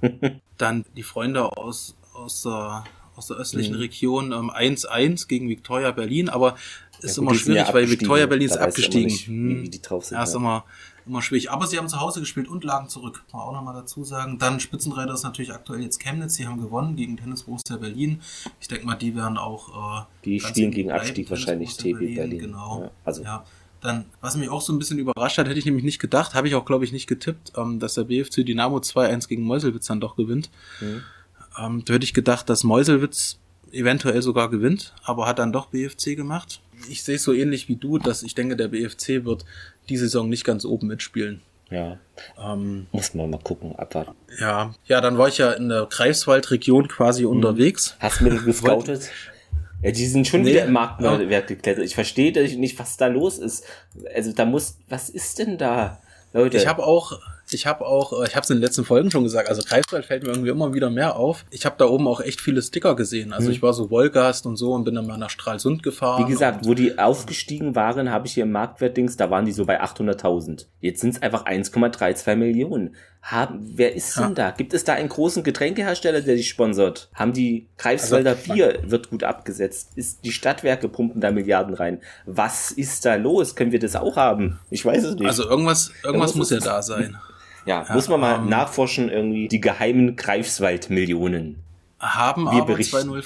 Dann 0.58 0.86
die 0.96 1.04
Freunde 1.04 1.58
aus, 1.58 1.96
aus 2.14 2.44
der 2.44 2.84
aus 3.16 3.28
der 3.28 3.38
östlichen 3.38 3.76
mhm. 3.76 3.82
Region 3.82 4.34
1-1 4.34 4.90
ähm, 5.00 5.16
gegen 5.28 5.50
Victoria 5.50 5.92
Berlin, 5.92 6.30
aber 6.30 6.56
ist 7.04 7.18
ja, 7.18 7.24
immer 7.24 7.36
schwierig, 7.36 7.68
ja 7.68 7.74
weil 7.74 7.90
Victoria 7.90 8.26
Berlin 8.26 8.48
ist 8.48 8.58
abgestiegen. 8.58 9.06
Nicht, 9.06 9.28
hm. 9.28 9.72
die 9.72 9.82
drauf 9.82 10.06
sind, 10.06 10.18
ja, 10.18 10.24
ist 10.24 10.36
immer, 10.36 10.64
immer 11.06 11.22
schwierig. 11.22 11.52
Aber 11.52 11.68
sie 11.68 11.78
haben 11.78 11.88
zu 11.90 12.00
Hause 12.00 12.22
gespielt 12.22 12.48
und 12.48 12.64
lagen 12.64 12.88
zurück. 12.88 13.24
Mal 13.34 13.42
auch 13.42 13.52
nochmal 13.52 13.74
dazu 13.74 14.04
sagen. 14.04 14.40
Dann 14.40 14.60
Spitzenreiter 14.60 15.14
ist 15.14 15.24
natürlich 15.24 15.54
aktuell 15.54 15.82
jetzt 15.82 16.00
Chemnitz. 16.00 16.36
Sie 16.36 16.48
haben 16.48 16.62
gewonnen 16.62 16.96
gegen 16.96 17.18
Tennis 17.18 17.44
Borussia 17.44 17.78
Berlin. 17.78 18.22
Ich 18.60 18.68
denke 18.68 18.86
mal, 18.86 18.96
die 18.96 19.16
werden 19.16 19.38
auch. 19.38 20.04
Äh, 20.04 20.06
die 20.24 20.40
spielen 20.40 20.72
gegen 20.72 20.92
Abstieg 20.92 21.30
wahrscheinlich 21.30 21.76
TB 21.76 22.00
Berlin. 22.00 22.16
Berlin. 22.16 22.40
Genau. 22.40 22.82
Ja, 22.84 22.92
also. 23.06 23.24
Ja. 23.24 23.46
Dann, 23.82 24.06
was 24.22 24.38
mich 24.38 24.48
auch 24.48 24.62
so 24.62 24.72
ein 24.72 24.80
bisschen 24.80 24.98
überrascht 24.98 25.38
hat, 25.38 25.46
hätte 25.46 25.60
ich 25.60 25.66
nämlich 25.66 25.84
nicht 25.84 26.00
gedacht, 26.00 26.36
habe 26.36 26.48
ich 26.48 26.56
auch, 26.56 26.64
glaube 26.64 26.86
ich, 26.86 26.94
nicht 26.94 27.06
getippt, 27.06 27.52
ähm, 27.58 27.80
dass 27.80 27.96
der 27.96 28.06
BFC 28.06 28.46
Dynamo 28.46 28.78
2-1 28.78 29.28
gegen 29.28 29.44
Meuselwitz 29.44 29.88
dann 29.88 30.00
doch 30.00 30.16
gewinnt. 30.16 30.50
Mhm. 30.80 31.02
Ähm, 31.60 31.84
da 31.86 31.94
hätte 31.94 32.06
ich 32.06 32.14
gedacht, 32.14 32.50
dass 32.50 32.64
Meuselwitz 32.64 33.40
eventuell 33.72 34.22
sogar 34.22 34.50
gewinnt, 34.50 34.94
aber 35.04 35.28
hat 35.28 35.40
dann 35.40 35.52
doch 35.52 35.68
BFC 35.68 36.16
gemacht. 36.16 36.62
Ich 36.90 37.04
sehe 37.04 37.16
es 37.16 37.24
so 37.24 37.34
ähnlich 37.34 37.70
wie 37.70 37.76
du, 37.76 37.98
dass 37.98 38.24
ich 38.24 38.36
denke, 38.36 38.56
der 38.56 38.68
BFC 38.68 39.26
wird 39.26 39.46
die 39.90 39.98
Saison 39.98 40.30
nicht 40.30 40.44
ganz 40.44 40.66
oben 40.66 40.88
mitspielen. 40.88 41.42
Ja. 41.70 41.98
Ähm, 42.40 42.88
Muss 42.92 43.14
man 43.14 43.30
mal 43.30 43.40
gucken, 43.40 43.76
abwarten. 43.76 44.16
Ja. 44.40 44.74
Ja, 44.86 45.02
dann 45.02 45.18
war 45.18 45.28
ich 45.28 45.40
ja 45.40 45.52
in 45.54 45.70
der 45.70 45.88
Greifswald-Region 45.90 46.88
quasi 46.88 47.24
mhm. 47.24 47.30
unterwegs. 47.30 47.96
Hast 48.00 48.20
du 48.20 48.26
mir 48.26 48.42
gescoutet? 48.46 49.10
Ja, 49.82 49.92
die 49.92 50.06
sind 50.06 50.28
schon 50.28 50.44
nee, 50.44 50.52
wieder 50.52 50.66
im 50.66 50.74
Marktwert 50.74 51.48
geklettert. 51.48 51.84
Ich 51.84 51.96
verstehe 51.96 52.32
nicht, 52.58 52.80
was 52.80 52.96
da 52.98 53.08
los 53.08 53.38
ist. 53.38 53.66
Also 54.16 54.32
da 54.32 54.46
muss, 54.46 54.78
was 54.88 55.10
ist 55.10 55.40
denn 55.40 55.58
da? 55.58 56.00
Leute. 56.32 56.58
Ich 56.58 56.68
habe 56.68 56.86
auch 56.86 57.20
ich 57.54 57.66
habe 57.66 57.86
auch, 57.86 58.22
äh, 58.22 58.28
ich 58.28 58.36
habe 58.36 58.44
es 58.44 58.50
in 58.50 58.58
den 58.58 58.64
letzten 58.64 58.86
Folgen 58.86 59.12
schon 59.12 59.24
gesagt, 59.24 59.50
also 59.50 59.62
Greifswald 59.62 60.06
fällt 60.06 60.24
mir 60.24 60.30
irgendwie 60.30 60.50
immer 60.50 60.74
wieder 60.74 60.90
mehr 60.90 61.16
auf. 61.16 61.46
Ich 61.50 61.66
habe 61.66 61.76
da 61.78 61.86
oben 61.86 62.08
auch 62.08 62.22
echt 62.22 62.42
viele 62.42 62.62
Sticker 62.62 62.96
gesehen. 62.96 63.34
Also 63.34 63.48
mhm. 63.48 63.54
ich 63.54 63.62
war 63.62 63.74
so 63.74 63.90
Wollgast 63.90 64.46
und 64.46 64.58
so 64.58 64.74
und 64.74 64.84
bin 64.84 64.96
dann 64.96 65.08
mal 65.08 65.18
nach 65.18 65.30
Stralsund 65.30 65.84
gefahren. 65.84 66.26
Wie 66.26 66.32
gesagt, 66.32 66.66
wo 66.66 66.74
die 66.74 66.98
aufgestiegen 67.00 67.76
waren, 67.76 68.12
habe 68.12 68.28
ich 68.28 68.34
hier 68.34 68.44
im 68.44 68.52
Marktwertdings, 68.52 69.18
da 69.18 69.30
waren 69.30 69.46
die 69.46 69.52
so 69.52 69.66
bei 69.66 69.82
800.000. 69.82 70.66
Jetzt 70.80 71.02
sind 71.02 71.16
es 71.16 71.22
einfach 71.22 71.46
1,32 71.46 72.36
Millionen. 72.36 72.96
Haben, 73.22 73.62
wer 73.76 73.96
ist 73.96 74.20
denn 74.20 74.36
da? 74.36 74.52
Gibt 74.52 74.74
es 74.74 74.84
da 74.84 74.96
einen 74.96 75.08
großen 75.08 75.44
Getränkehersteller, 75.44 76.20
der 76.20 76.36
dich 76.36 76.50
sponsert? 76.50 77.10
Haben 77.16 77.32
die 77.32 77.70
Greifswalder 77.78 78.32
also, 78.32 78.54
Bier 78.54 78.80
wird 78.86 79.10
gut 79.12 79.24
abgesetzt? 79.24 79.92
Ist 79.96 80.26
die 80.26 80.34
Stadtwerke 80.34 80.90
pumpen 80.90 81.22
da 81.22 81.32
Milliarden 81.32 81.74
rein? 81.74 82.02
Was 82.26 82.72
ist 82.72 83.06
da 83.06 83.16
los? 83.16 83.56
Können 83.56 83.72
wir 83.72 83.80
das 83.80 83.96
auch 83.96 84.18
haben? 84.18 84.60
Ich 84.70 84.86
weiß 84.86 85.06
es 85.06 85.16
nicht. 85.16 85.26
Also 85.26 85.48
irgendwas, 85.48 85.94
irgendwas 86.04 86.36
muss 86.36 86.50
ja 86.50 86.60
da 86.60 86.82
sein. 86.82 87.16
Ja, 87.66 87.86
muss 87.94 88.10
man 88.10 88.20
mal 88.20 88.36
ähm, 88.36 88.50
nachforschen, 88.50 89.10
irgendwie 89.10 89.48
die 89.48 89.62
geheimen 89.62 90.16
Greifswald-Millionen. 90.16 91.64
Haben 92.00 92.46
Wir 92.46 92.62
aber 92.62 92.74
2-0 92.74 93.24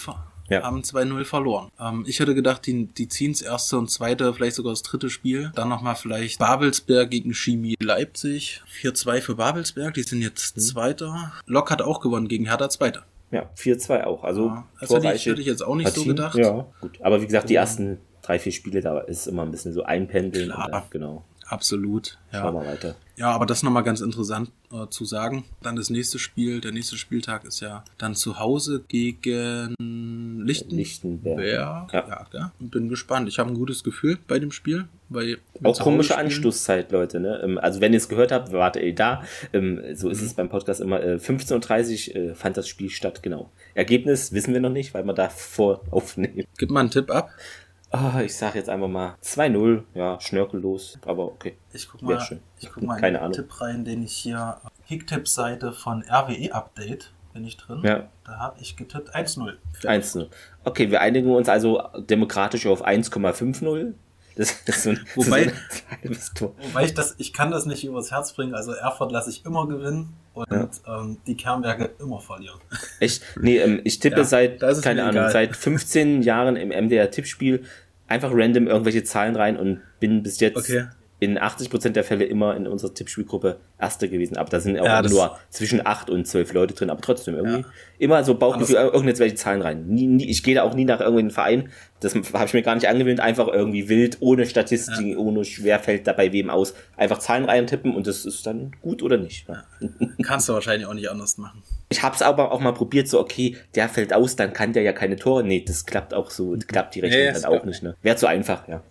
ja. 0.49 0.63
haben 0.63 0.81
2-0 0.81 1.25
verloren. 1.25 1.71
Ähm, 1.79 2.05
ich 2.07 2.19
hätte 2.19 2.35
gedacht, 2.35 2.65
die, 2.65 2.87
die 2.87 3.07
ziehen 3.07 3.31
das 3.31 3.41
erste 3.41 3.77
und 3.77 3.89
zweite, 3.89 4.33
vielleicht 4.33 4.55
sogar 4.55 4.71
das 4.71 4.83
dritte 4.83 5.09
Spiel. 5.09 5.51
Dann 5.55 5.69
nochmal 5.69 5.95
vielleicht 5.95 6.39
Babelsberg 6.39 7.09
gegen 7.09 7.33
Chemie 7.33 7.75
Leipzig. 7.81 8.61
4-2 8.81 9.21
für 9.21 9.35
Babelsberg, 9.35 9.93
die 9.93 10.03
sind 10.03 10.21
jetzt 10.21 10.57
mhm. 10.57 10.61
Zweiter. 10.61 11.33
Lok 11.45 11.71
hat 11.71 11.81
auch 11.81 12.01
gewonnen 12.01 12.27
gegen 12.27 12.45
Hertha 12.45 12.69
Zweiter. 12.69 13.03
Ja, 13.31 13.49
4-2 13.57 14.03
auch. 14.05 14.23
Also 14.23 14.47
ja, 14.47 14.67
das 14.79 14.89
hätte 14.89 15.13
ich, 15.13 15.25
hätte 15.25 15.41
ich, 15.41 15.47
jetzt 15.47 15.61
auch 15.61 15.75
nicht 15.75 15.85
Partie. 15.85 15.99
so 15.99 16.05
gedacht. 16.05 16.37
Ja, 16.37 16.65
gut. 16.79 16.99
Aber 17.01 17.21
wie 17.21 17.25
gesagt, 17.25 17.49
die 17.49 17.55
ersten 17.55 17.99
drei, 18.21 18.39
vier 18.39 18.53
Spiele, 18.53 18.81
da 18.81 18.99
ist 18.99 19.27
immer 19.27 19.43
ein 19.43 19.51
bisschen 19.51 19.73
so 19.73 19.83
einpendeln. 19.83 20.51
Klar. 20.51 20.69
Dann, 20.71 20.83
genau. 20.89 21.25
Absolut. 21.47 22.17
Ja. 22.31 22.41
Schauen 22.41 22.55
wir 22.55 22.65
weiter. 22.65 22.95
Ja, 23.15 23.31
aber 23.31 23.45
das 23.45 23.63
nochmal 23.63 23.83
ganz 23.83 24.01
interessant 24.01 24.51
äh, 24.71 24.87
zu 24.89 25.05
sagen. 25.05 25.45
Dann 25.61 25.75
das 25.75 25.89
nächste 25.89 26.19
Spiel, 26.19 26.61
der 26.61 26.71
nächste 26.71 26.97
Spieltag 26.97 27.45
ist 27.45 27.61
ja 27.61 27.83
dann 27.97 28.15
zu 28.15 28.39
Hause 28.39 28.83
gegen 28.87 29.75
Lichten 30.45 30.75
Lichtenberg. 30.75 31.39
Ja. 31.39 31.87
ja, 31.91 32.27
ja. 32.31 32.51
Bin 32.59 32.89
gespannt. 32.89 33.27
Ich 33.27 33.39
habe 33.39 33.49
ein 33.49 33.55
gutes 33.55 33.83
Gefühl 33.83 34.17
bei 34.27 34.39
dem 34.39 34.51
Spiel. 34.51 34.87
Weil 35.09 35.37
Auch 35.63 35.79
komische 35.79 36.17
Anstoßzeit, 36.17 36.91
Leute. 36.91 37.21
Ne? 37.21 37.39
Ähm, 37.41 37.57
also 37.57 37.79
wenn 37.79 37.93
ihr 37.93 37.97
es 37.97 38.09
gehört 38.09 38.31
habt, 38.31 38.51
wart 38.51 38.75
ihr 38.75 38.93
da. 38.93 39.23
Ähm, 39.53 39.81
so 39.95 40.09
ist 40.09 40.21
mhm. 40.21 40.27
es 40.27 40.33
beim 40.33 40.49
Podcast 40.49 40.81
immer. 40.81 40.99
15.30 40.99 42.13
äh, 42.13 42.19
Uhr 42.19 42.31
äh, 42.31 42.35
fand 42.35 42.57
das 42.57 42.67
Spiel 42.67 42.89
statt, 42.89 43.23
genau. 43.23 43.49
Ergebnis 43.73 44.33
wissen 44.33 44.53
wir 44.53 44.59
noch 44.59 44.69
nicht, 44.69 44.93
weil 44.93 45.05
wir 45.05 45.13
da 45.13 45.29
vor 45.29 45.81
aufnehmen. 45.91 46.43
Gib 46.57 46.71
mal 46.71 46.81
einen 46.81 46.91
Tipp 46.91 47.09
ab. 47.09 47.29
Oh, 47.91 48.19
ich 48.19 48.35
sag 48.35 48.55
jetzt 48.55 48.69
einfach 48.69 48.89
mal 48.89 49.15
2-0, 49.23 49.83
ja, 49.93 50.19
schnörkellos, 50.19 50.99
aber 51.05 51.25
okay. 51.25 51.57
Ich 51.71 51.87
guck 51.89 52.01
mal, 52.01 52.19
schön. 52.19 52.41
Ich 52.59 52.69
guck 52.71 52.83
mal 52.83 52.99
Keine 52.99 53.07
in 53.07 53.13
den 53.13 53.21
Ahnung. 53.21 53.33
Tipp 53.33 53.61
rein, 53.61 53.85
den 53.85 54.03
ich 54.03 54.11
hier, 54.11 54.57
Kicktipp-Seite 54.87 55.71
von 55.71 56.03
RWE 56.03 56.53
Update, 56.53 57.13
bin 57.33 57.45
ich 57.45 57.55
drin. 57.55 57.81
Ja. 57.83 58.09
Da 58.25 58.39
habe 58.39 58.59
ich 58.59 58.75
getippt 58.75 59.15
1-0. 59.15 59.53
1-0. 59.83 60.27
Okay, 60.65 60.91
wir 60.91 60.99
einigen 60.99 61.33
uns 61.33 61.47
also 61.47 61.81
demokratisch 61.97 62.65
auf 62.67 62.85
1,50. 62.85 63.93
Das 64.37 64.51
ist 64.65 64.83
so 64.83 64.91
ein, 64.91 64.99
wobei, 65.15 65.51
so 66.35 66.55
wobei 66.61 66.85
ich 66.85 66.93
das, 66.93 67.15
ich 67.17 67.33
kann 67.33 67.51
das 67.51 67.65
nicht 67.65 67.83
übers 67.83 68.11
Herz 68.11 68.33
bringen. 68.33 68.53
Also 68.53 68.71
Erfurt 68.71 69.11
lasse 69.11 69.29
ich 69.29 69.45
immer 69.45 69.67
gewinnen 69.67 70.13
und 70.33 70.47
ja. 70.51 70.69
ähm, 70.87 71.17
die 71.25 71.35
Kernwerke 71.35 71.89
immer 71.99 72.19
verlieren. 72.19 72.59
Echt? 72.99 73.23
Nee, 73.39 73.57
ähm, 73.57 73.81
ich 73.83 73.99
tippe 73.99 74.17
ja, 74.17 74.23
seit, 74.23 74.59
keine 74.59 75.03
Ahnung, 75.03 75.15
egal. 75.15 75.31
seit 75.31 75.55
15 75.55 76.21
Jahren 76.21 76.55
im 76.55 76.69
MDR-Tippspiel 76.69 77.63
einfach 78.07 78.31
random 78.31 78.67
irgendwelche 78.67 79.03
Zahlen 79.03 79.35
rein 79.35 79.57
und 79.57 79.81
bin 79.99 80.23
bis 80.23 80.39
jetzt 80.39 80.57
okay 80.57 80.87
in 81.19 81.39
80% 81.39 81.89
der 81.89 82.03
Fälle 82.03 82.25
immer 82.25 82.55
in 82.55 82.67
unserer 82.67 82.93
Tippspielgruppe 82.93 83.57
Erster 83.79 84.07
gewesen. 84.07 84.37
Aber 84.37 84.49
da 84.49 84.59
sind 84.59 84.79
auch 84.79 84.85
ja, 84.85 85.01
nur 85.01 85.37
zwischen 85.49 85.85
8 85.85 86.09
und 86.09 86.27
12 86.27 86.53
Leute 86.53 86.73
drin. 86.75 86.91
Aber 86.91 87.01
trotzdem 87.01 87.35
irgendwie 87.35 87.61
ja. 87.61 87.65
immer 87.97 88.23
so 88.23 88.35
Bauchgefühl, 88.35 88.75
irgendwelche 88.75 89.35
Zahlen 89.35 89.61
rein. 89.61 89.87
Nie, 89.87 90.05
nie, 90.05 90.29
ich 90.29 90.43
gehe 90.43 90.55
da 90.55 90.63
auch 90.63 90.75
nie 90.75 90.85
nach 90.85 90.99
irgendeinem 90.99 91.31
Verein. 91.31 91.69
Das 91.99 92.13
habe 92.13 92.45
ich 92.45 92.53
mir 92.53 92.61
gar 92.61 92.75
nicht 92.75 92.87
angewöhnt. 92.87 93.19
Einfach 93.19 93.47
irgendwie 93.47 93.89
wild, 93.89 94.17
ohne 94.19 94.45
Statistik, 94.45 95.07
ja. 95.07 95.17
ohne 95.17 95.43
Schwerfeld 95.43 96.05
dabei 96.05 96.31
wem 96.31 96.51
aus. 96.51 96.75
Einfach 96.95 97.17
Zahlen 97.17 97.45
reintippen 97.45 97.95
und 97.95 98.05
das 98.05 98.25
ist 98.25 98.45
dann 98.45 98.71
gut 98.83 99.01
oder 99.01 99.17
nicht. 99.17 99.47
Kannst 100.23 100.49
du 100.49 100.53
wahrscheinlich 100.53 100.87
auch 100.87 100.93
nicht 100.93 101.09
anders 101.09 101.39
machen. 101.39 101.63
Ich 101.89 102.03
habe 102.03 102.15
es 102.15 102.21
aber 102.21 102.51
auch 102.51 102.59
mal 102.59 102.73
probiert, 102.73 103.07
so 103.07 103.19
okay, 103.19 103.57
der 103.73 103.89
fällt 103.89 104.13
aus, 104.13 104.35
dann 104.35 104.53
kann 104.53 104.73
der 104.73 104.83
ja 104.83 104.93
keine 104.93 105.15
Tore. 105.15 105.43
Nee, 105.43 105.63
das 105.65 105.85
klappt 105.85 106.13
auch 106.13 106.29
so, 106.29 106.55
klappt 106.67 106.93
die 106.93 106.99
Rechnung 106.99 107.41
dann 107.41 107.45
auch 107.45 107.65
nicht. 107.65 107.81
Ne? 107.81 107.95
Wäre 108.03 108.17
zu 108.17 108.27
einfach, 108.27 108.67
ja 108.67 108.83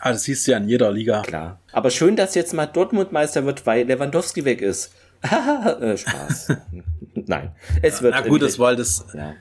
ah, 0.00 0.12
das 0.12 0.24
siehst 0.24 0.46
du 0.46 0.52
ja 0.52 0.58
in 0.58 0.68
jeder 0.68 0.90
Liga. 0.92 1.22
Klar. 1.22 1.60
Aber 1.72 1.90
schön, 1.90 2.16
dass 2.16 2.34
jetzt 2.34 2.54
mal 2.54 2.66
Dortmund 2.66 3.12
Meister 3.12 3.44
wird, 3.44 3.66
weil 3.66 3.86
Lewandowski 3.86 4.44
weg 4.44 4.60
ist. 4.60 4.92
äh, 5.80 5.96
Spaß. 5.96 6.48
Nein. 7.26 7.52
Es 7.82 8.02
wird. 8.02 8.14
Na 8.14 8.20
gut, 8.20 8.42
das 8.42 8.58
war 8.58 8.76
das. 8.76 9.06
Ja. 9.14 9.34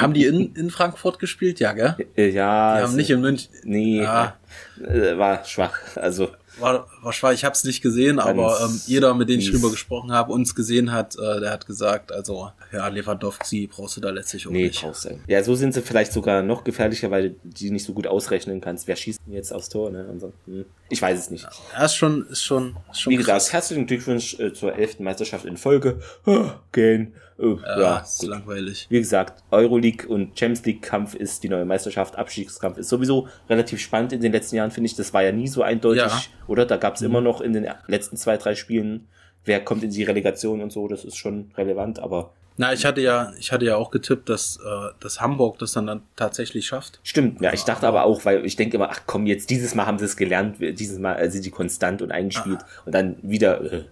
Haben 0.00 0.12
die 0.12 0.26
in, 0.26 0.54
in 0.54 0.70
Frankfurt 0.70 1.20
gespielt, 1.20 1.60
ja, 1.60 1.72
gell? 1.72 1.94
Äh, 2.16 2.30
ja. 2.30 2.78
Die 2.78 2.82
haben 2.82 2.96
nicht 2.96 3.10
in 3.10 3.20
München. 3.20 3.48
Nee, 3.62 4.02
ja. 4.02 4.36
Äh, 4.80 5.16
war 5.16 5.44
schwach. 5.44 5.78
Also 5.94 6.30
war, 6.60 7.32
ich 7.32 7.44
habe 7.44 7.54
es 7.54 7.64
nicht 7.64 7.82
gesehen, 7.82 8.18
aber 8.18 8.60
ähm, 8.62 8.80
jeder, 8.86 9.14
mit 9.14 9.28
dem 9.28 9.40
ich 9.40 9.50
drüber 9.50 9.70
gesprochen 9.70 10.12
habe, 10.12 10.32
uns 10.32 10.54
gesehen 10.54 10.92
hat, 10.92 11.16
äh, 11.16 11.40
der 11.40 11.50
hat 11.50 11.66
gesagt, 11.66 12.12
also 12.12 12.50
ja, 12.72 12.88
Lewandowski 12.88 13.66
brauchst 13.66 13.96
du 13.96 14.00
da 14.00 14.10
letztlich 14.10 14.46
auch 14.46 14.50
nee, 14.50 14.64
nicht. 14.64 14.82
Brauchst 14.82 15.04
du. 15.04 15.18
Ja, 15.26 15.42
so 15.42 15.54
sind 15.54 15.74
sie 15.74 15.82
vielleicht 15.82 16.12
sogar 16.12 16.42
noch 16.42 16.64
gefährlicher, 16.64 17.10
weil 17.10 17.30
du 17.30 17.36
die 17.44 17.70
nicht 17.70 17.84
so 17.84 17.92
gut 17.92 18.06
ausrechnen 18.06 18.60
kannst. 18.60 18.88
Wer 18.88 18.96
schießt 18.96 19.20
denn 19.26 19.34
jetzt 19.34 19.52
aufs 19.52 19.68
Tor? 19.68 19.90
Ne? 19.90 20.06
So, 20.18 20.32
hm. 20.46 20.64
Ich 20.90 21.00
weiß 21.00 21.18
es 21.18 21.30
nicht. 21.30 21.46
Ja, 21.72 21.84
ist 21.84 21.94
schon, 21.94 22.26
ist 22.28 22.42
schon, 22.42 22.76
ist 22.90 23.00
schon 23.00 23.12
Wie 23.12 23.16
krass. 23.16 23.44
gesagt, 23.44 23.52
herzlichen 23.52 23.86
Glückwunsch 23.86 24.38
äh, 24.38 24.52
zur 24.52 24.74
elften 24.74 25.04
Meisterschaft 25.04 25.44
in 25.44 25.56
Folge. 25.56 26.00
Oh, 26.26 26.50
gehen. 26.72 27.14
Oh, 27.38 27.58
ja, 27.64 27.80
ja 27.80 27.98
ist 27.98 28.20
gut. 28.20 28.30
langweilig. 28.30 28.86
Wie 28.90 28.98
gesagt, 28.98 29.44
Euroleague 29.50 30.08
und 30.08 30.38
Champions 30.38 30.64
League 30.66 30.82
Kampf 30.82 31.14
ist 31.14 31.42
die 31.44 31.48
neue 31.48 31.64
Meisterschaft, 31.64 32.16
Abstiegskampf 32.16 32.78
ist 32.78 32.88
sowieso 32.88 33.28
relativ 33.48 33.80
spannend 33.80 34.12
in 34.12 34.20
den 34.20 34.32
letzten 34.32 34.56
Jahren, 34.56 34.72
finde 34.72 34.86
ich. 34.86 34.96
Das 34.96 35.14
war 35.14 35.22
ja 35.22 35.30
nie 35.30 35.48
so 35.48 35.62
eindeutig, 35.62 36.02
ja. 36.02 36.20
oder? 36.48 36.66
Da 36.66 36.76
gab 36.76 36.96
es 36.96 37.00
mhm. 37.00 37.06
immer 37.06 37.20
noch 37.20 37.40
in 37.40 37.52
den 37.52 37.68
letzten 37.86 38.16
zwei, 38.16 38.36
drei 38.36 38.56
Spielen, 38.56 39.06
wer 39.44 39.64
kommt 39.64 39.82
in 39.82 39.90
die 39.90 40.04
Relegation 40.04 40.60
und 40.60 40.70
so, 40.70 40.88
das 40.88 41.04
ist 41.04 41.16
schon 41.16 41.50
relevant, 41.56 41.98
aber. 41.98 42.32
Na, 42.60 42.72
ich 42.72 42.84
hatte 42.84 43.00
ja, 43.00 43.32
ich 43.38 43.52
hatte 43.52 43.64
ja 43.64 43.76
auch 43.76 43.92
getippt, 43.92 44.28
dass, 44.28 44.56
äh, 44.56 44.92
dass 44.98 45.20
Hamburg 45.20 45.60
das 45.60 45.72
dann, 45.72 45.86
dann 45.86 46.02
tatsächlich 46.16 46.66
schafft. 46.66 46.98
Stimmt, 47.04 47.40
ja, 47.40 47.52
ich 47.52 47.62
dachte 47.62 47.86
aber 47.86 48.04
auch, 48.04 48.24
weil 48.24 48.44
ich 48.44 48.56
denke 48.56 48.76
immer, 48.76 48.90
ach 48.90 49.02
komm, 49.06 49.26
jetzt 49.26 49.50
dieses 49.50 49.76
Mal 49.76 49.86
haben 49.86 49.98
sie 49.98 50.06
es 50.06 50.16
gelernt, 50.16 50.56
dieses 50.58 50.98
Mal 50.98 51.14
äh, 51.14 51.30
sind 51.30 51.44
die 51.44 51.52
konstant 51.52 52.02
und 52.02 52.10
eingespielt 52.10 52.58
ah. 52.62 52.82
und 52.86 52.92
dann 52.92 53.16
wieder. 53.22 53.60
Äh. 53.72 53.84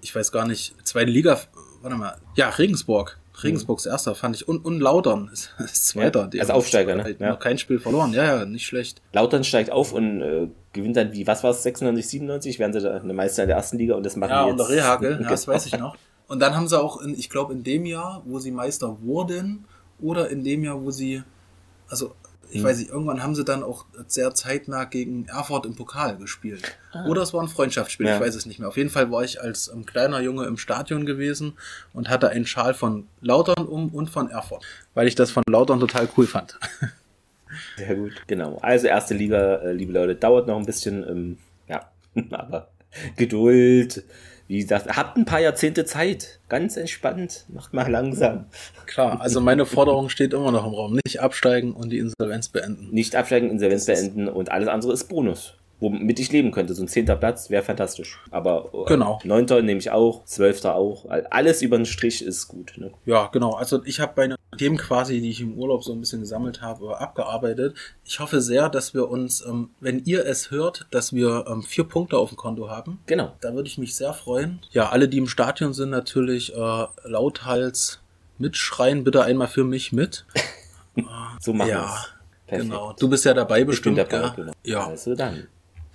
ich 0.00 0.14
weiß 0.14 0.32
gar 0.32 0.48
nicht, 0.48 0.74
zweite 0.84 1.10
Liga, 1.10 1.38
warte 1.84 1.96
mal, 1.96 2.16
ja, 2.34 2.48
Regensburg. 2.48 3.18
Regensburgs 3.42 3.84
erster 3.86 4.14
fand 4.14 4.36
ich 4.36 4.46
und, 4.46 4.64
und 4.64 4.80
Lautern 4.80 5.28
ist, 5.32 5.54
ist 5.58 5.88
zweiter. 5.88 6.30
Ja, 6.32 6.40
als 6.40 6.50
Aufsteiger, 6.50 6.94
ne? 6.94 7.16
Ja. 7.18 7.30
Noch 7.30 7.38
kein 7.38 7.58
Spiel 7.58 7.78
verloren. 7.78 8.12
Ja, 8.12 8.24
ja, 8.24 8.44
nicht 8.46 8.66
schlecht. 8.66 9.02
Lautern 9.12 9.44
steigt 9.44 9.70
auf 9.70 9.92
und 9.92 10.22
äh, 10.22 10.48
gewinnt 10.72 10.96
dann 10.96 11.12
wie, 11.12 11.26
was 11.26 11.42
war 11.42 11.50
es, 11.50 11.62
96, 11.62 12.08
97, 12.08 12.58
werden 12.58 12.72
sie 12.72 12.80
da 12.80 12.96
eine 12.96 13.12
Meister 13.12 13.42
in 13.42 13.48
der 13.48 13.56
ersten 13.56 13.78
Liga 13.78 13.96
und 13.96 14.06
das 14.06 14.16
machen 14.16 14.30
ja, 14.30 14.44
die 14.44 14.50
jetzt. 14.50 14.58
Ja, 14.58 14.64
unter 14.64 14.74
Rehagel, 14.74 15.20
ja, 15.22 15.28
das 15.28 15.48
weiß 15.48 15.66
ich 15.66 15.78
noch. 15.78 15.96
Und 16.26 16.40
dann 16.40 16.56
haben 16.56 16.68
sie 16.68 16.80
auch, 16.80 17.00
in, 17.02 17.14
ich 17.14 17.28
glaube, 17.28 17.52
in 17.52 17.64
dem 17.64 17.84
Jahr, 17.86 18.22
wo 18.24 18.38
sie 18.38 18.50
Meister 18.50 18.96
wurden, 19.02 19.66
oder 20.00 20.30
in 20.30 20.42
dem 20.42 20.64
Jahr, 20.64 20.82
wo 20.82 20.90
sie, 20.90 21.22
also 21.88 22.14
ich 22.50 22.58
hm. 22.58 22.64
weiß 22.64 22.78
nicht, 22.78 22.90
irgendwann 22.90 23.22
haben 23.22 23.34
sie 23.34 23.44
dann 23.44 23.62
auch 23.62 23.86
sehr 24.06 24.34
zeitnah 24.34 24.84
gegen 24.84 25.26
Erfurt 25.26 25.66
im 25.66 25.74
Pokal 25.74 26.16
gespielt. 26.16 26.76
Ah. 26.92 27.06
Oder 27.06 27.22
es 27.22 27.32
war 27.32 27.42
ein 27.42 27.48
Freundschaftsspiel, 27.48 28.06
ja. 28.06 28.16
ich 28.16 28.20
weiß 28.20 28.34
es 28.34 28.46
nicht 28.46 28.58
mehr. 28.58 28.68
Auf 28.68 28.76
jeden 28.76 28.90
Fall 28.90 29.10
war 29.10 29.24
ich 29.24 29.40
als 29.40 29.68
ähm, 29.68 29.86
kleiner 29.86 30.20
Junge 30.20 30.44
im 30.46 30.56
Stadion 30.56 31.06
gewesen 31.06 31.54
und 31.92 32.08
hatte 32.08 32.28
einen 32.28 32.46
Schal 32.46 32.74
von 32.74 33.06
Lautern 33.20 33.66
um 33.66 33.88
und 33.88 34.10
von 34.10 34.30
Erfurt, 34.30 34.64
weil 34.94 35.08
ich 35.08 35.14
das 35.14 35.30
von 35.30 35.42
Lautern 35.48 35.80
total 35.80 36.08
cool 36.16 36.26
fand. 36.26 36.58
Sehr 37.76 37.94
gut, 37.94 38.12
genau. 38.26 38.58
Also 38.62 38.86
erste 38.86 39.14
Liga, 39.14 39.56
äh, 39.56 39.72
liebe 39.72 39.92
Leute, 39.92 40.14
dauert 40.14 40.46
noch 40.46 40.58
ein 40.58 40.66
bisschen, 40.66 41.08
ähm, 41.08 41.38
ja, 41.68 41.90
aber 42.30 42.68
Geduld, 43.16 44.04
wie 44.46 44.60
gesagt, 44.60 44.96
habt 44.96 45.16
ein 45.16 45.24
paar 45.24 45.40
Jahrzehnte 45.40 45.84
Zeit. 45.84 46.40
Ganz 46.48 46.76
entspannt. 46.76 47.44
Macht 47.48 47.72
mal 47.72 47.90
langsam. 47.90 48.46
Klar, 48.86 49.20
also 49.20 49.40
meine 49.40 49.66
Forderung 49.66 50.08
steht 50.08 50.34
immer 50.34 50.52
noch 50.52 50.66
im 50.66 50.74
Raum. 50.74 50.98
Nicht 51.04 51.20
absteigen 51.20 51.72
und 51.72 51.90
die 51.90 51.98
Insolvenz 51.98 52.48
beenden. 52.48 52.90
Nicht 52.90 53.16
absteigen, 53.16 53.50
Insolvenz 53.50 53.86
beenden 53.86 54.28
und 54.28 54.50
alles 54.52 54.68
andere 54.68 54.92
ist 54.92 55.08
Bonus 55.08 55.54
womit 55.80 56.18
ich 56.18 56.32
leben 56.32 56.50
könnte. 56.50 56.74
So 56.74 56.82
ein 56.82 56.88
zehnter 56.88 57.16
Platz 57.16 57.50
wäre 57.50 57.62
fantastisch. 57.62 58.20
Aber 58.30 58.70
äh, 58.72 58.84
genau. 58.86 59.18
neunter 59.24 59.62
nehme 59.62 59.78
ich 59.78 59.90
auch, 59.90 60.24
zwölfter 60.24 60.74
auch. 60.74 61.06
Alles 61.30 61.62
über 61.62 61.76
den 61.76 61.86
Strich 61.86 62.22
ist 62.22 62.48
gut. 62.48 62.74
Ne? 62.76 62.92
Ja, 63.04 63.28
genau. 63.32 63.52
Also 63.52 63.84
ich 63.84 64.00
habe 64.00 64.12
bei 64.14 64.34
dem 64.58 64.76
quasi, 64.76 65.20
die 65.20 65.30
ich 65.30 65.40
im 65.40 65.54
Urlaub 65.58 65.84
so 65.84 65.92
ein 65.92 66.00
bisschen 66.00 66.20
gesammelt 66.20 66.62
habe, 66.62 67.00
abgearbeitet. 67.00 67.76
Ich 68.04 68.20
hoffe 68.20 68.40
sehr, 68.40 68.68
dass 68.68 68.94
wir 68.94 69.08
uns, 69.08 69.44
ähm, 69.44 69.70
wenn 69.80 70.04
ihr 70.04 70.24
es 70.26 70.50
hört, 70.50 70.86
dass 70.90 71.12
wir 71.12 71.44
ähm, 71.48 71.62
vier 71.62 71.84
Punkte 71.84 72.18
auf 72.18 72.30
dem 72.30 72.36
Konto 72.36 72.70
haben. 72.70 73.00
Genau. 73.06 73.34
Da 73.40 73.54
würde 73.54 73.68
ich 73.68 73.78
mich 73.78 73.96
sehr 73.96 74.14
freuen. 74.14 74.60
Ja, 74.70 74.90
alle, 74.90 75.08
die 75.08 75.18
im 75.18 75.28
Stadion 75.28 75.72
sind, 75.72 75.90
natürlich 75.90 76.54
äh, 76.54 76.86
lauthals 77.04 78.00
mitschreien, 78.38 79.04
bitte 79.04 79.22
einmal 79.22 79.48
für 79.48 79.64
mich 79.64 79.92
mit. 79.92 80.24
so 81.40 81.52
machen 81.52 81.70
ja. 81.70 81.82
wir's. 81.82 82.14
Perfekt. 82.46 82.70
Genau. 82.70 82.92
Du 82.98 83.08
bist 83.08 83.24
ja 83.24 83.34
dabei 83.34 83.64
bestimmt. 83.64 83.98
Ich 83.98 84.06
bin 84.06 84.20
dabei, 84.20 84.36
genau. 84.36 84.52
Ja. 84.64 84.86
Also 84.86 85.14
dann 85.14 85.46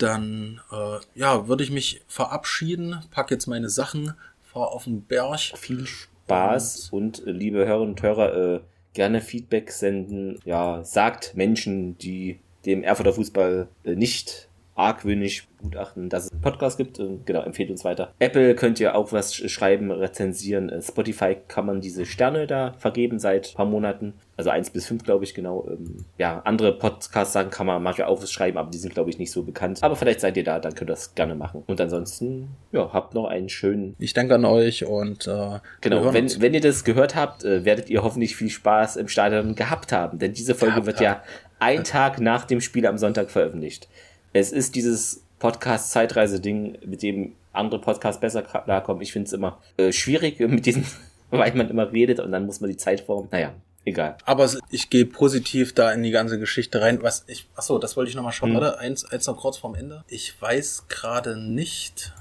dann 0.02 0.62
äh, 0.72 1.00
ja, 1.16 1.48
würde 1.48 1.64
ich 1.64 1.72
mich 1.72 2.02
verabschieden, 2.08 3.02
pack 3.12 3.32
jetzt 3.32 3.48
meine 3.48 3.70
Sachen, 3.70 4.14
fahr 4.42 4.72
auf 4.72 4.86
den 4.86 5.04
Berg. 5.04 5.40
Viel 5.56 5.86
Spaß 5.86 6.90
und, 6.92 7.20
und 7.20 7.28
äh, 7.28 7.32
liebe 7.32 7.66
Hörerinnen 7.66 7.94
und 7.94 8.02
Hörer, 8.02 8.56
äh, 8.56 8.60
gerne 8.94 9.22
Feedback 9.22 9.72
senden. 9.72 10.40
Ja, 10.46 10.84
sagt 10.84 11.36
Menschen, 11.36 11.98
die 11.98 12.40
dem 12.66 12.84
Erfurter 12.84 13.14
Fußball 13.14 13.68
äh, 13.84 13.96
nicht 13.96 14.49
argwöhnisch 14.80 15.48
begutachten, 15.58 16.10
dass 16.10 16.26
es 16.26 16.32
einen 16.32 16.42
Podcast 16.42 16.78
gibt. 16.78 17.02
Genau, 17.26 17.42
empfehlt 17.42 17.70
uns 17.70 17.84
weiter. 17.84 18.14
Apple 18.20 18.56
könnt 18.56 18.80
ihr 18.80 18.96
auch 18.96 19.12
was 19.12 19.36
schreiben, 19.36 19.92
rezensieren. 19.92 20.70
Äh, 20.70 20.82
Spotify 20.82 21.36
kann 21.48 21.66
man 21.66 21.82
diese 21.82 22.06
Sterne 22.06 22.48
da 22.48 22.74
vergeben 22.78 23.20
seit 23.20 23.50
ein 23.50 23.56
paar 23.56 23.66
Monaten. 23.66 24.14
Also 24.38 24.52
eins 24.52 24.70
bis 24.70 24.88
fünf, 24.88 25.04
glaube 25.04 25.26
ich, 25.26 25.34
genau. 25.34 25.68
Ähm, 25.70 26.06
ja, 26.18 26.42
andere 26.46 26.72
Podcasts-Sachen 26.72 27.50
kann 27.50 27.68
man 27.68 27.84
manchmal 27.84 28.08
auch 28.08 28.22
was 28.22 28.32
schreiben, 28.32 28.58
aber 28.58 28.72
die 28.72 28.78
sind, 28.78 28.94
glaube 28.94 29.10
ich, 29.10 29.20
nicht 29.20 29.32
so 29.32 29.44
bekannt. 29.44 29.84
Aber 29.84 29.98
vielleicht 29.98 30.22
seid 30.22 30.38
ihr 30.38 30.46
da, 30.46 30.60
dann 30.60 30.74
könnt 30.76 30.90
ihr 30.90 30.94
das 30.94 31.14
gerne 31.14 31.36
machen. 31.36 31.64
Und 31.68 31.82
ansonsten, 31.82 32.48
ja, 32.72 32.94
habt 32.94 33.14
noch 33.14 33.26
einen 33.26 33.50
schönen. 33.50 33.96
Ich 34.00 34.14
danke 34.14 34.36
an 34.36 34.46
euch 34.46 34.86
und 34.86 35.28
äh, 35.28 35.60
genau, 35.82 36.14
wenn, 36.14 36.42
wenn 36.42 36.54
ihr 36.54 36.62
das 36.62 36.86
gehört 36.86 37.18
habt, 37.18 37.44
äh, 37.44 37.66
werdet 37.66 37.90
ihr 37.90 38.02
hoffentlich 38.02 38.38
viel 38.38 38.50
Spaß 38.50 38.96
im 38.96 39.10
Stadion 39.10 39.56
gehabt 39.56 39.92
haben. 39.92 40.20
Denn 40.20 40.32
diese 40.32 40.56
Folge 40.56 40.76
gehabt 40.76 40.88
wird 40.88 41.02
ja 41.02 41.22
ein 41.60 41.84
Tag 41.84 42.22
nach 42.22 42.46
dem 42.46 42.62
Spiel 42.62 42.88
am 42.88 42.98
Sonntag 42.98 43.30
veröffentlicht. 43.30 43.90
Es 44.34 44.52
ist 44.52 44.76
dieses 44.76 45.24
Podcast-Zeitreise-Ding, 45.40 46.80
mit 46.86 47.02
dem 47.02 47.36
andere 47.52 47.82
Podcasts 47.82 48.22
besser 48.22 48.44
klarkommen. 48.44 49.02
Ich 49.02 49.12
finde 49.12 49.28
es 49.28 49.34
immer 49.34 49.60
äh, 49.78 49.92
schwierig 49.92 50.40
mit 50.48 50.66
diesen, 50.66 50.86
weil 51.32 51.54
man 51.56 51.70
immer 51.70 51.92
redet 51.92 52.20
und 52.20 52.32
dann 52.32 52.46
muss 52.46 52.62
man 52.62 52.70
die 52.70 52.78
Zeitform. 52.78 53.28
Naja, 53.32 53.54
egal. 53.86 54.18
Aber 54.26 54.50
ich 54.70 54.90
gehe 54.90 55.06
positiv 55.06 55.74
da 55.74 55.92
in 55.92 56.04
die 56.04 56.12
ganze 56.12 56.40
Geschichte 56.40 56.82
rein. 56.82 57.02
Was 57.02 57.26
ich, 57.28 57.48
achso, 57.56 57.80
das 57.80 57.98
wollte 57.98 58.10
ich 58.10 58.16
nochmal 58.16 58.34
schauen. 58.34 58.54
Hm. 58.54 58.62
Warte, 58.62 58.80
eins, 58.80 59.06
eins 59.06 59.26
noch 59.28 59.38
kurz 59.38 59.58
vorm 59.58 59.76
Ende. 59.76 60.04
Ich 60.08 60.40
weiß 60.40 60.86
gerade 60.90 61.36
nicht, 61.36 62.14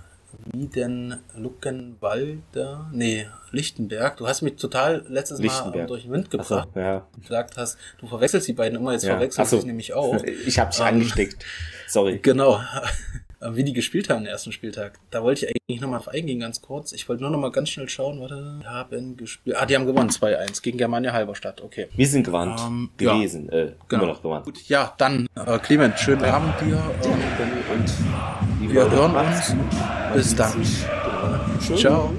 wie 0.53 0.66
denn 0.66 1.16
Luckenwalder, 1.37 2.91
nee, 2.93 3.26
Lichtenberg. 3.51 4.16
Du 4.16 4.26
hast 4.26 4.43
mich 4.43 4.57
total 4.57 5.05
letztes 5.09 5.41
Mal 5.41 5.87
durch 5.87 6.03
den 6.03 6.12
Wind 6.12 6.31
gebracht. 6.31 6.68
So, 6.74 6.81
ja. 6.81 7.07
Du 7.14 7.20
gesagt 7.20 7.57
hast, 7.57 7.79
du 7.99 8.07
verwechselst 8.07 8.47
die 8.49 8.53
beiden 8.53 8.79
immer, 8.79 8.93
jetzt 8.93 9.05
ja. 9.05 9.14
verwechselst 9.14 9.53
du 9.53 9.61
so. 9.61 9.66
nämlich 9.66 9.95
auch. 9.95 10.22
Ich 10.47 10.59
habe 10.59 10.70
dich 10.70 10.81
ähm, 10.81 10.87
angesteckt. 10.87 11.45
Sorry. 11.87 12.18
Genau. 12.22 12.61
Wie 13.41 13.62
die 13.62 13.72
gespielt 13.72 14.11
haben, 14.11 14.24
den 14.24 14.26
ersten 14.26 14.51
Spieltag. 14.51 14.99
Da 15.11 15.22
wollte 15.22 15.47
ich 15.47 15.53
eigentlich 15.53 15.81
nochmal 15.81 16.01
auf 16.01 16.09
eingehen, 16.09 16.41
ganz 16.41 16.61
kurz. 16.61 16.93
Ich 16.93 17.09
wollte 17.09 17.22
nur 17.22 17.31
nochmal 17.31 17.53
ganz 17.53 17.68
schnell 17.68 17.89
schauen, 17.89 18.20
warte. 18.20 18.61
Haben 18.64 19.16
gespielt. 19.16 19.57
Ah, 19.57 19.64
die 19.64 19.76
haben 19.76 19.87
gewonnen, 19.87 20.11
2-1 20.11 20.61
gegen 20.61 20.76
Germania 20.76 21.12
Halberstadt, 21.12 21.61
okay. 21.61 21.87
Wir 21.95 22.07
sind 22.07 22.24
gewandt. 22.24 22.61
Ähm, 22.66 22.91
gewesen. 22.97 23.49
Ja, 23.53 23.59
äh, 23.59 23.72
genau. 23.89 24.03
Immer 24.03 24.12
noch 24.12 24.22
gewandt. 24.22 24.45
Gut, 24.45 24.68
ja, 24.68 24.93
dann, 24.99 25.29
äh, 25.37 25.59
Clement, 25.61 25.99
schönen 25.99 26.24
Abend 26.24 26.55
dir. 26.61 26.74
Äh, 26.74 27.74
und 27.74 27.95
wir 28.69 28.91
hören 28.91 29.14
uns. 29.14 29.55
Bis 30.14 30.35
dann. 30.35 30.53
Ciao. 31.77 32.11